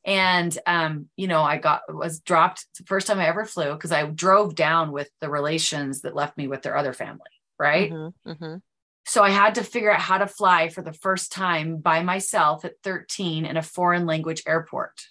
and 0.05 0.57
um 0.67 1.07
you 1.15 1.27
know 1.27 1.41
i 1.41 1.57
got 1.57 1.81
was 1.93 2.19
dropped 2.19 2.65
the 2.77 2.83
first 2.85 3.07
time 3.07 3.19
i 3.19 3.25
ever 3.27 3.43
flew 3.45 3.73
because 3.73 3.91
i 3.91 4.05
drove 4.05 4.53
down 4.55 4.91
with 4.91 5.09
the 5.19 5.29
relations 5.29 6.01
that 6.01 6.15
left 6.15 6.37
me 6.37 6.47
with 6.47 6.61
their 6.61 6.77
other 6.77 6.93
family 6.93 7.21
right 7.59 7.91
Mhm, 7.91 8.13
mhm. 8.27 8.61
so 9.05 9.23
i 9.23 9.29
had 9.31 9.55
to 9.55 9.63
figure 9.63 9.91
out 9.91 9.99
how 9.99 10.17
to 10.19 10.27
fly 10.27 10.69
for 10.69 10.81
the 10.83 10.93
first 10.93 11.31
time 11.31 11.77
by 11.77 12.03
myself 12.03 12.63
at 12.65 12.73
13 12.83 13.45
in 13.45 13.57
a 13.57 13.63
foreign 13.63 14.05
language 14.05 14.43
airport 14.45 15.07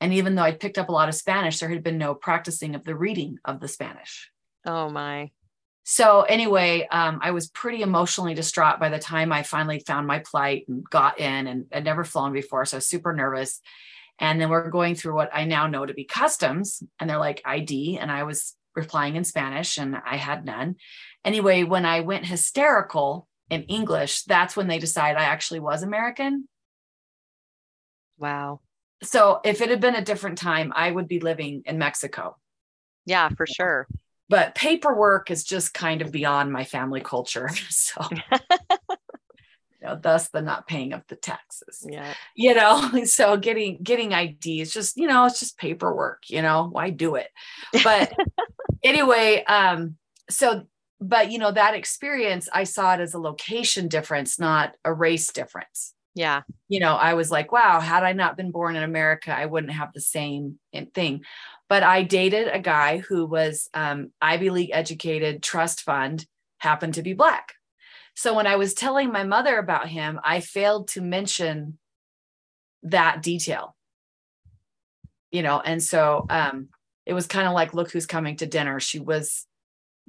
and 0.00 0.12
even 0.12 0.34
though 0.34 0.42
I'd 0.42 0.60
picked 0.60 0.76
up 0.76 0.90
a 0.90 0.92
lot 0.92 1.08
of 1.08 1.14
spanish 1.14 1.58
there 1.58 1.70
had 1.70 1.82
been 1.82 1.98
no 1.98 2.14
practicing 2.14 2.74
of 2.74 2.84
the 2.84 2.94
reading 2.96 3.38
of 3.44 3.60
the 3.60 3.68
spanish 3.68 4.30
Oh 4.66 4.88
my. 4.88 5.30
so 5.82 6.22
anyway, 6.22 6.88
um, 6.90 7.20
I 7.22 7.32
was 7.32 7.50
pretty 7.50 7.82
emotionally 7.82 8.32
distraught 8.32 8.80
by 8.80 8.88
the 8.88 8.98
time 8.98 9.30
I 9.30 9.42
finally 9.42 9.80
found 9.80 10.06
my 10.06 10.20
plight 10.20 10.64
and 10.68 10.82
got 10.88 11.20
in 11.20 11.46
and 11.46 11.66
I'd 11.70 11.84
never 11.84 12.02
flown 12.04 12.32
before. 12.32 12.64
So 12.64 12.76
I 12.76 12.78
was 12.78 12.86
super 12.86 13.12
nervous. 13.12 13.60
And 14.18 14.40
then 14.40 14.48
we're 14.48 14.70
going 14.70 14.94
through 14.94 15.14
what 15.14 15.30
I 15.32 15.44
now 15.44 15.66
know 15.66 15.84
to 15.84 15.94
be 15.94 16.04
customs 16.04 16.82
and 17.00 17.10
they're 17.10 17.18
like 17.18 17.42
ID. 17.44 17.98
And 17.98 18.10
I 18.10 18.22
was 18.22 18.54
replying 18.76 19.16
in 19.16 19.24
Spanish 19.24 19.76
and 19.78 19.96
I 19.96 20.16
had 20.16 20.44
none. 20.44 20.76
Anyway, 21.24 21.64
when 21.64 21.84
I 21.84 22.00
went 22.00 22.26
hysterical 22.26 23.28
in 23.50 23.62
English, 23.64 24.22
that's 24.22 24.56
when 24.56 24.68
they 24.68 24.78
decided 24.78 25.18
I 25.18 25.24
actually 25.24 25.60
was 25.60 25.82
American. 25.82 26.48
Wow. 28.18 28.60
So 29.02 29.40
if 29.44 29.60
it 29.60 29.68
had 29.68 29.80
been 29.80 29.96
a 29.96 30.04
different 30.04 30.38
time, 30.38 30.72
I 30.74 30.90
would 30.90 31.08
be 31.08 31.20
living 31.20 31.62
in 31.66 31.78
Mexico. 31.78 32.36
Yeah, 33.06 33.28
for 33.30 33.46
sure. 33.46 33.86
but 34.28 34.54
paperwork 34.54 35.30
is 35.30 35.44
just 35.44 35.74
kind 35.74 36.00
of 36.00 36.10
beyond 36.10 36.52
my 36.52 36.64
family 36.64 37.00
culture. 37.00 37.50
So, 37.70 38.00
you 39.84 39.90
know, 39.90 39.98
thus 40.00 40.28
the 40.28 40.40
not 40.40 40.66
paying 40.66 40.92
of 40.94 41.02
the 41.08 41.16
taxes. 41.16 41.86
Yeah. 41.88 42.14
You 42.34 42.54
know, 42.54 42.90
so 43.04 43.36
getting 43.36 43.82
getting 43.82 44.14
ID 44.14 44.60
is 44.62 44.72
just 44.72 44.96
you 44.96 45.06
know 45.06 45.26
it's 45.26 45.38
just 45.38 45.58
paperwork. 45.58 46.24
You 46.28 46.42
know, 46.42 46.68
why 46.70 46.90
do 46.90 47.16
it? 47.16 47.28
But 47.82 48.12
anyway, 48.82 49.44
um, 49.44 49.96
so 50.30 50.66
but 51.00 51.30
you 51.30 51.38
know 51.38 51.52
that 51.52 51.74
experience, 51.74 52.48
I 52.52 52.64
saw 52.64 52.94
it 52.94 53.00
as 53.00 53.14
a 53.14 53.18
location 53.18 53.88
difference, 53.88 54.38
not 54.38 54.74
a 54.84 54.92
race 54.92 55.30
difference 55.32 55.92
Yeah. 56.14 56.42
you 56.68 56.80
know, 56.80 56.94
I 56.94 57.14
was 57.14 57.30
like, 57.30 57.52
wow, 57.52 57.80
had 57.80 58.04
I 58.04 58.12
not 58.12 58.36
been 58.36 58.52
born 58.52 58.76
in 58.76 58.82
America, 58.82 59.36
I 59.36 59.46
wouldn't 59.46 59.72
have 59.72 59.92
the 59.92 60.00
same 60.00 60.58
thing. 60.94 61.22
But 61.68 61.82
I 61.82 62.02
dated 62.04 62.48
a 62.48 62.60
guy 62.60 62.98
who 62.98 63.26
was 63.26 63.68
um, 63.74 64.12
Ivy 64.22 64.50
League 64.50 64.70
educated, 64.72 65.42
trust 65.42 65.82
fund, 65.82 66.24
happened 66.58 66.94
to 66.94 67.02
be 67.02 67.12
black. 67.12 67.54
So 68.14 68.34
when 68.34 68.46
I 68.46 68.56
was 68.56 68.74
telling 68.74 69.10
my 69.10 69.24
mother 69.24 69.58
about 69.58 69.88
him, 69.88 70.20
I 70.22 70.40
failed 70.40 70.88
to 70.88 71.00
mention 71.00 71.78
that 72.84 73.22
detail. 73.22 73.74
You 75.30 75.42
know, 75.42 75.60
and 75.60 75.82
so 75.82 76.26
um, 76.30 76.68
it 77.06 77.12
was 77.12 77.26
kind 77.26 77.48
of 77.48 77.54
like, 77.54 77.74
look 77.74 77.90
who's 77.90 78.06
coming 78.06 78.36
to 78.36 78.46
dinner. 78.46 78.78
She 78.78 79.00
was 79.00 79.46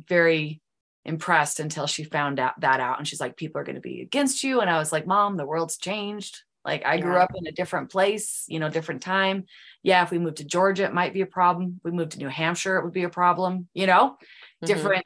very 0.08 0.62
impressed 1.06 1.60
until 1.60 1.88
she 1.88 2.04
found 2.04 2.39
out 2.39 2.60
that 2.62 2.80
out 2.80 2.98
and 2.98 3.08
she's 3.08 3.20
like 3.22 3.38
people 3.38 3.62
are 3.62 3.63
going 3.63 3.76
to 3.76 3.82
be 3.82 4.02
against 4.02 4.44
you 4.44 4.60
and 4.60 4.72
i 4.72 4.80
was 4.80 4.91
like 4.91 5.06
mom 5.06 5.38
the 5.38 5.46
world's 5.46 5.78
changed 5.78 6.41
like 6.65 6.84
i 6.84 6.98
grew 6.98 7.15
up 7.18 7.30
in 7.36 7.46
a 7.46 7.52
different 7.52 7.91
place 7.91 8.44
you 8.48 8.60
know 8.60 8.70
different 8.70 9.04
time 9.04 9.46
yeah 9.84 10.02
if 10.02 10.10
we 10.10 10.18
moved 10.18 10.38
to 10.38 10.44
georgia 10.44 10.84
it 10.84 10.94
might 10.94 11.13
be 11.13 11.22
a 11.22 11.28
problem 11.28 11.76
if 11.78 11.84
we 11.84 11.91
moved 11.91 12.13
to 12.13 12.18
new 12.18 12.28
hampshire 12.28 12.78
it 12.78 12.84
would 12.84 12.91
be 12.91 13.04
a 13.04 13.10
problem 13.10 13.68
you 13.76 13.86
know 13.86 14.18
Mhm. 14.63 14.65
different 14.65 15.06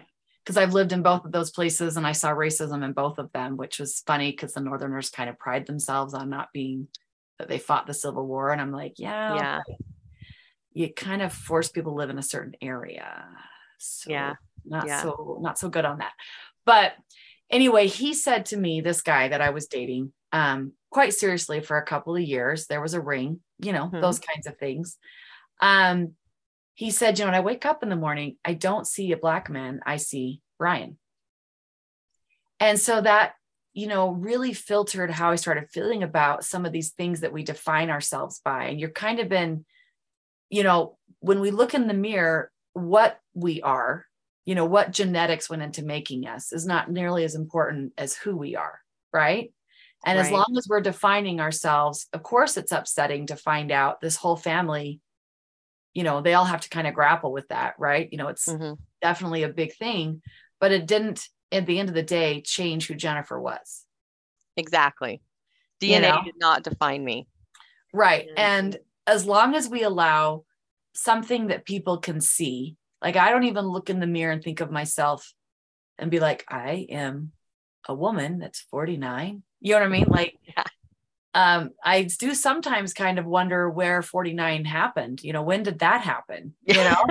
because 0.50 0.58
i've 0.58 0.74
lived 0.74 0.92
in 0.94 1.04
both 1.04 1.26
of 1.26 1.32
those 1.32 1.52
places 1.52 1.96
and 1.96 2.08
i 2.08 2.12
saw 2.12 2.32
racism 2.32 2.84
in 2.84 2.92
both 2.92 3.20
of 3.20 3.32
them 3.34 3.56
which 3.56 3.78
was 3.78 4.02
funny 4.08 4.32
because 4.32 4.54
the 4.54 4.60
northerners 4.60 5.12
kind 5.12 5.30
of 5.30 5.38
pride 5.38 5.68
themselves 5.68 6.16
on 6.16 6.28
not 6.28 6.52
being 6.52 6.88
that 7.38 7.48
they 7.48 7.60
fought 7.60 7.86
the 7.86 7.94
civil 7.94 8.26
war 8.26 8.50
and 8.52 8.60
i'm 8.60 8.72
like 8.72 8.94
yeah 8.98 9.36
Yeah. 9.36 9.60
you 10.74 10.92
kind 10.92 11.22
of 11.22 11.32
force 11.32 11.70
people 11.70 11.92
to 11.92 11.98
live 11.98 12.10
in 12.10 12.18
a 12.18 12.24
certain 12.24 12.56
area 12.64 13.26
so 13.78 14.10
Yeah. 14.10 14.34
not 14.66 14.88
Yeah. 14.88 15.04
so 15.04 15.38
not 15.40 15.60
so 15.60 15.70
good 15.70 15.86
on 15.86 16.00
that 16.00 16.14
but 16.66 16.94
anyway 17.52 17.86
he 17.86 18.16
said 18.16 18.48
to 18.48 18.58
me 18.58 18.82
this 18.82 19.04
guy 19.04 19.28
that 19.28 19.42
i 19.42 19.52
was 19.52 19.68
dating 19.68 20.12
um 20.32 20.72
quite 20.90 21.14
seriously 21.14 21.60
for 21.62 21.78
a 21.78 21.86
couple 21.86 22.16
of 22.16 22.24
years 22.24 22.66
there 22.66 22.82
was 22.82 22.96
a 22.96 23.02
ring 23.02 23.40
you 23.60 23.72
know 23.72 23.88
Mhm. 23.94 24.02
those 24.02 24.18
kinds 24.18 24.48
of 24.48 24.58
things 24.58 24.98
um 25.62 26.16
he 26.80 26.92
said 26.92 27.20
you 27.20 27.26
know 27.26 27.32
when 27.32 27.36
i 27.36 27.44
wake 27.44 27.65
up 27.65 27.84
in 27.84 27.89
the 27.89 27.96
morning 27.96 28.38
i 28.46 28.54
don't 28.54 28.88
see 28.88 29.12
a 29.12 29.18
black 29.18 29.50
man 29.50 29.82
i 29.86 29.98
see 29.98 30.39
brian 30.58 30.98
and 32.62 32.80
so 32.80 33.02
that 33.02 33.34
you 33.74 33.86
know 33.86 34.12
really 34.12 34.54
filtered 34.54 35.12
how 35.12 35.30
i 35.32 35.36
started 35.36 35.70
feeling 35.70 36.04
about 36.04 36.46
some 36.46 36.65
of 36.65 36.72
these 36.72 36.92
things 36.92 37.20
that 37.20 37.34
we 37.34 37.44
define 37.44 37.89
ourselves 37.89 38.42
by. 38.44 38.65
And 38.65 38.80
you're 38.80 38.89
kind 38.89 39.20
of 39.20 39.30
been, 39.30 39.65
you 40.50 40.63
know 40.63 40.98
when 41.20 41.42
we 41.42 41.52
look 41.52 41.74
in 41.74 41.88
the 41.88 41.94
mirror 41.94 42.50
what 42.74 43.20
we 43.34 43.62
are 43.62 44.06
you 44.46 44.56
know 44.56 44.65
what 44.65 44.92
genetics 44.92 45.50
went 45.50 45.62
into 45.62 45.84
making 45.84 46.28
us 46.28 46.54
is 46.54 46.65
not 46.65 46.89
nearly 46.89 47.26
as 47.26 47.36
important 47.36 47.92
as 47.98 48.16
who 48.16 48.38
we 48.38 48.56
are 48.56 48.80
right? 49.12 49.51
And 50.06 50.18
as 50.18 50.32
long 50.32 50.56
as 50.58 50.66
we're 50.70 50.80
defining 50.80 51.41
ourselves 51.41 52.08
of 52.14 52.24
course 52.24 52.56
it's 52.56 52.72
upsetting 52.72 53.28
to 53.28 53.36
find 53.36 53.70
out 53.70 53.99
this 53.99 54.16
whole 54.16 54.38
family 54.38 55.01
you 55.94 56.04
know 56.04 56.22
they 56.22 56.34
all 56.34 56.46
have 56.46 56.62
to 56.62 56.70
kind 56.70 56.88
of 56.88 56.94
grapple 56.94 57.32
with 57.32 57.48
that 57.50 57.74
right 57.80 58.10
you 58.12 58.18
know 58.18 58.28
it's 58.28 58.48
Mhm. 58.48 58.78
definitely 59.02 59.44
a 59.44 59.50
big 59.50 59.74
thing 59.76 60.22
but 60.60 60.72
it 60.72 60.86
didn't 60.86 61.28
at 61.52 61.66
the 61.66 61.80
end 61.80 61.90
of 61.90 61.96
the 61.96 62.04
day 62.04 62.42
change 62.42 62.88
who 62.88 62.96
jennifer 62.96 63.40
was 63.40 63.86
Exactly. 64.58 65.22
You 65.82 65.96
DNA 66.00 66.02
know? 66.02 66.22
did 66.26 66.36
not 66.38 66.64
define 66.64 67.04
me. 67.06 67.28
Right. 67.94 68.28
Mhm. 68.28 68.34
And 68.38 68.78
as 69.08 69.26
long 69.26 69.56
as 69.56 69.70
we 69.70 69.84
allow 69.84 70.44
something 70.94 71.48
that 71.48 71.66
people 71.66 72.00
can 72.00 72.20
see, 72.20 72.76
like 73.02 73.16
I 73.16 73.32
don't 73.32 73.46
even 73.46 73.66
look 73.66 73.90
in 73.90 74.02
the 74.02 74.08
mirror 74.08 74.34
and 74.34 74.44
think 74.44 74.60
of 74.60 74.70
myself 74.70 75.34
and 75.98 76.12
be 76.12 76.20
like, 76.20 76.44
I 76.50 76.88
am 76.90 77.32
a 77.88 77.94
woman 77.96 78.40
that's 78.40 78.60
49. 78.60 79.44
You 79.62 79.74
know 79.74 79.80
what 79.80 79.86
I 79.86 79.90
mean? 79.90 80.06
Like, 80.10 80.38
Yeah. 80.46 80.64
Um, 81.34 81.71
I 81.84 82.03
do 82.03 82.34
sometimes 82.34 82.93
kind 82.93 83.19
of 83.19 83.25
wonder 83.25 83.69
where 83.69 84.01
49 84.01 84.65
happened. 84.65 85.23
You 85.23 85.34
know, 85.34 85.43
when 85.43 85.63
did 85.63 85.80
that 85.80 86.01
happen? 86.01 86.55
You 86.65 86.75
know? 86.75 87.05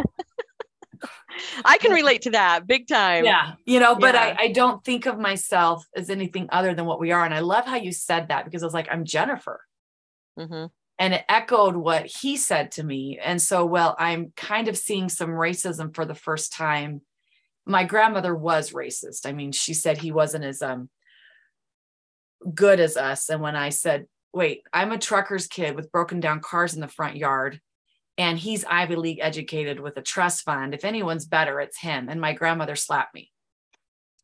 I 1.64 1.78
can 1.78 1.92
relate 1.92 2.22
to 2.22 2.30
that 2.30 2.66
big 2.66 2.88
time. 2.88 3.24
yeah. 3.24 3.52
You 3.64 3.78
know, 3.78 3.94
but 3.94 4.14
Yeah. 4.14 4.34
I, 4.38 4.44
I 4.44 4.52
don't 4.52 4.84
think 4.84 5.06
of 5.06 5.18
myself 5.18 5.86
as 5.94 6.10
anything 6.10 6.48
other 6.50 6.74
than 6.74 6.86
what 6.86 6.98
we 6.98 7.12
are. 7.12 7.24
And 7.24 7.32
I 7.34 7.40
love 7.40 7.66
how 7.66 7.76
you 7.76 7.92
said 7.92 8.28
that 8.28 8.44
because 8.44 8.62
I 8.62 8.66
was 8.66 8.74
like, 8.74 8.88
I'm 8.90 9.04
Jennifer. 9.04 9.60
hmm 10.36 10.66
and 10.98 11.14
it 11.14 11.24
echoed 11.28 11.76
what 11.76 12.06
he 12.06 12.36
said 12.36 12.72
to 12.72 12.82
me. 12.82 13.20
And 13.22 13.40
so, 13.40 13.64
well, 13.64 13.94
I'm 13.98 14.32
kind 14.36 14.66
of 14.66 14.76
seeing 14.76 15.08
some 15.08 15.30
racism 15.30 15.94
for 15.94 16.04
the 16.04 16.14
first 16.14 16.52
time. 16.52 17.02
My 17.64 17.84
grandmother 17.84 18.34
was 18.34 18.72
racist. 18.72 19.24
I 19.24 19.32
mean, 19.32 19.52
she 19.52 19.74
said 19.74 19.98
he 19.98 20.10
wasn't 20.10 20.44
as 20.44 20.60
um 20.60 20.90
good 22.54 22.80
as 22.80 22.96
us. 22.96 23.28
And 23.28 23.40
when 23.40 23.56
I 23.56 23.70
said, 23.70 24.06
wait, 24.32 24.62
I'm 24.72 24.92
a 24.92 24.98
trucker's 24.98 25.46
kid 25.46 25.74
with 25.74 25.92
broken 25.92 26.20
down 26.20 26.40
cars 26.40 26.74
in 26.74 26.80
the 26.80 26.88
front 26.88 27.16
yard, 27.16 27.60
and 28.16 28.38
he's 28.38 28.64
Ivy 28.64 28.96
League 28.96 29.20
educated 29.22 29.78
with 29.78 29.96
a 29.96 30.02
trust 30.02 30.44
fund. 30.44 30.74
If 30.74 30.84
anyone's 30.84 31.24
better, 31.24 31.60
it's 31.60 31.78
him. 31.78 32.08
And 32.08 32.20
my 32.20 32.32
grandmother 32.32 32.74
slapped 32.74 33.14
me. 33.14 33.30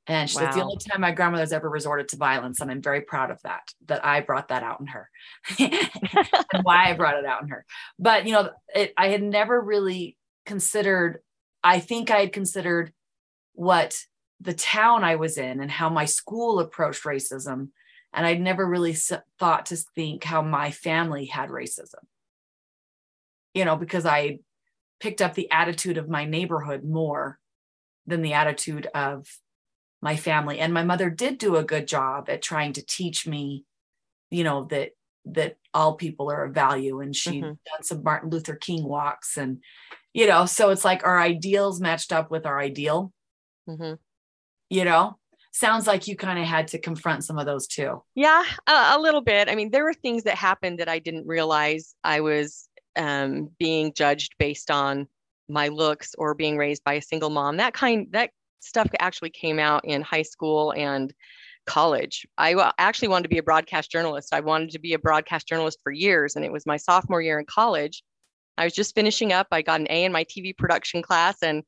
And 0.07 0.29
she 0.29 0.37
said, 0.37 0.53
the 0.53 0.63
only 0.63 0.77
time 0.77 1.01
my 1.01 1.13
grandmother's 1.13 1.53
ever 1.53 1.71
resorted 1.71 2.09
to 2.09 2.17
violence. 2.17 2.61
And 2.61 2.71
I'm 2.71 2.83
very 2.83 3.01
proud 3.01 3.31
of 3.31 3.41
that, 3.43 3.63
that 3.87 4.05
I 4.05 4.21
brought 4.21 4.49
that 4.49 4.63
out 4.63 4.81
in 4.81 4.89
her 4.89 5.09
and 5.59 6.63
why 6.63 6.91
I 6.91 6.93
brought 6.93 7.17
it 7.17 7.25
out 7.25 7.41
in 7.43 7.49
her. 7.49 7.65
But, 7.99 8.27
you 8.27 8.33
know, 8.33 8.51
it, 8.75 8.93
I 8.99 9.09
had 9.09 9.23
never 9.23 9.59
really 9.59 10.19
considered, 10.45 11.21
I 11.63 11.81
think 11.81 12.11
I 12.11 12.19
had 12.19 12.33
considered 12.33 12.93
what 13.55 13.97
the 14.41 14.53
town 14.53 15.05
I 15.05 15.17
was 15.17 15.39
in 15.39 15.61
and 15.61 15.71
how 15.71 15.89
my 15.89 16.05
school 16.05 16.59
approached 16.59 17.05
racism. 17.05 17.69
And 18.15 18.27
I'd 18.27 18.41
never 18.41 18.67
really 18.67 18.93
s- 18.93 19.13
thought 19.39 19.67
to 19.67 19.77
think 19.77 20.25
how 20.25 20.43
my 20.43 20.71
family 20.71 21.27
had 21.27 21.51
racism, 21.51 22.05
you 23.55 23.65
know, 23.65 23.77
because 23.77 24.07
I 24.07 24.41
picked 25.01 25.23
up 25.23 25.35
the 25.35 25.51
attitude 25.51 25.99
of 25.99 26.09
my 26.09 26.25
neighborhood 26.25 26.85
more 26.85 27.41
than 28.07 28.23
the 28.23 28.35
attitude 28.35 28.89
of 28.95 29.27
my 30.03 30.17
family. 30.17 30.61
And 30.61 30.75
my 30.75 30.85
mother 30.85 31.11
did 31.11 31.39
do 31.39 31.57
a 31.57 31.65
good 31.65 31.89
job 31.89 32.31
at 32.31 32.43
trying 32.43 32.75
to 32.75 32.87
teach 32.87 33.27
me, 33.27 33.67
you 34.31 34.45
know, 34.45 34.65
that 34.67 34.93
that 35.27 35.59
all 35.75 35.97
people 35.97 36.31
are 36.31 36.45
of 36.47 36.55
value. 36.55 37.01
And 37.01 37.17
she 37.17 37.43
Mhm. 37.43 37.59
done 37.67 37.83
some 37.85 38.03
Martin 38.05 38.31
Luther 38.31 38.57
King 38.57 38.85
walks 38.85 39.37
and 39.39 39.63
you 40.15 40.27
know, 40.27 40.47
so 40.47 40.71
it's 40.71 40.85
like 40.85 41.05
our 41.07 41.21
ideals 41.21 41.81
matched 41.81 42.13
up 42.13 42.31
with 42.31 42.47
our 42.47 42.61
ideal, 42.61 43.13
hmm 43.67 43.95
you 44.71 44.85
know. 44.85 45.19
Sounds 45.55 45.87
like 45.87 46.09
you 46.09 46.17
kind 46.17 46.41
of 46.41 46.47
had 46.47 46.67
to 46.69 46.81
confront 46.81 47.23
some 47.23 47.39
of 47.39 47.47
those 47.47 47.69
too. 47.69 48.03
Yeah, 48.17 48.43
a, 48.67 48.97
a 48.97 48.99
little 48.99 49.21
bit. 49.21 49.49
I 49.49 49.55
mean, 49.55 49.71
there 49.71 49.85
were 49.85 49.95
things 49.95 50.25
that 50.25 50.35
happened 50.35 50.81
that 50.81 50.89
I 50.89 50.99
didn't 50.99 51.29
realize 51.29 51.95
I 52.03 52.23
was 52.23 52.69
um, 52.97 53.51
being 53.57 53.93
judged 53.95 54.35
based 54.37 54.69
on 54.69 55.07
my 55.49 55.69
looks 55.69 56.13
or 56.19 56.35
being 56.35 56.59
raised 56.59 56.83
by 56.83 56.95
a 56.95 57.03
single 57.03 57.31
mom. 57.31 57.59
That 57.59 57.73
kind 57.73 58.09
that 58.11 58.31
stuff 58.59 58.89
actually 58.99 59.31
came 59.31 59.61
out 59.61 59.85
in 59.85 60.03
high 60.03 60.23
school 60.23 60.73
and 60.77 61.15
college. 61.67 62.27
I 62.37 62.73
actually 62.77 63.09
wanted 63.09 63.23
to 63.25 63.29
be 63.29 63.39
a 63.39 63.43
broadcast 63.45 63.93
journalist. 63.93 64.35
I 64.35 64.41
wanted 64.41 64.71
to 64.71 64.81
be 64.81 64.95
a 64.95 64.99
broadcast 64.99 65.47
journalist 65.47 65.79
for 65.85 65.93
years, 65.93 66.35
and 66.35 66.45
it 66.45 66.51
was 66.51 66.67
my 66.67 66.79
sophomore 66.79 67.23
year 67.23 67.39
in 67.39 67.47
college. 67.47 68.03
I 68.59 68.65
was 68.65 68.73
just 68.73 68.97
finishing 68.97 69.33
up. 69.33 69.47
I 69.53 69.63
got 69.63 69.79
an 69.79 69.87
A 69.89 70.03
in 70.03 70.11
my 70.11 70.25
TV 70.25 70.57
production 70.57 71.01
class, 71.01 71.37
and 71.43 71.63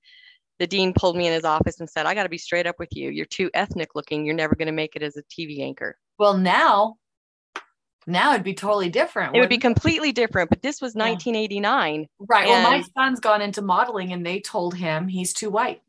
the 0.59 0.66
dean 0.66 0.92
pulled 0.92 1.16
me 1.16 1.26
in 1.26 1.32
his 1.32 1.44
office 1.44 1.80
and 1.80 1.88
said, 1.88 2.07
"I 2.07 2.14
got 2.14 2.24
to 2.24 2.28
be 2.28 2.38
straight 2.38 2.66
up 2.66 2.78
with 2.78 2.90
you. 2.92 3.11
You're 3.11 3.26
too 3.26 3.50
ethnic 3.54 3.94
looking. 3.94 4.24
You're 4.24 4.34
never 4.34 4.54
going 4.54 4.66
to 4.66 4.72
make 4.72 4.96
it 4.96 5.02
as 5.02 5.16
a 5.16 5.22
TV 5.24 5.62
anchor." 5.62 5.96
Well, 6.18 6.36
now, 6.36 6.96
now 8.07 8.32
it'd 8.32 8.44
be 8.44 8.54
totally 8.54 8.88
different. 8.88 9.36
It 9.36 9.40
would 9.40 9.48
be 9.48 9.59
completely 9.59 10.12
different, 10.12 10.50
but 10.50 10.62
this 10.62 10.80
was 10.80 10.94
1989. 10.94 12.09
right. 12.20 12.46
Well, 12.46 12.62
my 12.62 12.82
son's 12.96 13.20
gone 13.20 13.42
into 13.42 13.62
modeling, 13.62 14.12
and 14.12 14.24
they 14.24 14.40
told 14.40 14.74
him 14.74 15.09
he's 15.09 15.32
too 15.32 15.50
white. 15.50 15.82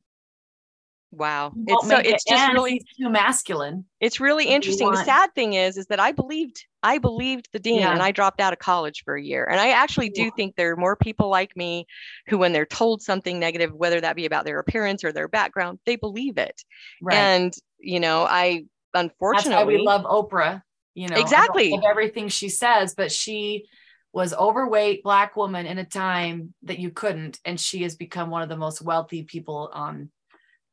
Wow. 1.17 1.53
It's 1.65 1.87
so 1.89 1.97
make 1.97 2.05
it, 2.05 2.13
it's 2.13 2.23
just 2.23 2.53
really 2.53 2.79
too 2.99 3.09
masculine. 3.09 3.85
it's 3.99 4.19
really 4.19 4.45
interesting. 4.45 4.91
The 4.91 5.03
sad 5.03 5.33
thing 5.33 5.53
is 5.53 5.75
is 5.77 5.87
that 5.87 5.99
I 5.99 6.11
believed 6.11 6.63
I 6.83 6.99
believed 6.99 7.49
the 7.51 7.59
dean 7.59 7.79
Yeah. 7.79 7.91
and 7.93 8.03
I 8.03 8.11
dropped 8.11 8.39
out 8.39 8.53
of 8.53 8.59
college 8.59 9.01
for 9.03 9.15
a 9.15 9.21
year. 9.21 9.45
And 9.49 9.59
I 9.59 9.71
actually 9.71 10.09
do 10.09 10.23
Yeah. 10.25 10.29
think 10.35 10.55
there 10.55 10.71
are 10.73 10.77
more 10.77 10.95
people 10.95 11.29
like 11.29 11.57
me 11.57 11.87
who 12.27 12.37
when 12.37 12.53
they're 12.53 12.65
told 12.67 13.01
something 13.01 13.39
negative 13.39 13.73
whether 13.73 13.99
that 13.99 14.15
be 14.15 14.25
about 14.25 14.45
their 14.45 14.59
appearance 14.59 15.03
or 15.03 15.11
their 15.11 15.27
background, 15.27 15.79
they 15.85 15.95
believe 15.95 16.37
it. 16.37 16.61
Right. 17.01 17.15
And 17.15 17.53
you 17.79 17.99
know, 17.99 18.23
I 18.29 18.65
That's 18.93 19.05
unfortunately 19.05 19.55
why 19.55 19.63
we 19.65 19.77
love 19.79 20.03
Oprah. 20.03 20.61
You 20.93 21.07
know, 21.09 21.17
Exactly. 21.17 21.77
everything 21.87 22.27
she 22.29 22.49
says, 22.49 22.95
but 22.95 23.11
she 23.11 23.65
was 24.13 24.33
overweight 24.33 25.03
black 25.03 25.35
woman 25.35 25.65
in 25.67 25.77
a 25.77 25.85
time 25.85 26.53
that 26.63 26.79
you 26.79 26.89
couldn't, 26.89 27.39
and 27.45 27.59
she 27.59 27.83
has 27.83 27.95
become 27.95 28.31
one 28.31 28.41
of 28.41 28.49
the 28.49 28.57
most 28.57 28.81
wealthy 28.81 29.23
people 29.23 29.69
on. 29.73 30.09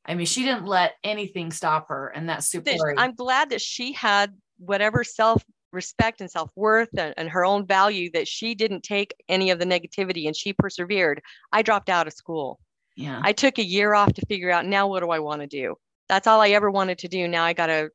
I 0.06 0.14
mean, 0.14 0.26
she 0.26 0.42
didn't 0.42 0.66
let 0.66 0.94
anything 1.02 1.50
stop 1.50 1.88
her, 1.88 2.08
and 2.08 2.28
that's 2.28 2.46
super. 2.48 2.70
I'm 2.98 3.14
glad 3.14 3.50
that 3.50 3.60
she 3.60 3.92
had 3.92 4.34
whatever 4.58 5.02
self 5.04 5.44
respect 5.72 6.20
and 6.20 6.30
self 6.30 6.50
worth 6.54 6.96
and, 6.96 7.14
and 7.16 7.28
her 7.28 7.44
own 7.44 7.66
value 7.66 8.10
that 8.12 8.28
she 8.28 8.54
didn't 8.54 8.82
take 8.82 9.14
any 9.28 9.50
of 9.50 9.58
the 9.58 9.64
negativity 9.64 10.26
and 10.26 10.36
she 10.36 10.52
persevered. 10.52 11.20
I 11.52 11.62
dropped 11.62 11.88
out 11.88 12.06
of 12.06 12.12
school. 12.12 12.60
yeah, 12.96 13.20
I 13.24 13.32
took 13.32 13.58
a 13.58 13.64
year 13.64 13.94
off 13.94 14.12
to 14.14 14.26
figure 14.26 14.50
out 14.50 14.66
now 14.66 14.86
what 14.88 15.00
do 15.00 15.10
I 15.10 15.18
want 15.18 15.40
to 15.40 15.46
do? 15.46 15.76
That's 16.08 16.26
all 16.26 16.40
I 16.40 16.50
ever 16.50 16.70
wanted 16.70 16.98
to 16.98 17.08
do. 17.08 17.26
Now 17.26 17.44
I 17.44 17.54
got 17.54 17.66
to 17.66 17.90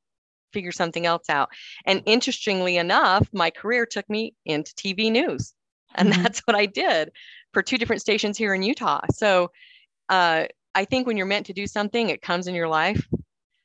figure 0.51 0.71
something 0.71 1.05
else 1.05 1.29
out. 1.29 1.49
And 1.85 2.01
interestingly 2.05 2.77
enough, 2.77 3.29
my 3.31 3.49
career 3.51 3.85
took 3.85 4.09
me 4.09 4.33
into 4.45 4.73
TV 4.75 5.11
news. 5.11 5.53
And 5.95 6.11
Mhm. 6.11 6.23
that's 6.23 6.39
what 6.41 6.55
I 6.55 6.65
did 6.65 7.11
for 7.53 7.61
two 7.61 7.77
different 7.77 8.01
stations 8.01 8.37
here 8.37 8.53
in 8.53 8.61
Utah. 8.63 9.01
So 9.13 9.51
uh, 10.09 10.45
I 10.75 10.85
think 10.85 11.07
when 11.07 11.17
you're 11.17 11.25
meant 11.25 11.47
to 11.47 11.53
do 11.53 11.67
something, 11.67 12.09
it 12.09 12.21
comes 12.21 12.47
in 12.47 12.55
your 12.55 12.67
life 12.67 13.05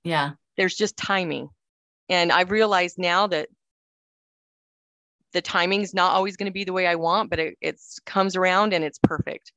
yeah, 0.04 0.32
there's 0.58 0.74
just 0.74 0.96
timing. 0.98 1.48
And 2.10 2.30
I've 2.30 2.50
realized 2.50 2.98
now 2.98 3.26
that 3.28 3.48
the 5.32 5.40
timing's 5.42 5.94
not 5.94 6.12
always 6.12 6.36
going 6.36 6.46
to 6.46 6.52
be 6.52 6.64
the 6.64 6.72
way 6.74 6.86
I 6.86 6.94
want, 6.96 7.30
but 7.30 7.38
it 7.38 7.56
it's 7.60 7.98
comes 8.06 8.36
around 8.36 8.72
and 8.74 8.84
it's 8.84 8.98
perfect. 8.98 9.52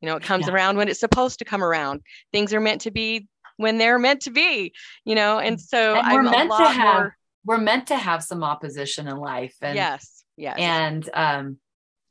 You 0.00 0.06
know, 0.08 0.16
it 0.16 0.22
comes 0.24 0.46
Yeah. 0.48 0.52
around 0.52 0.76
when 0.76 0.88
it's 0.88 1.00
supposed 1.00 1.38
to 1.38 1.44
come 1.44 1.62
around. 1.62 2.02
Things 2.32 2.52
are 2.52 2.60
meant 2.60 2.82
to 2.82 2.90
be 2.90 3.28
when 3.56 3.78
they're 3.78 3.98
meant 4.00 4.22
to 4.22 4.30
be, 4.30 4.72
you 5.04 5.14
know, 5.14 5.38
and 5.38 5.60
so 5.60 5.94
And 5.94 6.12
we're 6.12 6.18
I'm 6.18 6.30
meant 6.30 6.50
to 6.50 6.64
have- 6.68 6.94
more 6.94 7.16
we're 7.46 7.58
meant 7.58 7.86
to 7.88 7.96
have 7.96 8.24
some 8.24 8.42
opposition 8.42 9.06
in 9.06 9.16
life, 9.18 9.54
and 9.62 9.76
yes, 9.76 10.24
yes. 10.36 10.56
and 10.58 11.08
um 11.14 11.58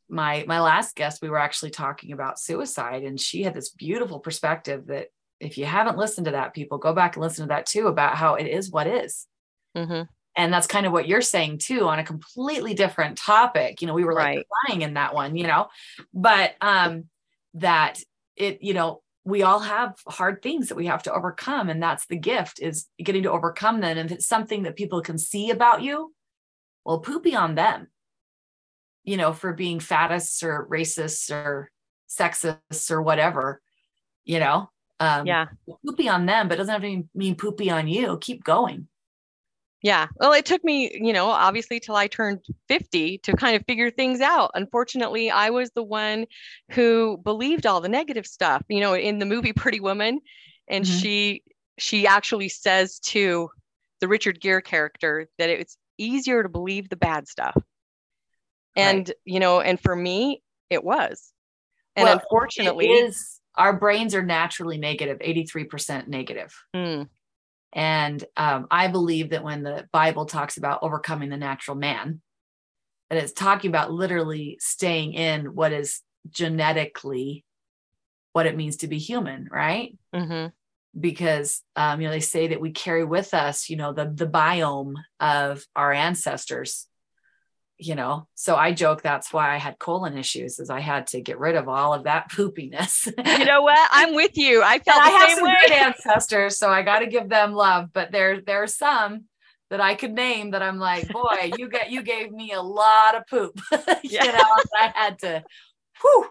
my 0.10 0.44
my 0.48 0.60
last 0.60 0.96
guest 0.96 1.22
we 1.22 1.30
were 1.30 1.40
actually 1.40 1.72
talking 1.72 2.12
about 2.12 2.40
suicide 2.40 3.04
and 3.04 3.20
she 3.20 3.44
had 3.44 3.54
this 3.54 3.70
beautiful 3.72 4.20
perspective 4.20 4.88
that 4.88 5.08
if 5.40 5.58
you 5.58 5.66
haven't 5.66 5.98
listened 5.98 6.26
to 6.26 6.32
that 6.32 6.54
people 6.54 6.78
go 6.78 6.94
back 6.94 7.16
and 7.16 7.24
listen 7.24 7.44
to 7.46 7.50
that 7.50 7.66
too 7.66 7.88
about 7.88 8.16
how 8.16 8.36
it 8.36 8.46
is 8.48 8.70
what 8.72 8.88
is. 8.88 9.28
Mhm. 9.76 10.08
and 10.36 10.54
that's 10.54 10.68
kind 10.68 10.86
of 10.86 10.92
what 10.92 11.08
you're 11.08 11.22
saying 11.22 11.58
too 11.60 11.88
on 11.88 12.00
a 12.00 12.04
completely 12.04 12.74
different 12.74 13.18
topic. 13.18 13.82
You 13.82 13.88
know 13.88 13.94
we 13.94 14.04
were 14.04 14.14
like 14.14 14.38
Right. 14.38 14.48
crying 14.68 14.82
in 14.84 14.94
that 14.96 15.14
one 15.16 15.36
you 15.36 15.48
know? 15.48 15.68
But 16.14 16.56
um 16.62 17.06
that 17.56 18.00
it 18.36 18.62
you 18.62 18.74
know 18.74 19.02
we 19.26 19.42
all 19.44 19.60
have 19.60 19.96
hard 20.08 20.42
things 20.42 20.68
that 20.70 20.76
we 20.76 20.88
have 20.88 21.04
to 21.04 21.14
overcome 21.14 21.70
and 21.70 21.82
that's 21.82 22.06
the 22.08 22.18
gift 22.18 22.60
is 22.62 22.88
getting 23.02 23.24
to 23.24 23.32
overcome 23.32 23.80
them. 23.80 23.98
And 23.98 24.12
if 24.12 24.18
it's 24.18 24.28
something 24.28 24.64
that 24.64 24.76
people 24.76 25.02
can 25.02 25.18
see 25.18 25.50
about 25.50 25.82
you 25.82 26.14
well 26.86 27.00
poopy 27.00 27.36
on 27.36 27.56
them 27.56 27.88
you 29.04 29.18
know 29.18 29.34
for 29.34 29.54
being 29.54 29.80
fattists 29.80 30.44
or 30.44 30.68
racists 30.72 31.32
or 31.34 31.70
sexists 32.10 32.92
or 32.92 33.02
whatever 33.02 33.62
you 34.26 34.40
know 34.40 34.70
um 35.00 35.26
yeah. 35.28 35.48
poopy 35.86 36.08
on 36.10 36.26
them 36.26 36.48
but 36.48 36.56
it 36.56 36.58
doesn't 36.58 36.74
have 36.74 36.82
to 36.82 37.04
mean 37.16 37.36
poopy 37.36 37.70
on 37.70 37.88
you 37.88 38.18
keep 38.20 38.44
going 38.44 38.88
Yeah. 39.82 40.08
Well, 40.16 40.32
it 40.32 40.46
took 40.46 40.64
me, 40.64 40.92
you 40.94 41.12
know, 41.12 41.28
obviously 41.28 41.80
till 41.80 41.96
I 41.96 42.08
turned 42.08 42.40
50 42.70 43.18
to 43.20 43.34
kind 43.36 43.56
of 43.56 43.66
figure 43.68 43.92
things 43.92 44.22
out. 44.22 44.52
Unfortunately, 44.54 45.30
I 45.30 45.50
was 45.50 45.72
the 45.72 45.84
one 45.84 46.26
who 46.72 47.18
believed 47.18 47.66
all 47.66 47.82
the 47.82 47.90
negative 47.90 48.26
stuff, 48.26 48.64
you 48.70 48.80
know, 48.80 48.94
in 48.96 49.20
the 49.20 49.26
movie 49.26 49.54
Pretty 49.54 49.80
Woman. 49.82 50.22
And 50.70 50.86
Mhm. 50.86 51.02
she 51.02 51.44
she 51.80 52.08
actually 52.08 52.50
says 52.50 53.00
to 53.00 53.50
the 54.00 54.08
Richard 54.08 54.40
Gere 54.40 54.62
character 54.62 55.28
that 55.38 55.50
it's 55.50 55.78
easier 55.98 56.44
to 56.44 56.50
believe 56.50 56.88
the 56.90 56.96
bad 56.96 57.28
stuff. 57.28 57.56
And, 58.76 59.12
you 59.26 59.40
know, 59.40 59.62
and 59.62 59.80
for 59.80 59.96
me, 59.96 60.42
it 60.70 60.84
was. 60.84 61.32
And 61.96 62.06
Well, 62.06 62.14
unfortunately, 62.20 62.88
it 62.88 63.06
is 63.06 63.40
our 63.56 63.78
brains 63.78 64.16
are 64.16 64.24
naturally 64.24 64.78
negative 64.80 65.20
83% 65.20 66.08
negative. 66.08 66.52
Mm, 66.76 67.08
and 67.74 68.24
um, 68.38 68.68
i 68.72 68.88
believe 68.88 69.32
that 69.32 69.44
when 69.44 69.64
the 69.64 69.88
bible 69.92 70.26
talks 70.26 70.58
about 70.58 70.80
overcoming 70.84 71.30
the 71.30 71.38
natural 71.38 71.76
man 71.76 72.22
that 73.10 73.22
it's 73.22 73.34
talking 73.34 73.70
about 73.70 73.92
literally 73.92 74.58
staying 74.60 75.14
in 75.14 75.56
what 75.56 75.74
is 75.74 76.02
genetically 76.30 77.44
what 78.32 78.46
it 78.46 78.56
means 78.56 78.78
to 78.78 78.88
be 78.88 78.98
human 78.98 79.48
right? 79.52 79.98
Mhm, 80.16 80.52
because 81.00 81.62
um, 81.76 82.00
you 82.00 82.08
know 82.08 82.14
they 82.14 82.20
say 82.20 82.48
that 82.48 82.62
we 82.62 82.72
carry 82.72 83.04
with 83.04 83.34
us 83.34 83.70
you 83.70 83.76
know 83.76 83.92
the 83.94 84.06
the 84.06 84.28
biome 84.28 84.96
of 85.20 85.66
our 85.76 85.92
ancestors 85.92 86.88
you 87.86 87.96
know, 87.96 88.28
so 88.36 88.56
I 88.56 88.72
joke 88.72 89.02
that's 89.02 89.34
why 89.34 89.54
I 89.54 89.58
had 89.58 89.80
colon 89.80 90.18
issues, 90.18 90.60
is 90.60 90.70
I 90.70 90.80
had 90.80 91.08
to 91.08 91.22
get 91.22 91.40
rid 91.40 91.56
of 91.56 91.68
all 91.68 91.94
of 91.94 92.06
that 92.06 92.32
poopiness. 92.32 93.06
You 93.06 93.46
know 93.46 93.62
what? 93.62 93.90
I'm 93.92 94.16
with 94.16 94.38
you. 94.38 94.64
I 94.64 94.80
felt 94.80 95.02
I 95.02 95.10
have 95.10 95.30
same 95.30 95.38
some 95.38 95.48
way. 95.48 95.56
good 95.68 95.74
ancestors, 95.74 96.58
so 96.58 96.70
I 96.70 96.82
got 96.82 97.00
to 97.00 97.08
give 97.08 97.30
them 97.30 97.54
love. 97.54 97.90
But 97.94 98.12
there, 98.12 98.42
there 98.42 98.64
are 98.64 98.68
some 98.68 99.26
that 99.70 99.82
I 99.82 99.96
could 99.96 100.14
name 100.14 100.52
that 100.52 100.62
I'm 100.62 100.78
like, 100.78 101.08
boy, 101.10 101.52
you 101.58 101.68
get, 101.68 101.92
you 101.92 102.04
gave 102.04 102.32
me 102.32 102.52
a 102.52 102.62
lot 102.62 103.16
of 103.16 103.24
poop. 103.28 103.60
Yeah. 104.04 104.26
you 104.26 104.32
know, 104.34 104.56
I 104.80 104.92
had 104.94 105.18
to, 105.20 105.44
whew, 106.02 106.28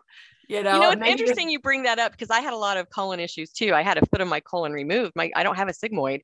you 0.48 0.62
know. 0.62 0.74
you 0.74 0.80
know, 0.80 0.90
it's 0.90 1.02
interesting 1.02 1.50
you 1.50 1.58
bring 1.58 1.84
that 1.84 1.98
up 1.98 2.12
because 2.12 2.30
I 2.30 2.40
had 2.40 2.52
a 2.52 2.56
lot 2.56 2.76
of 2.76 2.88
colon 2.90 3.18
issues 3.18 3.50
too. 3.50 3.72
I 3.74 3.82
had 3.82 3.98
a 3.98 4.06
foot 4.06 4.20
of 4.20 4.28
my 4.28 4.40
colon 4.40 4.72
removed. 4.72 5.12
My 5.16 5.32
I 5.34 5.42
don't 5.42 5.56
have 5.56 5.68
a 5.68 5.72
sigmoid. 5.72 6.20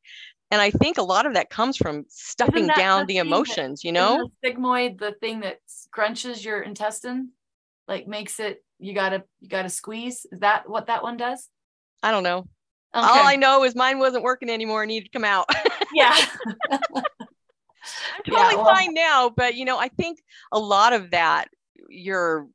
And 0.51 0.61
I 0.63 0.71
think 0.71 0.97
a 0.97 1.03
lot 1.03 1.27
of 1.27 1.35
that 1.35 1.51
comes 1.51 1.77
from 1.77 2.05
stuffing 2.09 2.67
down 2.69 3.01
the 3.01 3.07
the 3.07 3.07
thing 3.07 3.17
that- 3.17 3.27
emotions, 3.27 3.85
you 3.85 3.93
know? 3.93 4.31
the 4.43 4.51
sigmoid 4.51 4.99
the 4.99 5.13
thing 5.21 5.41
that 5.41 5.59
scrunches 5.69 6.45
your 6.45 6.63
intestine, 6.63 7.31
like 7.87 8.07
makes 8.09 8.41
it. 8.41 8.65
You 8.81 8.95
gotta, 8.95 9.25
you 9.41 9.49
gotta 9.49 9.69
squeeze. 9.69 10.25
Is 10.31 10.39
that 10.41 10.69
what 10.71 10.87
that 10.87 11.03
one 11.03 11.17
does? 11.17 11.49
I 12.03 12.13
don't 12.13 12.23
know. 12.23 12.39
Okay. 12.95 13.07
All 13.07 13.27
I 13.27 13.35
know 13.37 13.65
is 13.65 13.75
mine 13.75 13.99
wasn't 13.99 14.23
working 14.23 14.49
anymore 14.49 14.83
and 14.85 14.89
needed 14.89 15.07
to 15.07 15.11
come 15.19 15.25
out. 15.25 15.47
yeah. 15.95 16.17
I'm 16.71 16.79
Yeah, 18.27 18.35
totally 18.35 18.57
well- 18.57 18.65
fine 18.75 18.95
now, 18.95 19.31
but 19.31 19.55
you 19.57 19.65
know, 19.65 19.79
I 19.79 19.89
think 19.89 20.21
a 20.53 20.59
lot 20.59 20.93
of 20.93 21.11
that, 21.11 21.49
your 21.89 22.47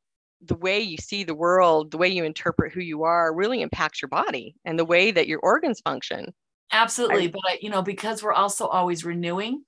the 0.46 0.56
way 0.56 0.80
you 0.82 0.98
see 0.98 1.24
the 1.24 1.34
world, 1.36 1.91
the 1.91 1.98
way 1.98 2.10
you 2.10 2.24
interpret 2.24 2.74
who 2.74 2.82
you 2.82 3.04
are, 3.04 3.34
really 3.34 3.62
impacts 3.62 4.02
your 4.02 4.10
body 4.10 4.56
and 4.66 4.78
the 4.78 4.86
way 4.86 5.12
that 5.12 5.28
your 5.28 5.39
organs 5.39 5.80
function. 5.82 6.34
Absolutely. 6.72 7.28
but 7.28 7.41
I, 7.47 7.59
you 7.61 7.70
know, 7.70 7.82
because 7.82 8.24
we're 8.24 8.34
also 8.34 8.68
always 8.68 9.05
renewing, 9.05 9.64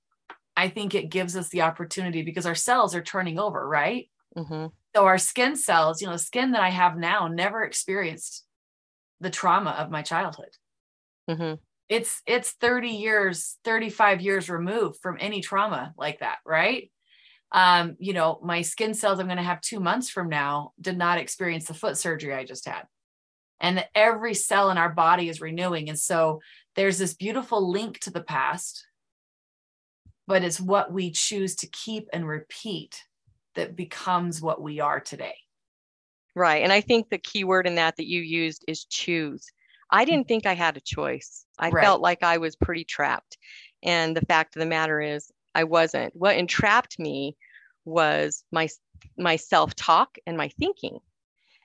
I 0.56 0.68
think 0.68 0.94
it 0.94 1.10
gives 1.10 1.36
us 1.36 1.50
the 1.50 1.62
opportunity 1.62 2.22
because 2.22 2.46
our 2.46 2.54
cells 2.54 2.94
are 2.94 3.02
turning 3.02 3.38
over, 3.38 3.66
right? 3.68 4.10
hmm 4.36 4.66
So 4.96 5.06
our 5.06 5.18
skin 5.18 5.56
cells, 5.56 6.00
you 6.00 6.06
know, 6.08 6.14
the 6.14 6.18
skin 6.20 6.52
that 6.52 6.62
I 6.62 6.70
have 6.70 6.96
now 6.96 7.28
never 7.28 7.64
experienced 7.64 8.46
the 9.20 9.30
trauma 9.30 9.72
of 9.72 9.90
my 9.90 10.02
childhood. 10.02 10.50
hmm 11.28 11.66
It's 11.88 12.20
it's 12.26 12.50
30 12.52 12.90
years, 12.90 13.58
35 13.64 14.20
years 14.20 14.50
removed 14.50 14.98
from 15.00 15.18
any 15.20 15.40
trauma 15.40 15.94
like 15.96 16.18
that, 16.20 16.38
right? 16.44 16.90
Um, 17.52 17.96
you 18.00 18.12
know, 18.14 18.40
my 18.44 18.62
skin 18.62 18.94
cells 18.94 19.20
I'm 19.20 19.26
going 19.26 19.38
to 19.38 19.42
have 19.44 19.60
2 19.60 19.80
months 19.80 20.10
from 20.10 20.28
now 20.28 20.72
did 20.80 20.98
not 20.98 21.18
experience 21.18 21.66
the 21.66 21.74
foot 21.74 21.98
surgery 21.98 22.34
I 22.34 22.44
just 22.44 22.66
had. 22.66 22.86
And 23.60 23.86
every 23.94 24.34
cell 24.34 24.70
in 24.70 24.78
our 24.78 24.92
body 24.92 25.28
is 25.28 25.40
renewing 25.40 25.88
and 25.90 25.98
so 25.98 26.40
there's 26.76 26.98
this 26.98 27.14
beautiful 27.14 27.70
link 27.70 27.98
to 28.00 28.10
the 28.10 28.22
past 28.22 28.86
but 30.26 30.42
it's 30.42 30.60
what 30.60 30.92
we 30.92 31.10
choose 31.10 31.54
to 31.56 31.68
keep 31.68 32.08
and 32.12 32.26
repeat 32.26 33.02
that 33.54 33.76
becomes 33.76 34.42
what 34.42 34.60
we 34.60 34.80
are 34.80 35.00
today. 35.00 35.34
Right. 36.34 36.62
And 36.62 36.72
I 36.72 36.80
think 36.80 37.08
the 37.08 37.18
key 37.18 37.44
word 37.44 37.66
in 37.66 37.76
that 37.76 37.96
that 37.96 38.06
you 38.06 38.20
used 38.20 38.64
is 38.68 38.84
choose. 38.84 39.46
I 39.90 40.04
didn't 40.04 40.22
mm-hmm. 40.22 40.28
think 40.28 40.46
I 40.46 40.54
had 40.54 40.76
a 40.76 40.80
choice. 40.80 41.46
I 41.58 41.70
Right. 41.70 41.82
felt 41.82 42.00
like 42.00 42.22
I 42.22 42.38
was 42.38 42.56
pretty 42.56 42.84
trapped. 42.84 43.38
And 43.82 44.16
the 44.16 44.26
fact 44.26 44.56
of 44.56 44.60
the 44.60 44.66
matter 44.66 45.00
is, 45.00 45.30
I 45.54 45.64
wasn't. 45.64 46.14
What 46.14 46.36
entrapped 46.36 46.98
me 46.98 47.36
was 47.84 48.44
my 48.50 48.68
my 49.16 49.36
self-talk 49.36 50.18
and 50.26 50.36
my 50.36 50.48
thinking. 50.48 50.98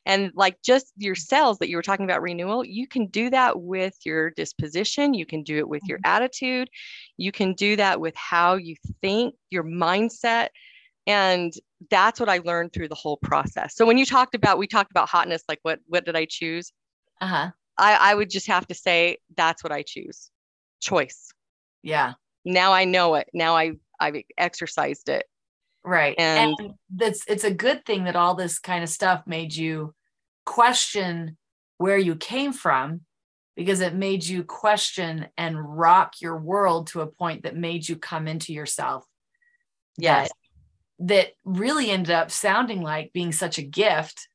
And 0.05 0.31
like 0.35 0.57
just 0.63 0.91
your 0.97 1.15
cells 1.15 1.59
that 1.59 1.69
you 1.69 1.75
were 1.75 1.83
talking 1.83 2.05
about 2.05 2.21
renewal, 2.21 2.65
you 2.65 2.87
can 2.87 3.07
do 3.07 3.29
that 3.29 3.61
with 3.61 3.95
your 4.03 4.31
disposition, 4.31 5.13
you 5.13 5.25
can 5.25 5.43
do 5.43 5.57
it 5.57 5.69
with 5.69 5.83
your 5.85 5.99
attitude, 6.03 6.69
you 7.17 7.31
can 7.31 7.53
do 7.53 7.75
that 7.75 7.99
with 7.99 8.15
how 8.15 8.55
you 8.55 8.75
think, 9.01 9.35
your 9.51 9.63
mindset. 9.63 10.49
And 11.05 11.53
that's 11.89 12.19
what 12.19 12.29
I 12.29 12.39
learned 12.39 12.73
through 12.73 12.89
the 12.89 12.95
whole 12.95 13.17
process. 13.17 13.75
So 13.75 13.85
when 13.85 13.97
you 13.97 14.05
talked 14.05 14.35
about, 14.35 14.57
we 14.57 14.67
talked 14.67 14.91
about 14.91 15.09
hotness, 15.09 15.43
like 15.47 15.59
what 15.63 15.79
what 15.87 16.05
did 16.05 16.15
I 16.15 16.25
choose? 16.29 16.71
Uh-huh. 17.19 17.51
I, 17.77 18.11
I 18.11 18.15
would 18.15 18.29
just 18.29 18.47
have 18.47 18.67
to 18.67 18.75
say 18.75 19.17
that's 19.35 19.63
what 19.63 19.71
I 19.71 19.83
choose. 19.83 20.29
Choice. 20.79 21.31
Yeah. 21.83 22.13
Now 22.45 22.73
I 22.73 22.85
know 22.85 23.15
it. 23.15 23.29
Now 23.33 23.55
I 23.55 23.73
I've 23.99 24.15
exercised 24.37 25.09
it. 25.09 25.25
Right. 25.83 26.15
And- 26.17 26.55
And, 26.59 26.73
that's 26.93 27.23
it's 27.27 27.43
a 27.43 27.53
good 27.53 27.85
thing 27.85 28.03
that 28.03 28.15
all 28.15 28.35
this 28.35 28.59
kind 28.59 28.83
of 28.83 28.89
stuff 28.89 29.23
made 29.25 29.55
you 29.55 29.95
question 30.45 31.37
where 31.77 31.97
you 31.97 32.15
came 32.15 32.53
from 32.53 33.01
because 33.55 33.79
it 33.79 33.93
made 33.95 34.23
you 34.23 34.43
question 34.43 35.27
and 35.37 35.57
rock 35.77 36.15
your 36.21 36.37
world 36.37 36.87
to 36.87 37.01
a 37.01 37.07
point 37.07 37.43
that 37.43 37.55
made 37.55 37.87
you 37.87 37.95
come 37.95 38.27
into 38.27 38.53
yourself. 38.53 39.05
Yes. 39.97 40.29
That, 40.99 41.07
that 41.07 41.27
really 41.43 41.89
ended 41.89 42.11
up 42.11 42.29
sounding 42.29 42.81
like 42.81 43.11
being 43.13 43.31
such 43.31 43.57
a 43.57 43.63
gift 43.63 44.27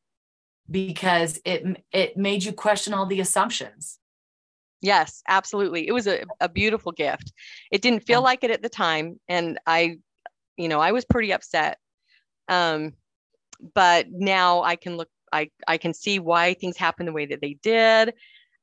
because 0.69 1.39
it 1.45 1.85
it 1.93 2.17
made 2.17 2.43
you 2.43 2.53
question 2.53 2.93
all 2.93 3.07
the 3.07 3.21
assumptions. 3.21 3.99
Yes, 4.83 5.23
absolutely. 5.29 5.87
It 5.89 5.93
was 5.93 6.07
a, 6.07 6.25
a 6.41 6.49
beautiful 6.49 6.93
gift. 6.93 7.33
It 7.71 7.83
didn't 7.83 8.07
feel 8.07 8.21
like 8.23 8.45
it 8.45 8.51
at 8.51 8.63
the 8.63 8.69
time. 8.69 9.19
And 9.29 9.59
I, 9.67 9.99
you 10.57 10.69
know, 10.69 10.81
I 10.81 10.93
was 10.93 11.05
pretty 11.05 11.33
upset. 11.33 11.79
Um, 12.49 12.93
but 13.75 14.07
now 14.11 14.63
I 14.63 14.77
can 14.77 14.97
look, 14.97 15.09
I, 15.33 15.51
I 15.67 15.79
can 15.79 15.93
see 15.95 16.19
why 16.19 16.55
things 16.55 16.77
happened 16.77 17.09
the 17.09 17.13
way 17.13 17.27
that 17.27 17.41
they 17.41 17.55
did 17.63 18.15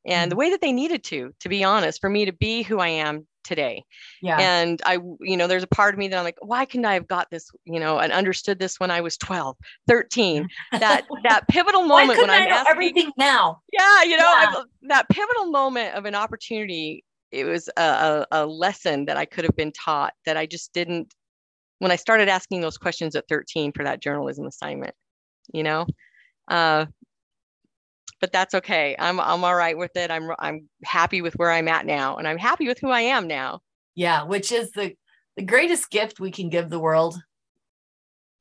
and 0.05 0.31
the 0.31 0.35
way 0.35 0.49
that 0.51 0.61
they 0.61 0.71
needed 0.71 1.03
to, 1.05 1.33
to 1.39 1.49
be 1.49 1.63
honest, 1.63 1.99
for 2.01 2.09
me 2.09 2.25
to 2.25 2.33
be 2.33 2.61
who 2.63 2.79
I 2.79 2.89
am 2.89 3.25
today. 3.43 3.83
Yeah. 4.21 4.39
And 4.39 4.81
I, 4.85 4.99
you 5.19 5.35
know, 5.37 5.47
there's 5.47 5.63
a 5.63 5.67
part 5.67 5.93
of 5.93 5.97
me 5.97 6.07
that 6.07 6.17
I'm 6.17 6.23
like, 6.23 6.37
why 6.41 6.65
couldn't 6.65 6.85
I 6.85 6.93
have 6.93 7.07
got 7.07 7.29
this, 7.29 7.49
you 7.65 7.79
know, 7.79 7.99
and 7.99 8.11
understood 8.13 8.59
this 8.59 8.79
when 8.79 8.91
I 8.91 9.01
was 9.01 9.17
12, 9.17 9.57
13, 9.87 10.47
that, 10.73 11.05
that 11.23 11.47
pivotal 11.49 11.83
moment 11.83 12.19
when 12.19 12.29
I 12.29 12.37
I'm 12.37 12.49
know 12.49 12.55
asking, 12.55 12.71
everything 12.71 13.11
now? 13.17 13.61
yeah 13.71 14.03
you 14.03 14.17
know 14.17 14.23
Yeah. 14.23 14.45
I've- 14.49 14.69
that 14.83 15.09
pivotal 15.09 15.45
moment 15.47 15.95
of 15.95 16.05
an 16.05 16.15
opportunity 16.15 17.03
it 17.31 17.45
was 17.45 17.69
a, 17.77 17.81
a, 17.81 18.27
a 18.43 18.45
lesson 18.45 19.05
that 19.05 19.15
i 19.17 19.23
could 19.25 19.43
have 19.45 19.55
been 19.55 19.71
taught 19.71 20.13
that 20.25 20.35
i 20.37 20.45
just 20.45 20.73
didn't 20.73 21.13
when 21.84 21.91
i 21.91 21.97
started 21.97 22.29
asking 22.29 22.61
those 22.61 22.77
questions 22.77 23.13
at 23.13 23.27
13 23.27 23.73
for 23.73 23.84
that 23.84 24.01
journalism 24.01 24.45
assignment 24.45 24.95
you 25.53 25.63
know 25.63 25.86
uh, 26.47 26.86
but 28.21 28.31
that's 28.31 28.53
okay 28.53 28.95
i'm 28.99 29.19
i'm 29.19 29.43
all 29.43 29.55
right 29.55 29.77
with 29.77 29.95
it 29.97 30.09
i'm 30.09 30.31
i'm 30.39 30.69
happy 30.86 31.21
with 31.21 31.34
where 31.34 31.51
i'm 31.51 31.67
at 31.67 31.86
now 31.86 32.15
and 32.15 32.25
i'm 32.25 32.38
happy 32.38 32.67
with 32.67 32.79
who 32.79 32.89
i 32.89 33.01
am 33.01 33.27
now 33.27 33.59
Yeah, 33.95 34.23
which 34.23 34.51
is 34.51 34.71
the 34.71 34.95
the 35.36 35.43
greatest 35.43 35.89
gift 35.89 36.19
we 36.19 36.31
can 36.31 36.49
give 36.49 36.69
the 36.69 36.79
world 36.79 37.21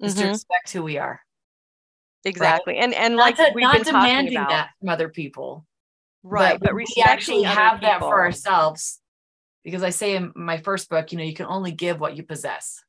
is 0.01 0.15
to 0.15 0.25
Mhm, 0.25 0.29
respect 0.31 0.73
who 0.73 0.83
we 0.85 0.99
are. 0.99 1.21
exactly 2.25 2.77
and 2.79 2.95
and 2.95 3.17
Not, 3.17 3.27
like 3.27 3.37
to- 3.37 3.53
we've 3.55 3.63
not 3.63 3.75
been 3.75 3.85
demanding 3.85 4.37
about 4.37 4.49
that 4.51 4.69
from 4.79 4.89
other 4.89 5.09
people. 5.09 5.67
right 6.23 6.61
but, 6.61 6.75
when 6.75 6.85
we 6.97 7.03
actually 7.05 7.43
have 7.43 7.81
that 7.81 7.99
for 8.01 8.21
ourselves. 8.21 9.01
Because 9.65 9.85
I 9.85 9.91
say 9.91 10.17
in 10.17 10.33
my 10.35 10.59
first 10.59 10.89
book, 10.91 11.13
you 11.13 11.19
know, 11.19 11.25
you 11.25 11.35
can 11.35 11.47
only 11.47 11.71
give 11.71 12.01
what 12.01 12.17
you 12.17 12.25
possess. 12.25 12.83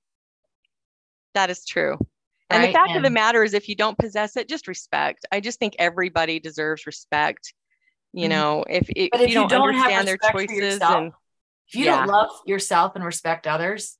That 1.33 1.49
is 1.49 1.65
true. 1.65 1.97
And 2.49 2.63
the 2.63 2.67
Right, 2.67 2.73
fact 2.75 2.95
of 2.95 3.03
the 3.03 3.09
matter 3.09 3.43
is, 3.43 3.53
if 3.53 3.67
you 3.67 3.75
don't 3.75 3.97
possess 3.97 4.35
it, 4.37 4.47
just 4.47 4.67
respect. 4.67 5.25
I 5.31 5.39
just 5.39 5.57
think 5.59 5.75
everybody 5.79 6.39
deserves 6.39 6.85
respect. 6.85 7.53
You 8.11 8.27
Mhm. 8.27 8.29
know, 8.29 8.65
if, 8.69 8.87
if, 8.95 9.09
But 9.11 9.27
you 9.27 9.33
don't, 9.47 9.49
have 9.51 9.61
understand 9.61 10.07
their 10.07 10.17
choices, 10.31 10.79
and 10.81 11.13
if 11.67 11.75
you 11.75 11.85
yeah. 11.85 11.97
don't 12.05 12.07
love 12.07 12.29
yourself 12.45 12.95
and 12.95 13.03
respect 13.03 13.47
others, 13.47 13.97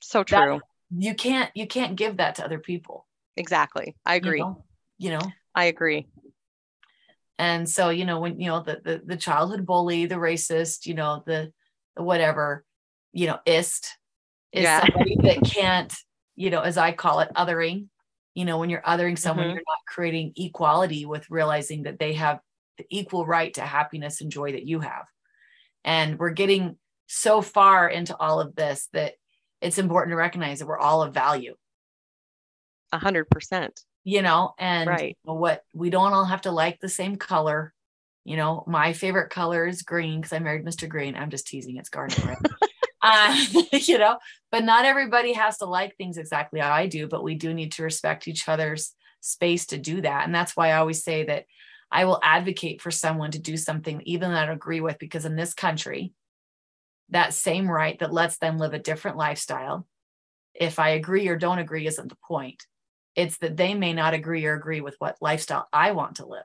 so 0.00 0.18
that- 0.24 0.26
true. 0.44 0.60
you 0.90 1.14
can't 1.14 1.50
you 1.54 1.66
can't 1.66 1.96
give 1.96 2.18
that 2.18 2.34
to 2.36 2.44
other 2.44 2.58
people. 2.58 3.06
exactly. 3.36 3.96
I 4.04 4.14
you 4.16 4.18
agree. 4.18 4.40
know? 4.40 4.64
You 4.98 5.10
know, 5.12 5.32
I 5.54 5.64
agree. 5.66 6.08
and 7.38 7.68
so 7.68 7.88
you 7.90 8.04
know 8.04 8.20
when 8.20 8.38
you 8.40 8.48
know 8.48 8.60
the 8.62 8.80
the, 8.84 9.02
the 9.04 9.16
childhood 9.16 9.64
bully, 9.64 10.04
the 10.06 10.16
racist, 10.16 10.84
you 10.86 10.94
know 10.94 11.22
the 11.26 11.52
the 11.96 12.02
whatever, 12.02 12.64
you 13.12 13.26
know, 13.28 13.38
ist 13.46 13.96
is 14.52 14.64
Yeah. 14.64 14.80
somebody 14.80 15.16
that 15.22 15.40
can't, 15.56 15.94
you 16.38 16.50
know, 16.50 16.60
as 16.60 16.76
I 16.78 16.92
call 16.92 17.20
it, 17.20 17.30
othering. 17.36 17.88
You 18.34 18.44
know, 18.44 18.58
when 18.58 18.70
you're 18.70 18.82
othering 18.82 19.18
someone, 19.18 19.46
Mhm. 19.46 19.54
you're 19.54 19.62
not 19.66 19.84
creating 19.88 20.32
equality 20.36 21.04
with 21.04 21.28
realizing 21.30 21.82
that 21.82 21.98
they 21.98 22.12
have 22.14 22.40
the 22.76 22.86
equal 22.90 23.26
right 23.26 23.52
to 23.54 23.62
happiness 23.62 24.20
and 24.20 24.30
joy 24.30 24.52
that 24.52 24.64
you 24.64 24.78
have. 24.80 25.06
And 25.84 26.18
we're 26.18 26.30
getting 26.30 26.78
so 27.08 27.42
far 27.42 27.88
into 27.88 28.16
all 28.16 28.40
of 28.40 28.54
this 28.54 28.88
that 28.92 29.14
it's 29.60 29.78
important 29.78 30.12
to 30.12 30.16
recognize 30.16 30.60
that 30.60 30.66
we're 30.68 30.78
all 30.78 31.02
of 31.02 31.12
value, 31.12 31.56
A 32.92 32.98
hundred 32.98 33.28
percent. 33.30 33.80
you 34.04 34.22
know, 34.22 34.54
and 34.58 34.88
Right. 34.88 35.18
what 35.22 35.64
we 35.74 35.90
don't 35.90 36.12
all 36.12 36.24
have 36.26 36.42
to 36.42 36.52
like 36.52 36.78
the 36.78 36.88
same 36.88 37.16
color. 37.16 37.74
You 38.24 38.36
know, 38.36 38.62
my 38.68 38.92
favorite 38.92 39.30
color 39.30 39.66
is 39.66 39.82
green 39.82 40.20
because 40.20 40.32
I 40.32 40.38
married 40.38 40.64
Mr. 40.64 40.88
Greene. 40.88 41.16
I'm 41.16 41.30
just 41.30 41.48
teasing, 41.48 41.76
it's 41.76 41.88
garnet 41.88 42.24
red. 42.24 42.36
uh, 43.02 43.44
you 43.72 43.98
know, 43.98 44.18
but 44.50 44.64
not 44.64 44.84
everybody 44.84 45.32
has 45.32 45.58
to 45.58 45.66
like 45.66 45.96
things 45.96 46.18
exactly 46.18 46.60
how 46.60 46.72
I 46.72 46.86
do, 46.86 47.06
but 47.06 47.22
we 47.24 47.34
do 47.34 47.54
need 47.54 47.72
to 47.72 47.82
respect 47.82 48.28
each 48.28 48.48
other's 48.48 48.94
space 49.20 49.66
to 49.66 49.78
do 49.78 50.00
that. 50.00 50.24
And 50.24 50.34
that's 50.34 50.56
why 50.56 50.70
I 50.70 50.78
always 50.78 51.02
say 51.02 51.24
that 51.24 51.44
I 51.90 52.04
will 52.04 52.20
advocate 52.22 52.82
for 52.82 52.90
someone 52.90 53.30
to 53.32 53.38
do 53.38 53.56
something 53.56 54.02
even 54.04 54.30
I 54.30 54.46
don't 54.46 54.54
agree 54.54 54.80
with, 54.80 54.98
because 54.98 55.24
in 55.24 55.36
this 55.36 55.54
country, 55.54 56.12
that 57.10 57.32
same 57.32 57.70
right 57.70 57.98
that 58.00 58.12
lets 58.12 58.38
them 58.38 58.58
live 58.58 58.74
a 58.74 58.78
different 58.78 59.16
lifestyle 59.16 59.86
if 60.54 60.78
I 60.78 60.90
agree 60.90 61.28
or 61.28 61.36
don't 61.36 61.58
agree 61.58 61.86
isn't 61.86 62.08
the 62.08 62.16
point. 62.26 62.64
It's 63.14 63.38
that 63.38 63.56
they 63.56 63.74
may 63.74 63.92
not 63.92 64.14
agree 64.14 64.44
or 64.44 64.54
agree 64.54 64.80
with 64.80 64.96
what 64.98 65.16
lifestyle 65.20 65.68
I 65.72 65.92
want 65.92 66.16
to 66.16 66.26
live. 66.26 66.42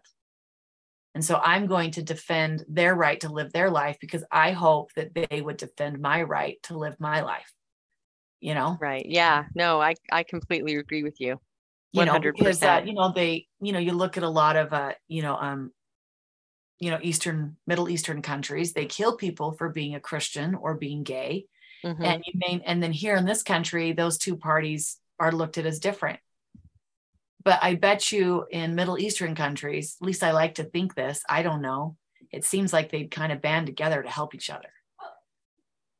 And 1.16 1.24
so 1.24 1.36
I'm 1.36 1.68
going 1.68 1.92
to 1.92 2.04
defend 2.04 2.66
their 2.68 2.96
right 2.96 3.20
to 3.22 3.30
live 3.30 3.54
their 3.54 3.70
life 3.70 3.98
because 4.02 4.24
I 4.32 4.52
hope 4.52 4.94
that 4.94 5.14
they 5.14 5.42
would 5.42 5.58
defend 5.58 6.00
my 6.00 6.24
right 6.24 6.62
to 6.64 6.78
live 6.78 7.00
my 7.00 7.22
life. 7.22 7.52
You 8.40 8.56
know? 8.56 8.78
Right. 8.82 9.06
Yeah. 9.06 9.46
No, 9.56 9.82
I, 9.82 9.96
I 10.12 10.24
completely 10.24 10.76
agree 10.76 11.04
with 11.04 11.22
you. 11.22 11.40
100%. 11.96 11.96
You 11.96 12.06
know, 12.06 12.20
because 12.20 12.64
uh, 12.64 12.82
you 12.84 12.94
know, 12.94 13.12
they, 13.14 13.48
you 13.62 13.72
know, 13.72 13.80
you 13.80 13.94
look 13.94 14.18
at 14.18 14.24
a 14.24 14.30
lot 14.30 14.56
of 14.56 14.74
uh, 14.74 14.94
you 15.08 15.22
know, 15.22 15.36
um, 15.36 15.72
you 16.80 16.90
know, 16.90 17.00
Eastern, 17.02 17.56
Middle 17.68 17.90
Eastern 17.90 18.22
countries, 18.22 18.74
they 18.74 18.86
kill 18.86 19.16
people 19.16 19.54
for 19.54 19.70
being 19.70 19.96
a 19.96 20.00
Christian 20.00 20.56
or 20.56 20.74
being 20.74 21.04
gay. 21.04 21.46
Mhm. 21.86 22.04
And 22.04 22.24
you 22.26 22.34
may, 22.36 22.62
and 22.66 22.82
then 22.82 22.92
here 22.92 23.16
in 23.16 23.26
this 23.26 23.44
country, 23.44 23.94
those 23.94 24.18
two 24.18 24.36
parties 24.36 24.98
are 25.20 25.32
looked 25.32 25.58
at 25.58 25.66
as 25.66 25.80
different. 25.80 26.20
But 27.44 27.60
I 27.62 27.76
bet 27.76 28.12
you 28.12 28.46
in 28.50 28.76
Middle 28.76 28.98
Eastern 28.98 29.36
countries, 29.36 29.98
at 30.02 30.06
least 30.06 30.24
I 30.24 30.32
like 30.32 30.56
to 30.56 30.64
think 30.64 30.96
this, 30.96 31.22
I 31.28 31.44
don't 31.44 31.62
know. 31.62 31.98
It 32.32 32.46
seems 32.46 32.72
like 32.72 32.90
they'd 32.90 33.12
kind 33.12 33.32
of 33.32 33.42
band 33.42 33.68
together 33.68 34.02
to 34.02 34.10
help 34.10 34.34
each 34.34 34.50
other. 34.50 34.70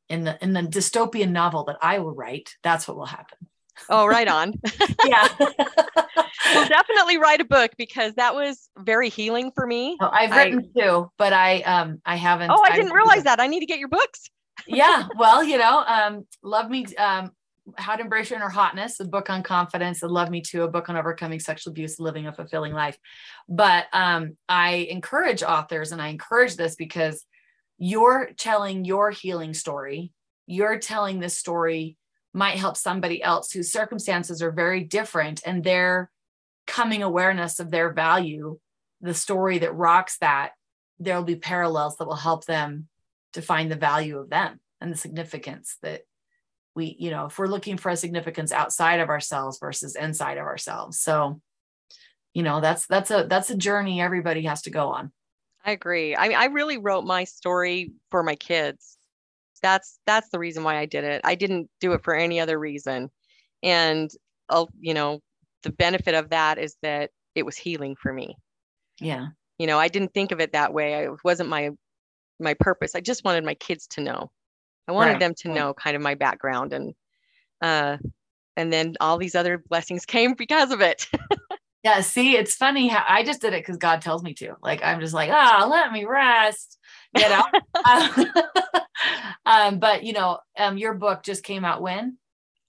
In 0.10 0.24
the 0.24 0.42
in 0.44 0.54
the 0.54 0.62
dystopian 0.62 1.32
novel 1.32 1.66
that 1.66 1.78
I 1.82 2.00
will 2.00 2.14
write, 2.14 2.56
that's 2.64 2.88
what 2.88 2.98
will 2.98 3.06
happen. 3.06 3.38
Oh, 3.90 4.06
right 4.06 4.28
on. 4.28 4.54
Yeah. 5.06 5.28
well, 5.38 6.68
definitely 6.68 7.18
write 7.18 7.42
a 7.42 7.46
book 7.46 7.72
because 7.78 8.14
that 8.16 8.36
was 8.36 8.70
very 8.78 9.10
healing 9.10 9.52
for 9.54 9.68
me. 9.68 9.98
No, 10.00 10.10
I've 10.10 10.32
I- 10.32 10.44
written 10.46 10.72
two, 10.78 11.12
but 11.18 11.34
I 11.34 11.62
um 11.62 12.02
I 12.06 12.16
haven't. 12.16 12.52
Oh, 12.52 12.64
I 12.66 12.76
didn't 12.76 12.94
realize 12.94 13.24
that. 13.24 13.40
I 13.40 13.48
need 13.48 13.60
to 13.62 13.66
get 13.66 13.80
your 13.80 13.90
books. 13.90 14.30
yeah 14.68 15.08
well 15.18 15.44
you 15.44 15.58
know 15.58 15.84
um 15.88 16.28
love 16.44 16.70
me 16.70 16.86
um 16.96 17.32
how 17.78 17.96
to 17.96 18.04
embrace 18.04 18.30
your 18.30 18.40
inner 18.40 18.50
hotness 18.50 19.00
a 19.00 19.06
book 19.06 19.30
on 19.30 19.42
confidence 19.42 20.04
and 20.04 20.12
love 20.12 20.30
me 20.30 20.42
too 20.42 20.64
a 20.64 20.68
book 20.68 20.90
on 20.90 20.98
overcoming 20.98 21.40
sexual 21.40 21.72
abuse 21.72 22.00
living 22.00 22.28
a 22.28 22.34
fulfilling 22.34 22.74
life. 22.74 22.98
But 23.48 23.86
um 23.94 24.38
i 24.50 24.88
encourage 24.90 25.44
authors 25.44 25.92
and 25.92 26.02
i 26.02 26.08
encourage 26.10 26.56
this 26.56 26.76
because 26.76 27.26
you're 27.78 28.32
telling 28.38 28.86
your 28.86 29.12
healing 29.12 29.54
story. 29.54 30.12
You're 30.46 30.80
telling 30.80 31.20
this 31.20 31.38
story 31.38 31.98
might 32.34 32.58
help 32.58 32.78
somebody 32.78 33.22
else 33.22 33.52
whose 33.52 33.72
circumstances 33.72 34.42
are 34.42 34.52
very 34.52 34.84
different 34.84 35.42
and 35.46 35.64
their 35.64 36.10
coming 36.66 37.04
awareness 37.04 37.60
of 37.60 37.72
their 37.72 37.92
value 37.94 38.58
the 39.02 39.14
story 39.14 39.60
that 39.60 39.76
rocks 39.76 40.18
that 40.20 40.52
there'll 40.98 41.24
be 41.24 41.36
parallels 41.36 41.98
that 41.98 42.08
will 42.08 42.16
help 42.16 42.46
them 42.46 42.88
to 43.34 43.42
find 43.42 43.70
the 43.70 43.76
value 43.76 44.18
of 44.18 44.30
them 44.30 44.60
and 44.80 44.92
the 44.92 44.98
significance 44.98 45.78
that 45.84 46.04
we 46.76 46.96
you 47.00 47.12
know 47.12 47.26
if 47.26 47.38
we're 47.38 47.48
looking 47.48 47.78
for 47.78 47.90
a 47.90 47.98
significance 47.98 48.52
outside 48.52 49.00
of 49.00 49.10
ourselves 49.10 49.58
versus 49.60 49.96
inside 49.96 50.38
of 50.38 50.46
ourselves 50.46 51.00
so 51.00 51.40
you 52.34 52.44
know 52.44 52.62
that's 52.62 52.88
that's 52.88 53.12
a 53.12 53.26
that's 53.30 53.50
a 53.50 53.58
journey 53.58 54.02
everybody 54.02 54.44
has 54.44 54.62
to 54.62 54.70
go 54.70 54.90
on 54.90 55.12
I 55.64 55.72
agree. 55.72 56.16
I 56.16 56.28
mean, 56.28 56.38
I 56.38 56.46
really 56.46 56.78
wrote 56.78 57.06
my 57.06 57.24
story 57.24 57.94
for 58.12 58.22
my 58.22 58.36
kids. 58.36 58.98
That's 59.62 60.00
that's 60.06 60.30
the 60.30 60.40
reason 60.40 60.64
why 60.64 60.78
I 60.78 60.86
did 60.86 61.06
it. 61.06 61.22
I 61.24 61.36
didn't 61.36 61.70
do 61.80 61.94
it 61.94 62.04
for 62.04 62.14
any 62.14 62.40
other 62.40 62.60
reason. 62.60 63.10
And 63.62 64.12
uh, 64.50 64.66
you 64.80 64.94
know, 64.94 65.22
the 65.64 65.72
benefit 65.72 66.16
of 66.16 66.30
that 66.32 66.58
is 66.58 66.76
that 66.82 67.12
it 67.34 67.46
was 67.46 67.56
healing 67.56 67.96
for 67.96 68.12
me. 68.12 68.36
yeah 69.00 69.28
You 69.58 69.68
know, 69.68 69.80
I 69.80 69.88
didn't 69.88 70.14
think 70.14 70.34
of 70.34 70.42
it 70.42 70.52
that 70.52 70.74
way. 70.74 70.96
I, 70.96 71.04
it 71.06 71.24
wasn't 71.24 71.50
my 71.50 71.72
my 72.40 72.56
purpose. 72.56 72.94
I 72.94 73.00
just 73.00 73.24
wanted 73.24 73.46
my 73.46 73.54
kids 73.56 73.88
to 73.92 74.02
know. 74.02 74.32
I 74.88 74.92
wanted 74.92 75.12
Right, 75.14 75.20
them 75.20 75.34
to 75.40 75.50
know 75.50 75.74
kind 75.74 75.96
of 75.96 76.02
my 76.02 76.16
background 76.16 76.74
and 76.74 76.94
uh 77.62 77.98
and 78.56 78.72
then 78.72 78.96
all 79.00 79.18
these 79.18 79.36
other 79.36 79.58
blessings 79.58 80.06
came 80.14 80.34
because 80.34 80.72
of 80.72 80.82
it. 80.82 81.08
yeah 81.84 82.02
see 82.02 82.36
it's 82.38 82.56
funny 82.56 82.88
how 82.88 83.04
i 83.08 83.24
just 83.24 83.42
did 83.42 83.54
it 83.54 83.62
because 83.62 83.78
god 83.78 84.02
tells 84.02 84.24
me 84.24 84.34
to. 84.34 84.56
Like 84.62 84.84
i'm 84.84 85.00
just 85.00 85.14
like 85.14 85.30
ah 85.32 85.68
let 85.70 85.92
me 85.92 86.06
rest 86.06 86.78
you 87.14 87.22
know? 87.30 87.44
Um, 87.86 88.34
um 89.46 89.80
but 89.80 90.04
you 90.04 90.14
know 90.14 90.40
um 90.58 90.78
your 90.78 90.94
book 90.94 91.24
just 91.24 91.44
came 91.44 91.64
out 91.66 91.82
when? 91.82 92.18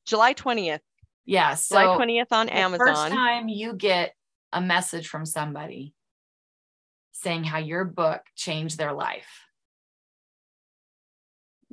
July 0.06 0.34
20th. 0.34 0.80
yeah 1.24 1.54
so 1.54 1.76
July 1.76 1.96
20th 1.96 2.26
on 2.32 2.46
the 2.46 2.78
First 2.78 3.08
time 3.08 3.48
you 3.48 3.72
get 3.74 4.14
a 4.52 4.60
message 4.60 5.08
from 5.08 5.24
somebody 5.26 5.94
saying 7.12 7.44
how 7.44 7.58
your 7.58 7.84
book 7.84 8.22
changed 8.36 8.76
their 8.76 8.92
life, 8.92 9.43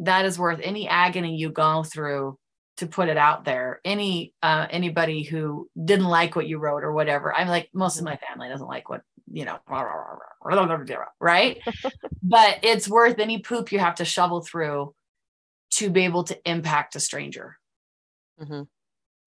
that 0.01 0.25
is 0.25 0.37
worth 0.37 0.59
any 0.61 0.87
agony 0.87 1.35
you 1.35 1.49
go 1.49 1.83
through 1.83 2.37
to 2.77 2.87
put 2.87 3.09
it 3.09 3.17
out 3.17 3.45
there. 3.45 3.79
Any 3.85 4.33
uh, 4.41 4.67
anybody 4.69 5.23
who 5.23 5.69
didn't 5.83 6.05
like 6.05 6.35
what 6.35 6.47
you 6.47 6.57
wrote 6.57 6.83
or 6.83 6.91
whatever. 6.91 7.33
I'm 7.33 7.47
like 7.47 7.69
most 7.73 7.97
of 7.99 8.05
my 8.05 8.17
family 8.17 8.49
doesn't 8.49 8.67
like 8.67 8.89
what 8.89 9.01
you 9.31 9.45
know, 9.45 9.59
right? 11.19 11.59
but 12.23 12.59
it's 12.63 12.87
worth 12.89 13.19
any 13.19 13.39
poop 13.39 13.71
you 13.71 13.79
have 13.79 13.95
to 13.95 14.05
shovel 14.05 14.41
through 14.41 14.93
to 15.71 15.89
be 15.89 16.03
able 16.05 16.23
to 16.25 16.37
impact 16.49 16.95
a 16.95 16.99
stranger 16.99 17.57
Mhm. 18.41 18.67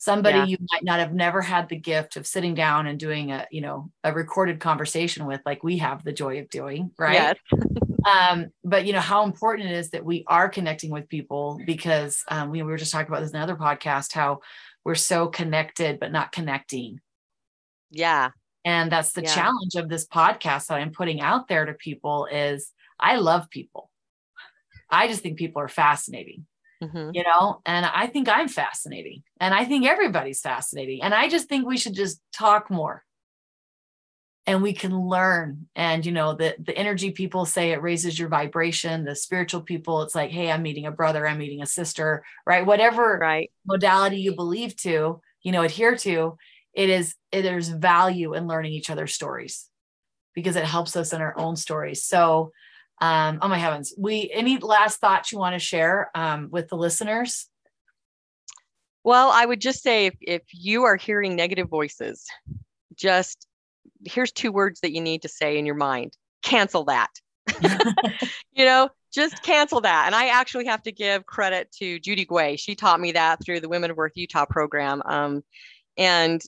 Somebody 0.04 0.38
Yeah. 0.38 0.44
you 0.44 0.58
might 0.72 0.84
not 0.84 0.98
have 0.98 1.14
never 1.14 1.40
had 1.40 1.68
the 1.68 1.76
gift 1.76 2.16
of 2.16 2.26
sitting 2.26 2.54
down 2.54 2.86
and 2.86 2.98
doing 2.98 3.32
a 3.32 3.46
you 3.50 3.60
know 3.62 3.90
a 4.04 4.12
recorded 4.12 4.60
conversation 4.60 5.26
with 5.26 5.40
like 5.46 5.64
we 5.64 5.78
have 5.78 6.04
the 6.04 6.12
joy 6.12 6.38
of 6.40 6.50
doing 6.50 6.90
right 6.98 7.14
Yes. 7.14 7.36
um 8.14 8.50
but 8.62 8.84
you 8.86 8.92
know 8.92 9.00
how 9.00 9.24
important 9.24 9.70
it 9.70 9.76
is 9.76 9.90
that 9.90 10.04
we 10.04 10.24
are 10.26 10.48
connecting 10.50 10.90
with 10.90 11.08
people 11.08 11.58
because 11.66 12.22
um 12.28 12.50
we, 12.50 12.62
we 12.62 12.70
were 12.70 12.76
just 12.76 12.92
talking 12.92 13.08
about 13.08 13.20
this 13.22 13.30
in 13.30 13.36
another 13.36 13.56
podcast 13.56 14.12
how 14.12 14.40
we're 14.84 14.94
so 14.94 15.26
connected 15.28 15.98
but 15.98 16.12
not 16.12 16.32
connecting 16.32 17.00
Yeah. 17.90 18.30
and 18.64 18.92
that's 18.92 19.12
the 19.12 19.22
Yeah. 19.22 19.34
challenge 19.34 19.74
of 19.76 19.88
this 19.88 20.06
podcast 20.06 20.66
that 20.66 20.80
i'm 20.80 20.92
putting 20.92 21.20
out 21.22 21.48
there 21.48 21.64
to 21.64 21.72
people 21.72 22.26
is 22.30 22.70
i 23.00 23.16
love 23.16 23.48
people 23.48 23.90
i 24.90 25.08
just 25.08 25.22
think 25.22 25.38
people 25.38 25.62
are 25.62 25.68
fascinating 25.68 26.44
hmm 26.92 27.10
you 27.12 27.22
know 27.22 27.60
and 27.66 27.86
i 27.86 28.06
think 28.06 28.28
i'm 28.28 28.48
fascinating 28.48 29.22
and 29.40 29.54
i 29.54 29.64
think 29.64 29.86
everybody's 29.86 30.40
fascinating 30.40 31.02
and 31.02 31.14
i 31.14 31.28
just 31.28 31.48
think 31.48 31.66
we 31.66 31.76
should 31.78 31.94
just 31.94 32.20
talk 32.32 32.70
more. 32.70 33.04
And 34.46 34.62
we 34.62 34.74
can 34.74 34.94
learn 34.94 35.68
and 35.74 36.04
you 36.04 36.12
know 36.12 36.34
the 36.34 36.54
the 36.58 36.76
energy 36.76 37.12
people 37.12 37.46
say 37.46 37.70
it 37.72 37.80
raises 37.80 38.18
your 38.18 38.28
vibration 38.28 39.02
the 39.04 39.16
spiritual 39.16 39.62
people 39.62 40.02
it's 40.02 40.14
like 40.14 40.30
hey 40.30 40.50
i'm 40.50 40.62
meeting 40.62 40.84
a 40.84 40.90
brother 40.90 41.26
i'm 41.26 41.38
meeting 41.38 41.62
a 41.62 41.66
sister 41.66 42.22
right? 42.46 42.66
Whatever 42.66 43.18
Right. 43.18 43.50
modality 43.66 44.18
you 44.18 44.34
believe 44.34 44.76
to 44.82 45.20
you 45.42 45.52
know 45.52 45.62
adhere 45.62 45.96
to 45.96 46.36
it 46.74 46.90
is 46.90 47.14
it, 47.32 47.40
there's 47.40 47.68
value 47.68 48.34
in 48.34 48.46
learning 48.46 48.72
each 48.74 48.90
other's 48.90 49.14
stories 49.14 49.70
because 50.34 50.56
it 50.56 50.64
helps 50.64 50.96
us 50.96 51.12
in 51.12 51.22
our 51.22 51.38
own 51.38 51.56
stories. 51.56 52.04
So 52.04 52.52
um 53.00 53.38
oh 53.42 53.48
my 53.48 53.58
heavens 53.58 53.92
we 53.98 54.30
any 54.32 54.58
last 54.58 55.00
thoughts 55.00 55.32
you 55.32 55.38
want 55.38 55.54
to 55.54 55.58
share 55.58 56.10
um 56.14 56.48
with 56.50 56.68
the 56.68 56.76
listeners 56.76 57.48
Well, 59.04 59.30
I 59.30 59.44
would 59.44 59.60
just 59.60 59.82
say 59.82 60.06
if, 60.06 60.14
if 60.22 60.42
you 60.52 60.84
are 60.84 60.96
hearing 60.96 61.36
negative 61.36 61.68
voices, 61.68 62.24
just 62.96 63.46
here's 64.06 64.32
two 64.32 64.50
words 64.50 64.80
that 64.80 64.92
you 64.92 65.00
need 65.00 65.22
to 65.22 65.28
say 65.28 65.58
in 65.58 65.66
your 65.66 65.74
mind 65.74 66.16
cancel 66.42 66.84
that. 66.84 67.10
you 68.52 68.64
know, 68.64 68.88
just 69.12 69.42
cancel 69.42 69.80
that. 69.82 70.04
And 70.06 70.14
I 70.14 70.28
actually 70.28 70.66
have 70.66 70.82
to 70.82 70.92
give 70.92 71.26
credit 71.26 71.70
to 71.78 71.98
Judy 72.00 72.26
Guay. 72.26 72.58
She 72.58 72.74
taught 72.74 73.00
me 73.00 73.12
that 73.12 73.44
through 73.44 73.60
the 73.60 73.68
Women 73.68 73.90
of 73.90 73.96
Worth 73.96 74.12
Utah 74.16 74.46
program. 74.46 75.02
Um, 75.04 75.42
and 75.96 76.42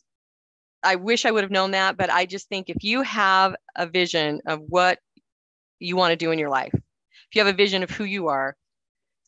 I 0.82 0.96
wish 0.96 1.24
I 1.24 1.30
would 1.30 1.44
have 1.44 1.50
known 1.50 1.72
that, 1.72 1.96
but 1.96 2.10
I 2.10 2.26
just 2.26 2.48
think 2.48 2.68
if 2.68 2.84
you 2.84 3.02
have 3.02 3.54
a 3.74 3.86
vision 3.86 4.40
of 4.46 4.60
what 4.60 4.98
you 5.78 5.96
want 5.96 6.12
to 6.12 6.16
do 6.16 6.30
in 6.30 6.38
your 6.38 6.48
life, 6.48 6.72
if 6.74 7.34
you 7.34 7.44
have 7.44 7.52
a 7.52 7.56
vision 7.56 7.82
of 7.82 7.90
who 7.90 8.04
you 8.04 8.28
are, 8.28 8.56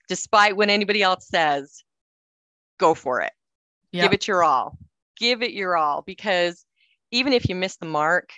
despite 0.09 0.57
what 0.57 0.71
anybody 0.71 1.03
else 1.03 1.29
says, 1.29 1.83
go 2.79 2.95
for 2.95 3.21
it. 3.21 3.33
Yep. 3.93 4.03
Give 4.03 4.13
it 4.13 4.29
your 4.29 4.45
all. 4.45 4.79
Give 5.19 5.43
it 5.43 5.53
your 5.53 5.77
all 5.77 6.03
because 6.03 6.65
even 7.11 7.33
if 7.33 7.49
you 7.49 7.55
miss 7.55 7.77
the 7.77 7.87
mark, 7.87 8.31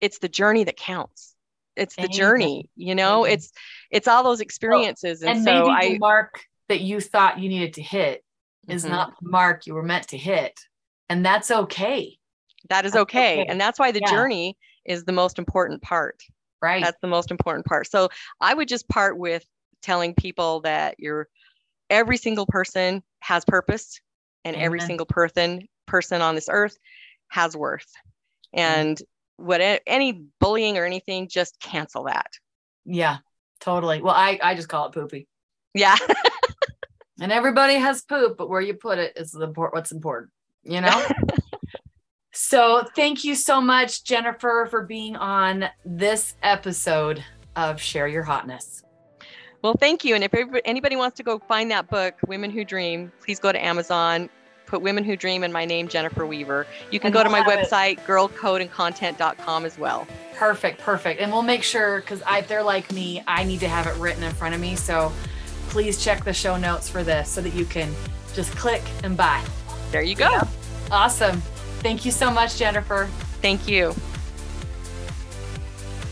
it's 0.00 0.18
the 0.18 0.28
journey 0.28 0.64
that 0.64 0.76
counts. 0.76 1.34
It's 1.76 1.94
the 1.94 2.08
journey, 2.08 2.68
you 2.74 2.94
know, 2.96 3.24
it's 3.24 3.52
it's 3.92 4.08
all 4.08 4.24
those 4.24 4.40
experiences. 4.40 5.22
and, 5.22 5.36
and 5.36 5.44
so 5.44 5.52
maybe 5.66 5.70
I 5.70 5.88
the 5.92 5.98
mark 5.98 6.40
that 6.68 6.80
you 6.80 7.00
thought 7.00 7.38
you 7.38 7.48
needed 7.48 7.74
to 7.74 7.82
hit 7.82 8.24
is 8.68 8.84
Mhm. 8.84 8.90
not 8.90 9.14
the 9.22 9.30
mark 9.30 9.64
you 9.66 9.74
were 9.74 9.82
meant 9.84 10.08
to 10.08 10.18
hit 10.18 10.58
and 11.08 11.24
that's 11.24 11.50
okay 11.50 12.18
that 12.68 12.84
is 12.84 12.94
okay. 12.96 13.42
okay. 13.42 13.46
And 13.48 13.60
that's 13.60 13.78
why 13.78 13.92
the 13.92 14.00
Yeah. 14.00 14.10
journey 14.10 14.58
is 14.84 15.04
the 15.04 15.12
most 15.12 15.38
important 15.38 15.80
part. 15.80 16.20
Right 16.62 16.82
That's 16.82 16.98
the 17.00 17.08
most 17.08 17.30
important 17.30 17.66
part. 17.66 17.90
So 17.90 18.08
I 18.40 18.54
would 18.54 18.68
just 18.68 18.88
part 18.88 19.18
with 19.18 19.44
telling 19.82 20.14
people 20.14 20.60
that 20.60 20.96
you're 20.98 21.28
every 21.90 22.16
single 22.16 22.46
person 22.46 23.02
has 23.20 23.44
purpose 23.44 24.00
and 24.44 24.56
every 24.56 24.80
single 24.80 25.06
person 25.06 25.68
person 25.86 26.20
on 26.22 26.34
this 26.34 26.48
earth 26.50 26.76
has 27.28 27.56
worth. 27.56 27.86
Mm-hmm. 28.56 28.60
And 28.60 29.02
what 29.36 29.60
any 29.86 30.24
bullying 30.40 30.78
or 30.78 30.84
anything, 30.84 31.28
just 31.28 31.60
cancel 31.60 32.04
that. 32.04 32.30
yeah 32.84 33.18
totally 33.60 34.00
well 34.00 34.14
i 34.14 34.38
i 34.42 34.54
just 34.54 34.68
call 34.68 34.86
it 34.86 34.92
poopy 34.92 35.26
Yeah. 35.74 35.96
And 37.20 37.32
everybody 37.32 37.74
has 37.74 38.02
poop, 38.02 38.36
but 38.36 38.48
where 38.48 38.60
you 38.60 38.74
put 38.74 38.98
it 38.98 39.14
is 39.16 39.32
the 39.32 39.48
what's 39.48 39.90
important, 39.90 40.30
you 40.62 40.80
know? 40.80 41.06
so 42.32 42.84
thank 42.94 43.24
you 43.24 43.34
so 43.34 43.60
much, 43.60 44.04
Jennifer, 44.04 44.66
for 44.70 44.82
being 44.82 45.16
on 45.16 45.64
this 45.84 46.34
episode 46.42 47.24
of 47.56 47.80
Share 47.80 48.08
Your 48.08 48.22
Hotness. 48.22 48.82
Well, 49.62 49.74
thank 49.74 50.04
you. 50.04 50.14
And 50.14 50.22
if 50.22 50.32
anybody 50.64 50.94
wants 50.94 51.16
to 51.16 51.22
go 51.22 51.38
find 51.40 51.70
that 51.70 51.88
book, 51.90 52.14
Women 52.26 52.50
Who 52.50 52.64
Dream, 52.64 53.10
please 53.20 53.40
go 53.40 53.50
to 53.50 53.64
Amazon, 53.64 54.28
put 54.66 54.82
Women 54.82 55.02
Who 55.02 55.16
Dream 55.16 55.42
and 55.42 55.52
my 55.52 55.64
name, 55.64 55.88
Jennifer 55.88 56.26
Weaver. 56.26 56.66
You 56.92 57.00
can 57.00 57.08
and 57.08 57.14
go 57.14 57.24
to 57.24 57.30
my 57.30 57.42
website, 57.42 57.94
it. 57.94 58.06
girlcodeandcontent.com 58.06 59.64
as 59.64 59.78
well. 59.78 60.06
Perfect, 60.34 60.80
perfect. 60.80 61.20
And 61.20 61.32
we'll 61.32 61.42
make 61.42 61.64
sure, 61.64 62.00
because 62.00 62.22
if 62.28 62.46
they're 62.46 62.62
like 62.62 62.92
me, 62.92 63.22
I 63.26 63.42
need 63.42 63.58
to 63.60 63.68
have 63.68 63.88
it 63.88 63.98
written 63.98 64.22
in 64.22 64.32
front 64.32 64.54
of 64.54 64.60
me. 64.60 64.76
So 64.76 65.12
please 65.70 66.02
check 66.02 66.24
the 66.24 66.32
show 66.32 66.56
notes 66.56 66.88
for 66.88 67.02
this 67.02 67.28
so 67.28 67.40
that 67.40 67.54
you 67.54 67.64
can 67.64 67.92
just 68.34 68.54
click 68.56 68.82
and 69.02 69.16
buy. 69.16 69.42
There 69.90 70.02
you 70.02 70.14
go. 70.14 70.30
Yeah. 70.30 70.46
Awesome. 70.92 71.42
Thank 71.80 72.04
you 72.04 72.10
so 72.10 72.30
much, 72.30 72.56
Jennifer. 72.56 73.08
Thank 73.40 73.68
you. 73.68 73.94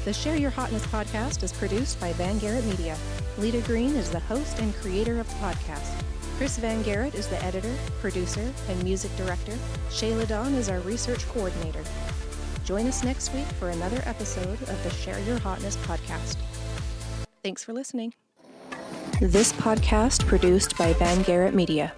The 0.04 0.12
Share 0.12 0.36
Your 0.36 0.52
Hotness 0.52 0.86
podcast 0.86 1.42
is 1.42 1.52
produced 1.52 1.98
by 1.98 2.12
Van 2.12 2.38
Garrett 2.38 2.64
Media. 2.66 2.96
Leta 3.38 3.60
Greene 3.62 3.96
is 3.96 4.08
the 4.08 4.20
host 4.20 4.60
and 4.60 4.74
creator 4.76 5.18
of 5.18 5.28
the 5.28 5.34
podcast. 5.34 6.00
Chris 6.36 6.58
Van 6.58 6.82
Garrett 6.82 7.14
is 7.14 7.26
the 7.26 7.42
editor, 7.42 7.74
producer, 8.00 8.52
and 8.68 8.84
music 8.84 9.10
director. 9.16 9.58
Shayla 9.90 10.28
Dawn 10.28 10.54
is 10.54 10.68
our 10.68 10.80
research 10.80 11.26
coordinator. 11.30 11.82
Join 12.64 12.86
us 12.86 13.02
next 13.02 13.34
week 13.34 13.46
for 13.58 13.70
another 13.70 14.00
episode 14.06 14.60
of 14.62 14.82
the 14.84 14.90
Share 14.90 15.18
Your 15.20 15.38
Hotness 15.38 15.76
podcast. 15.78 16.36
Thanks 17.42 17.64
for 17.64 17.72
listening. 17.72 18.14
This 19.20 19.52
podcast 19.54 20.26
produced 20.26 20.76
by 20.76 20.92
Van 20.94 21.22
Garrett 21.22 21.54
Media. 21.54 21.92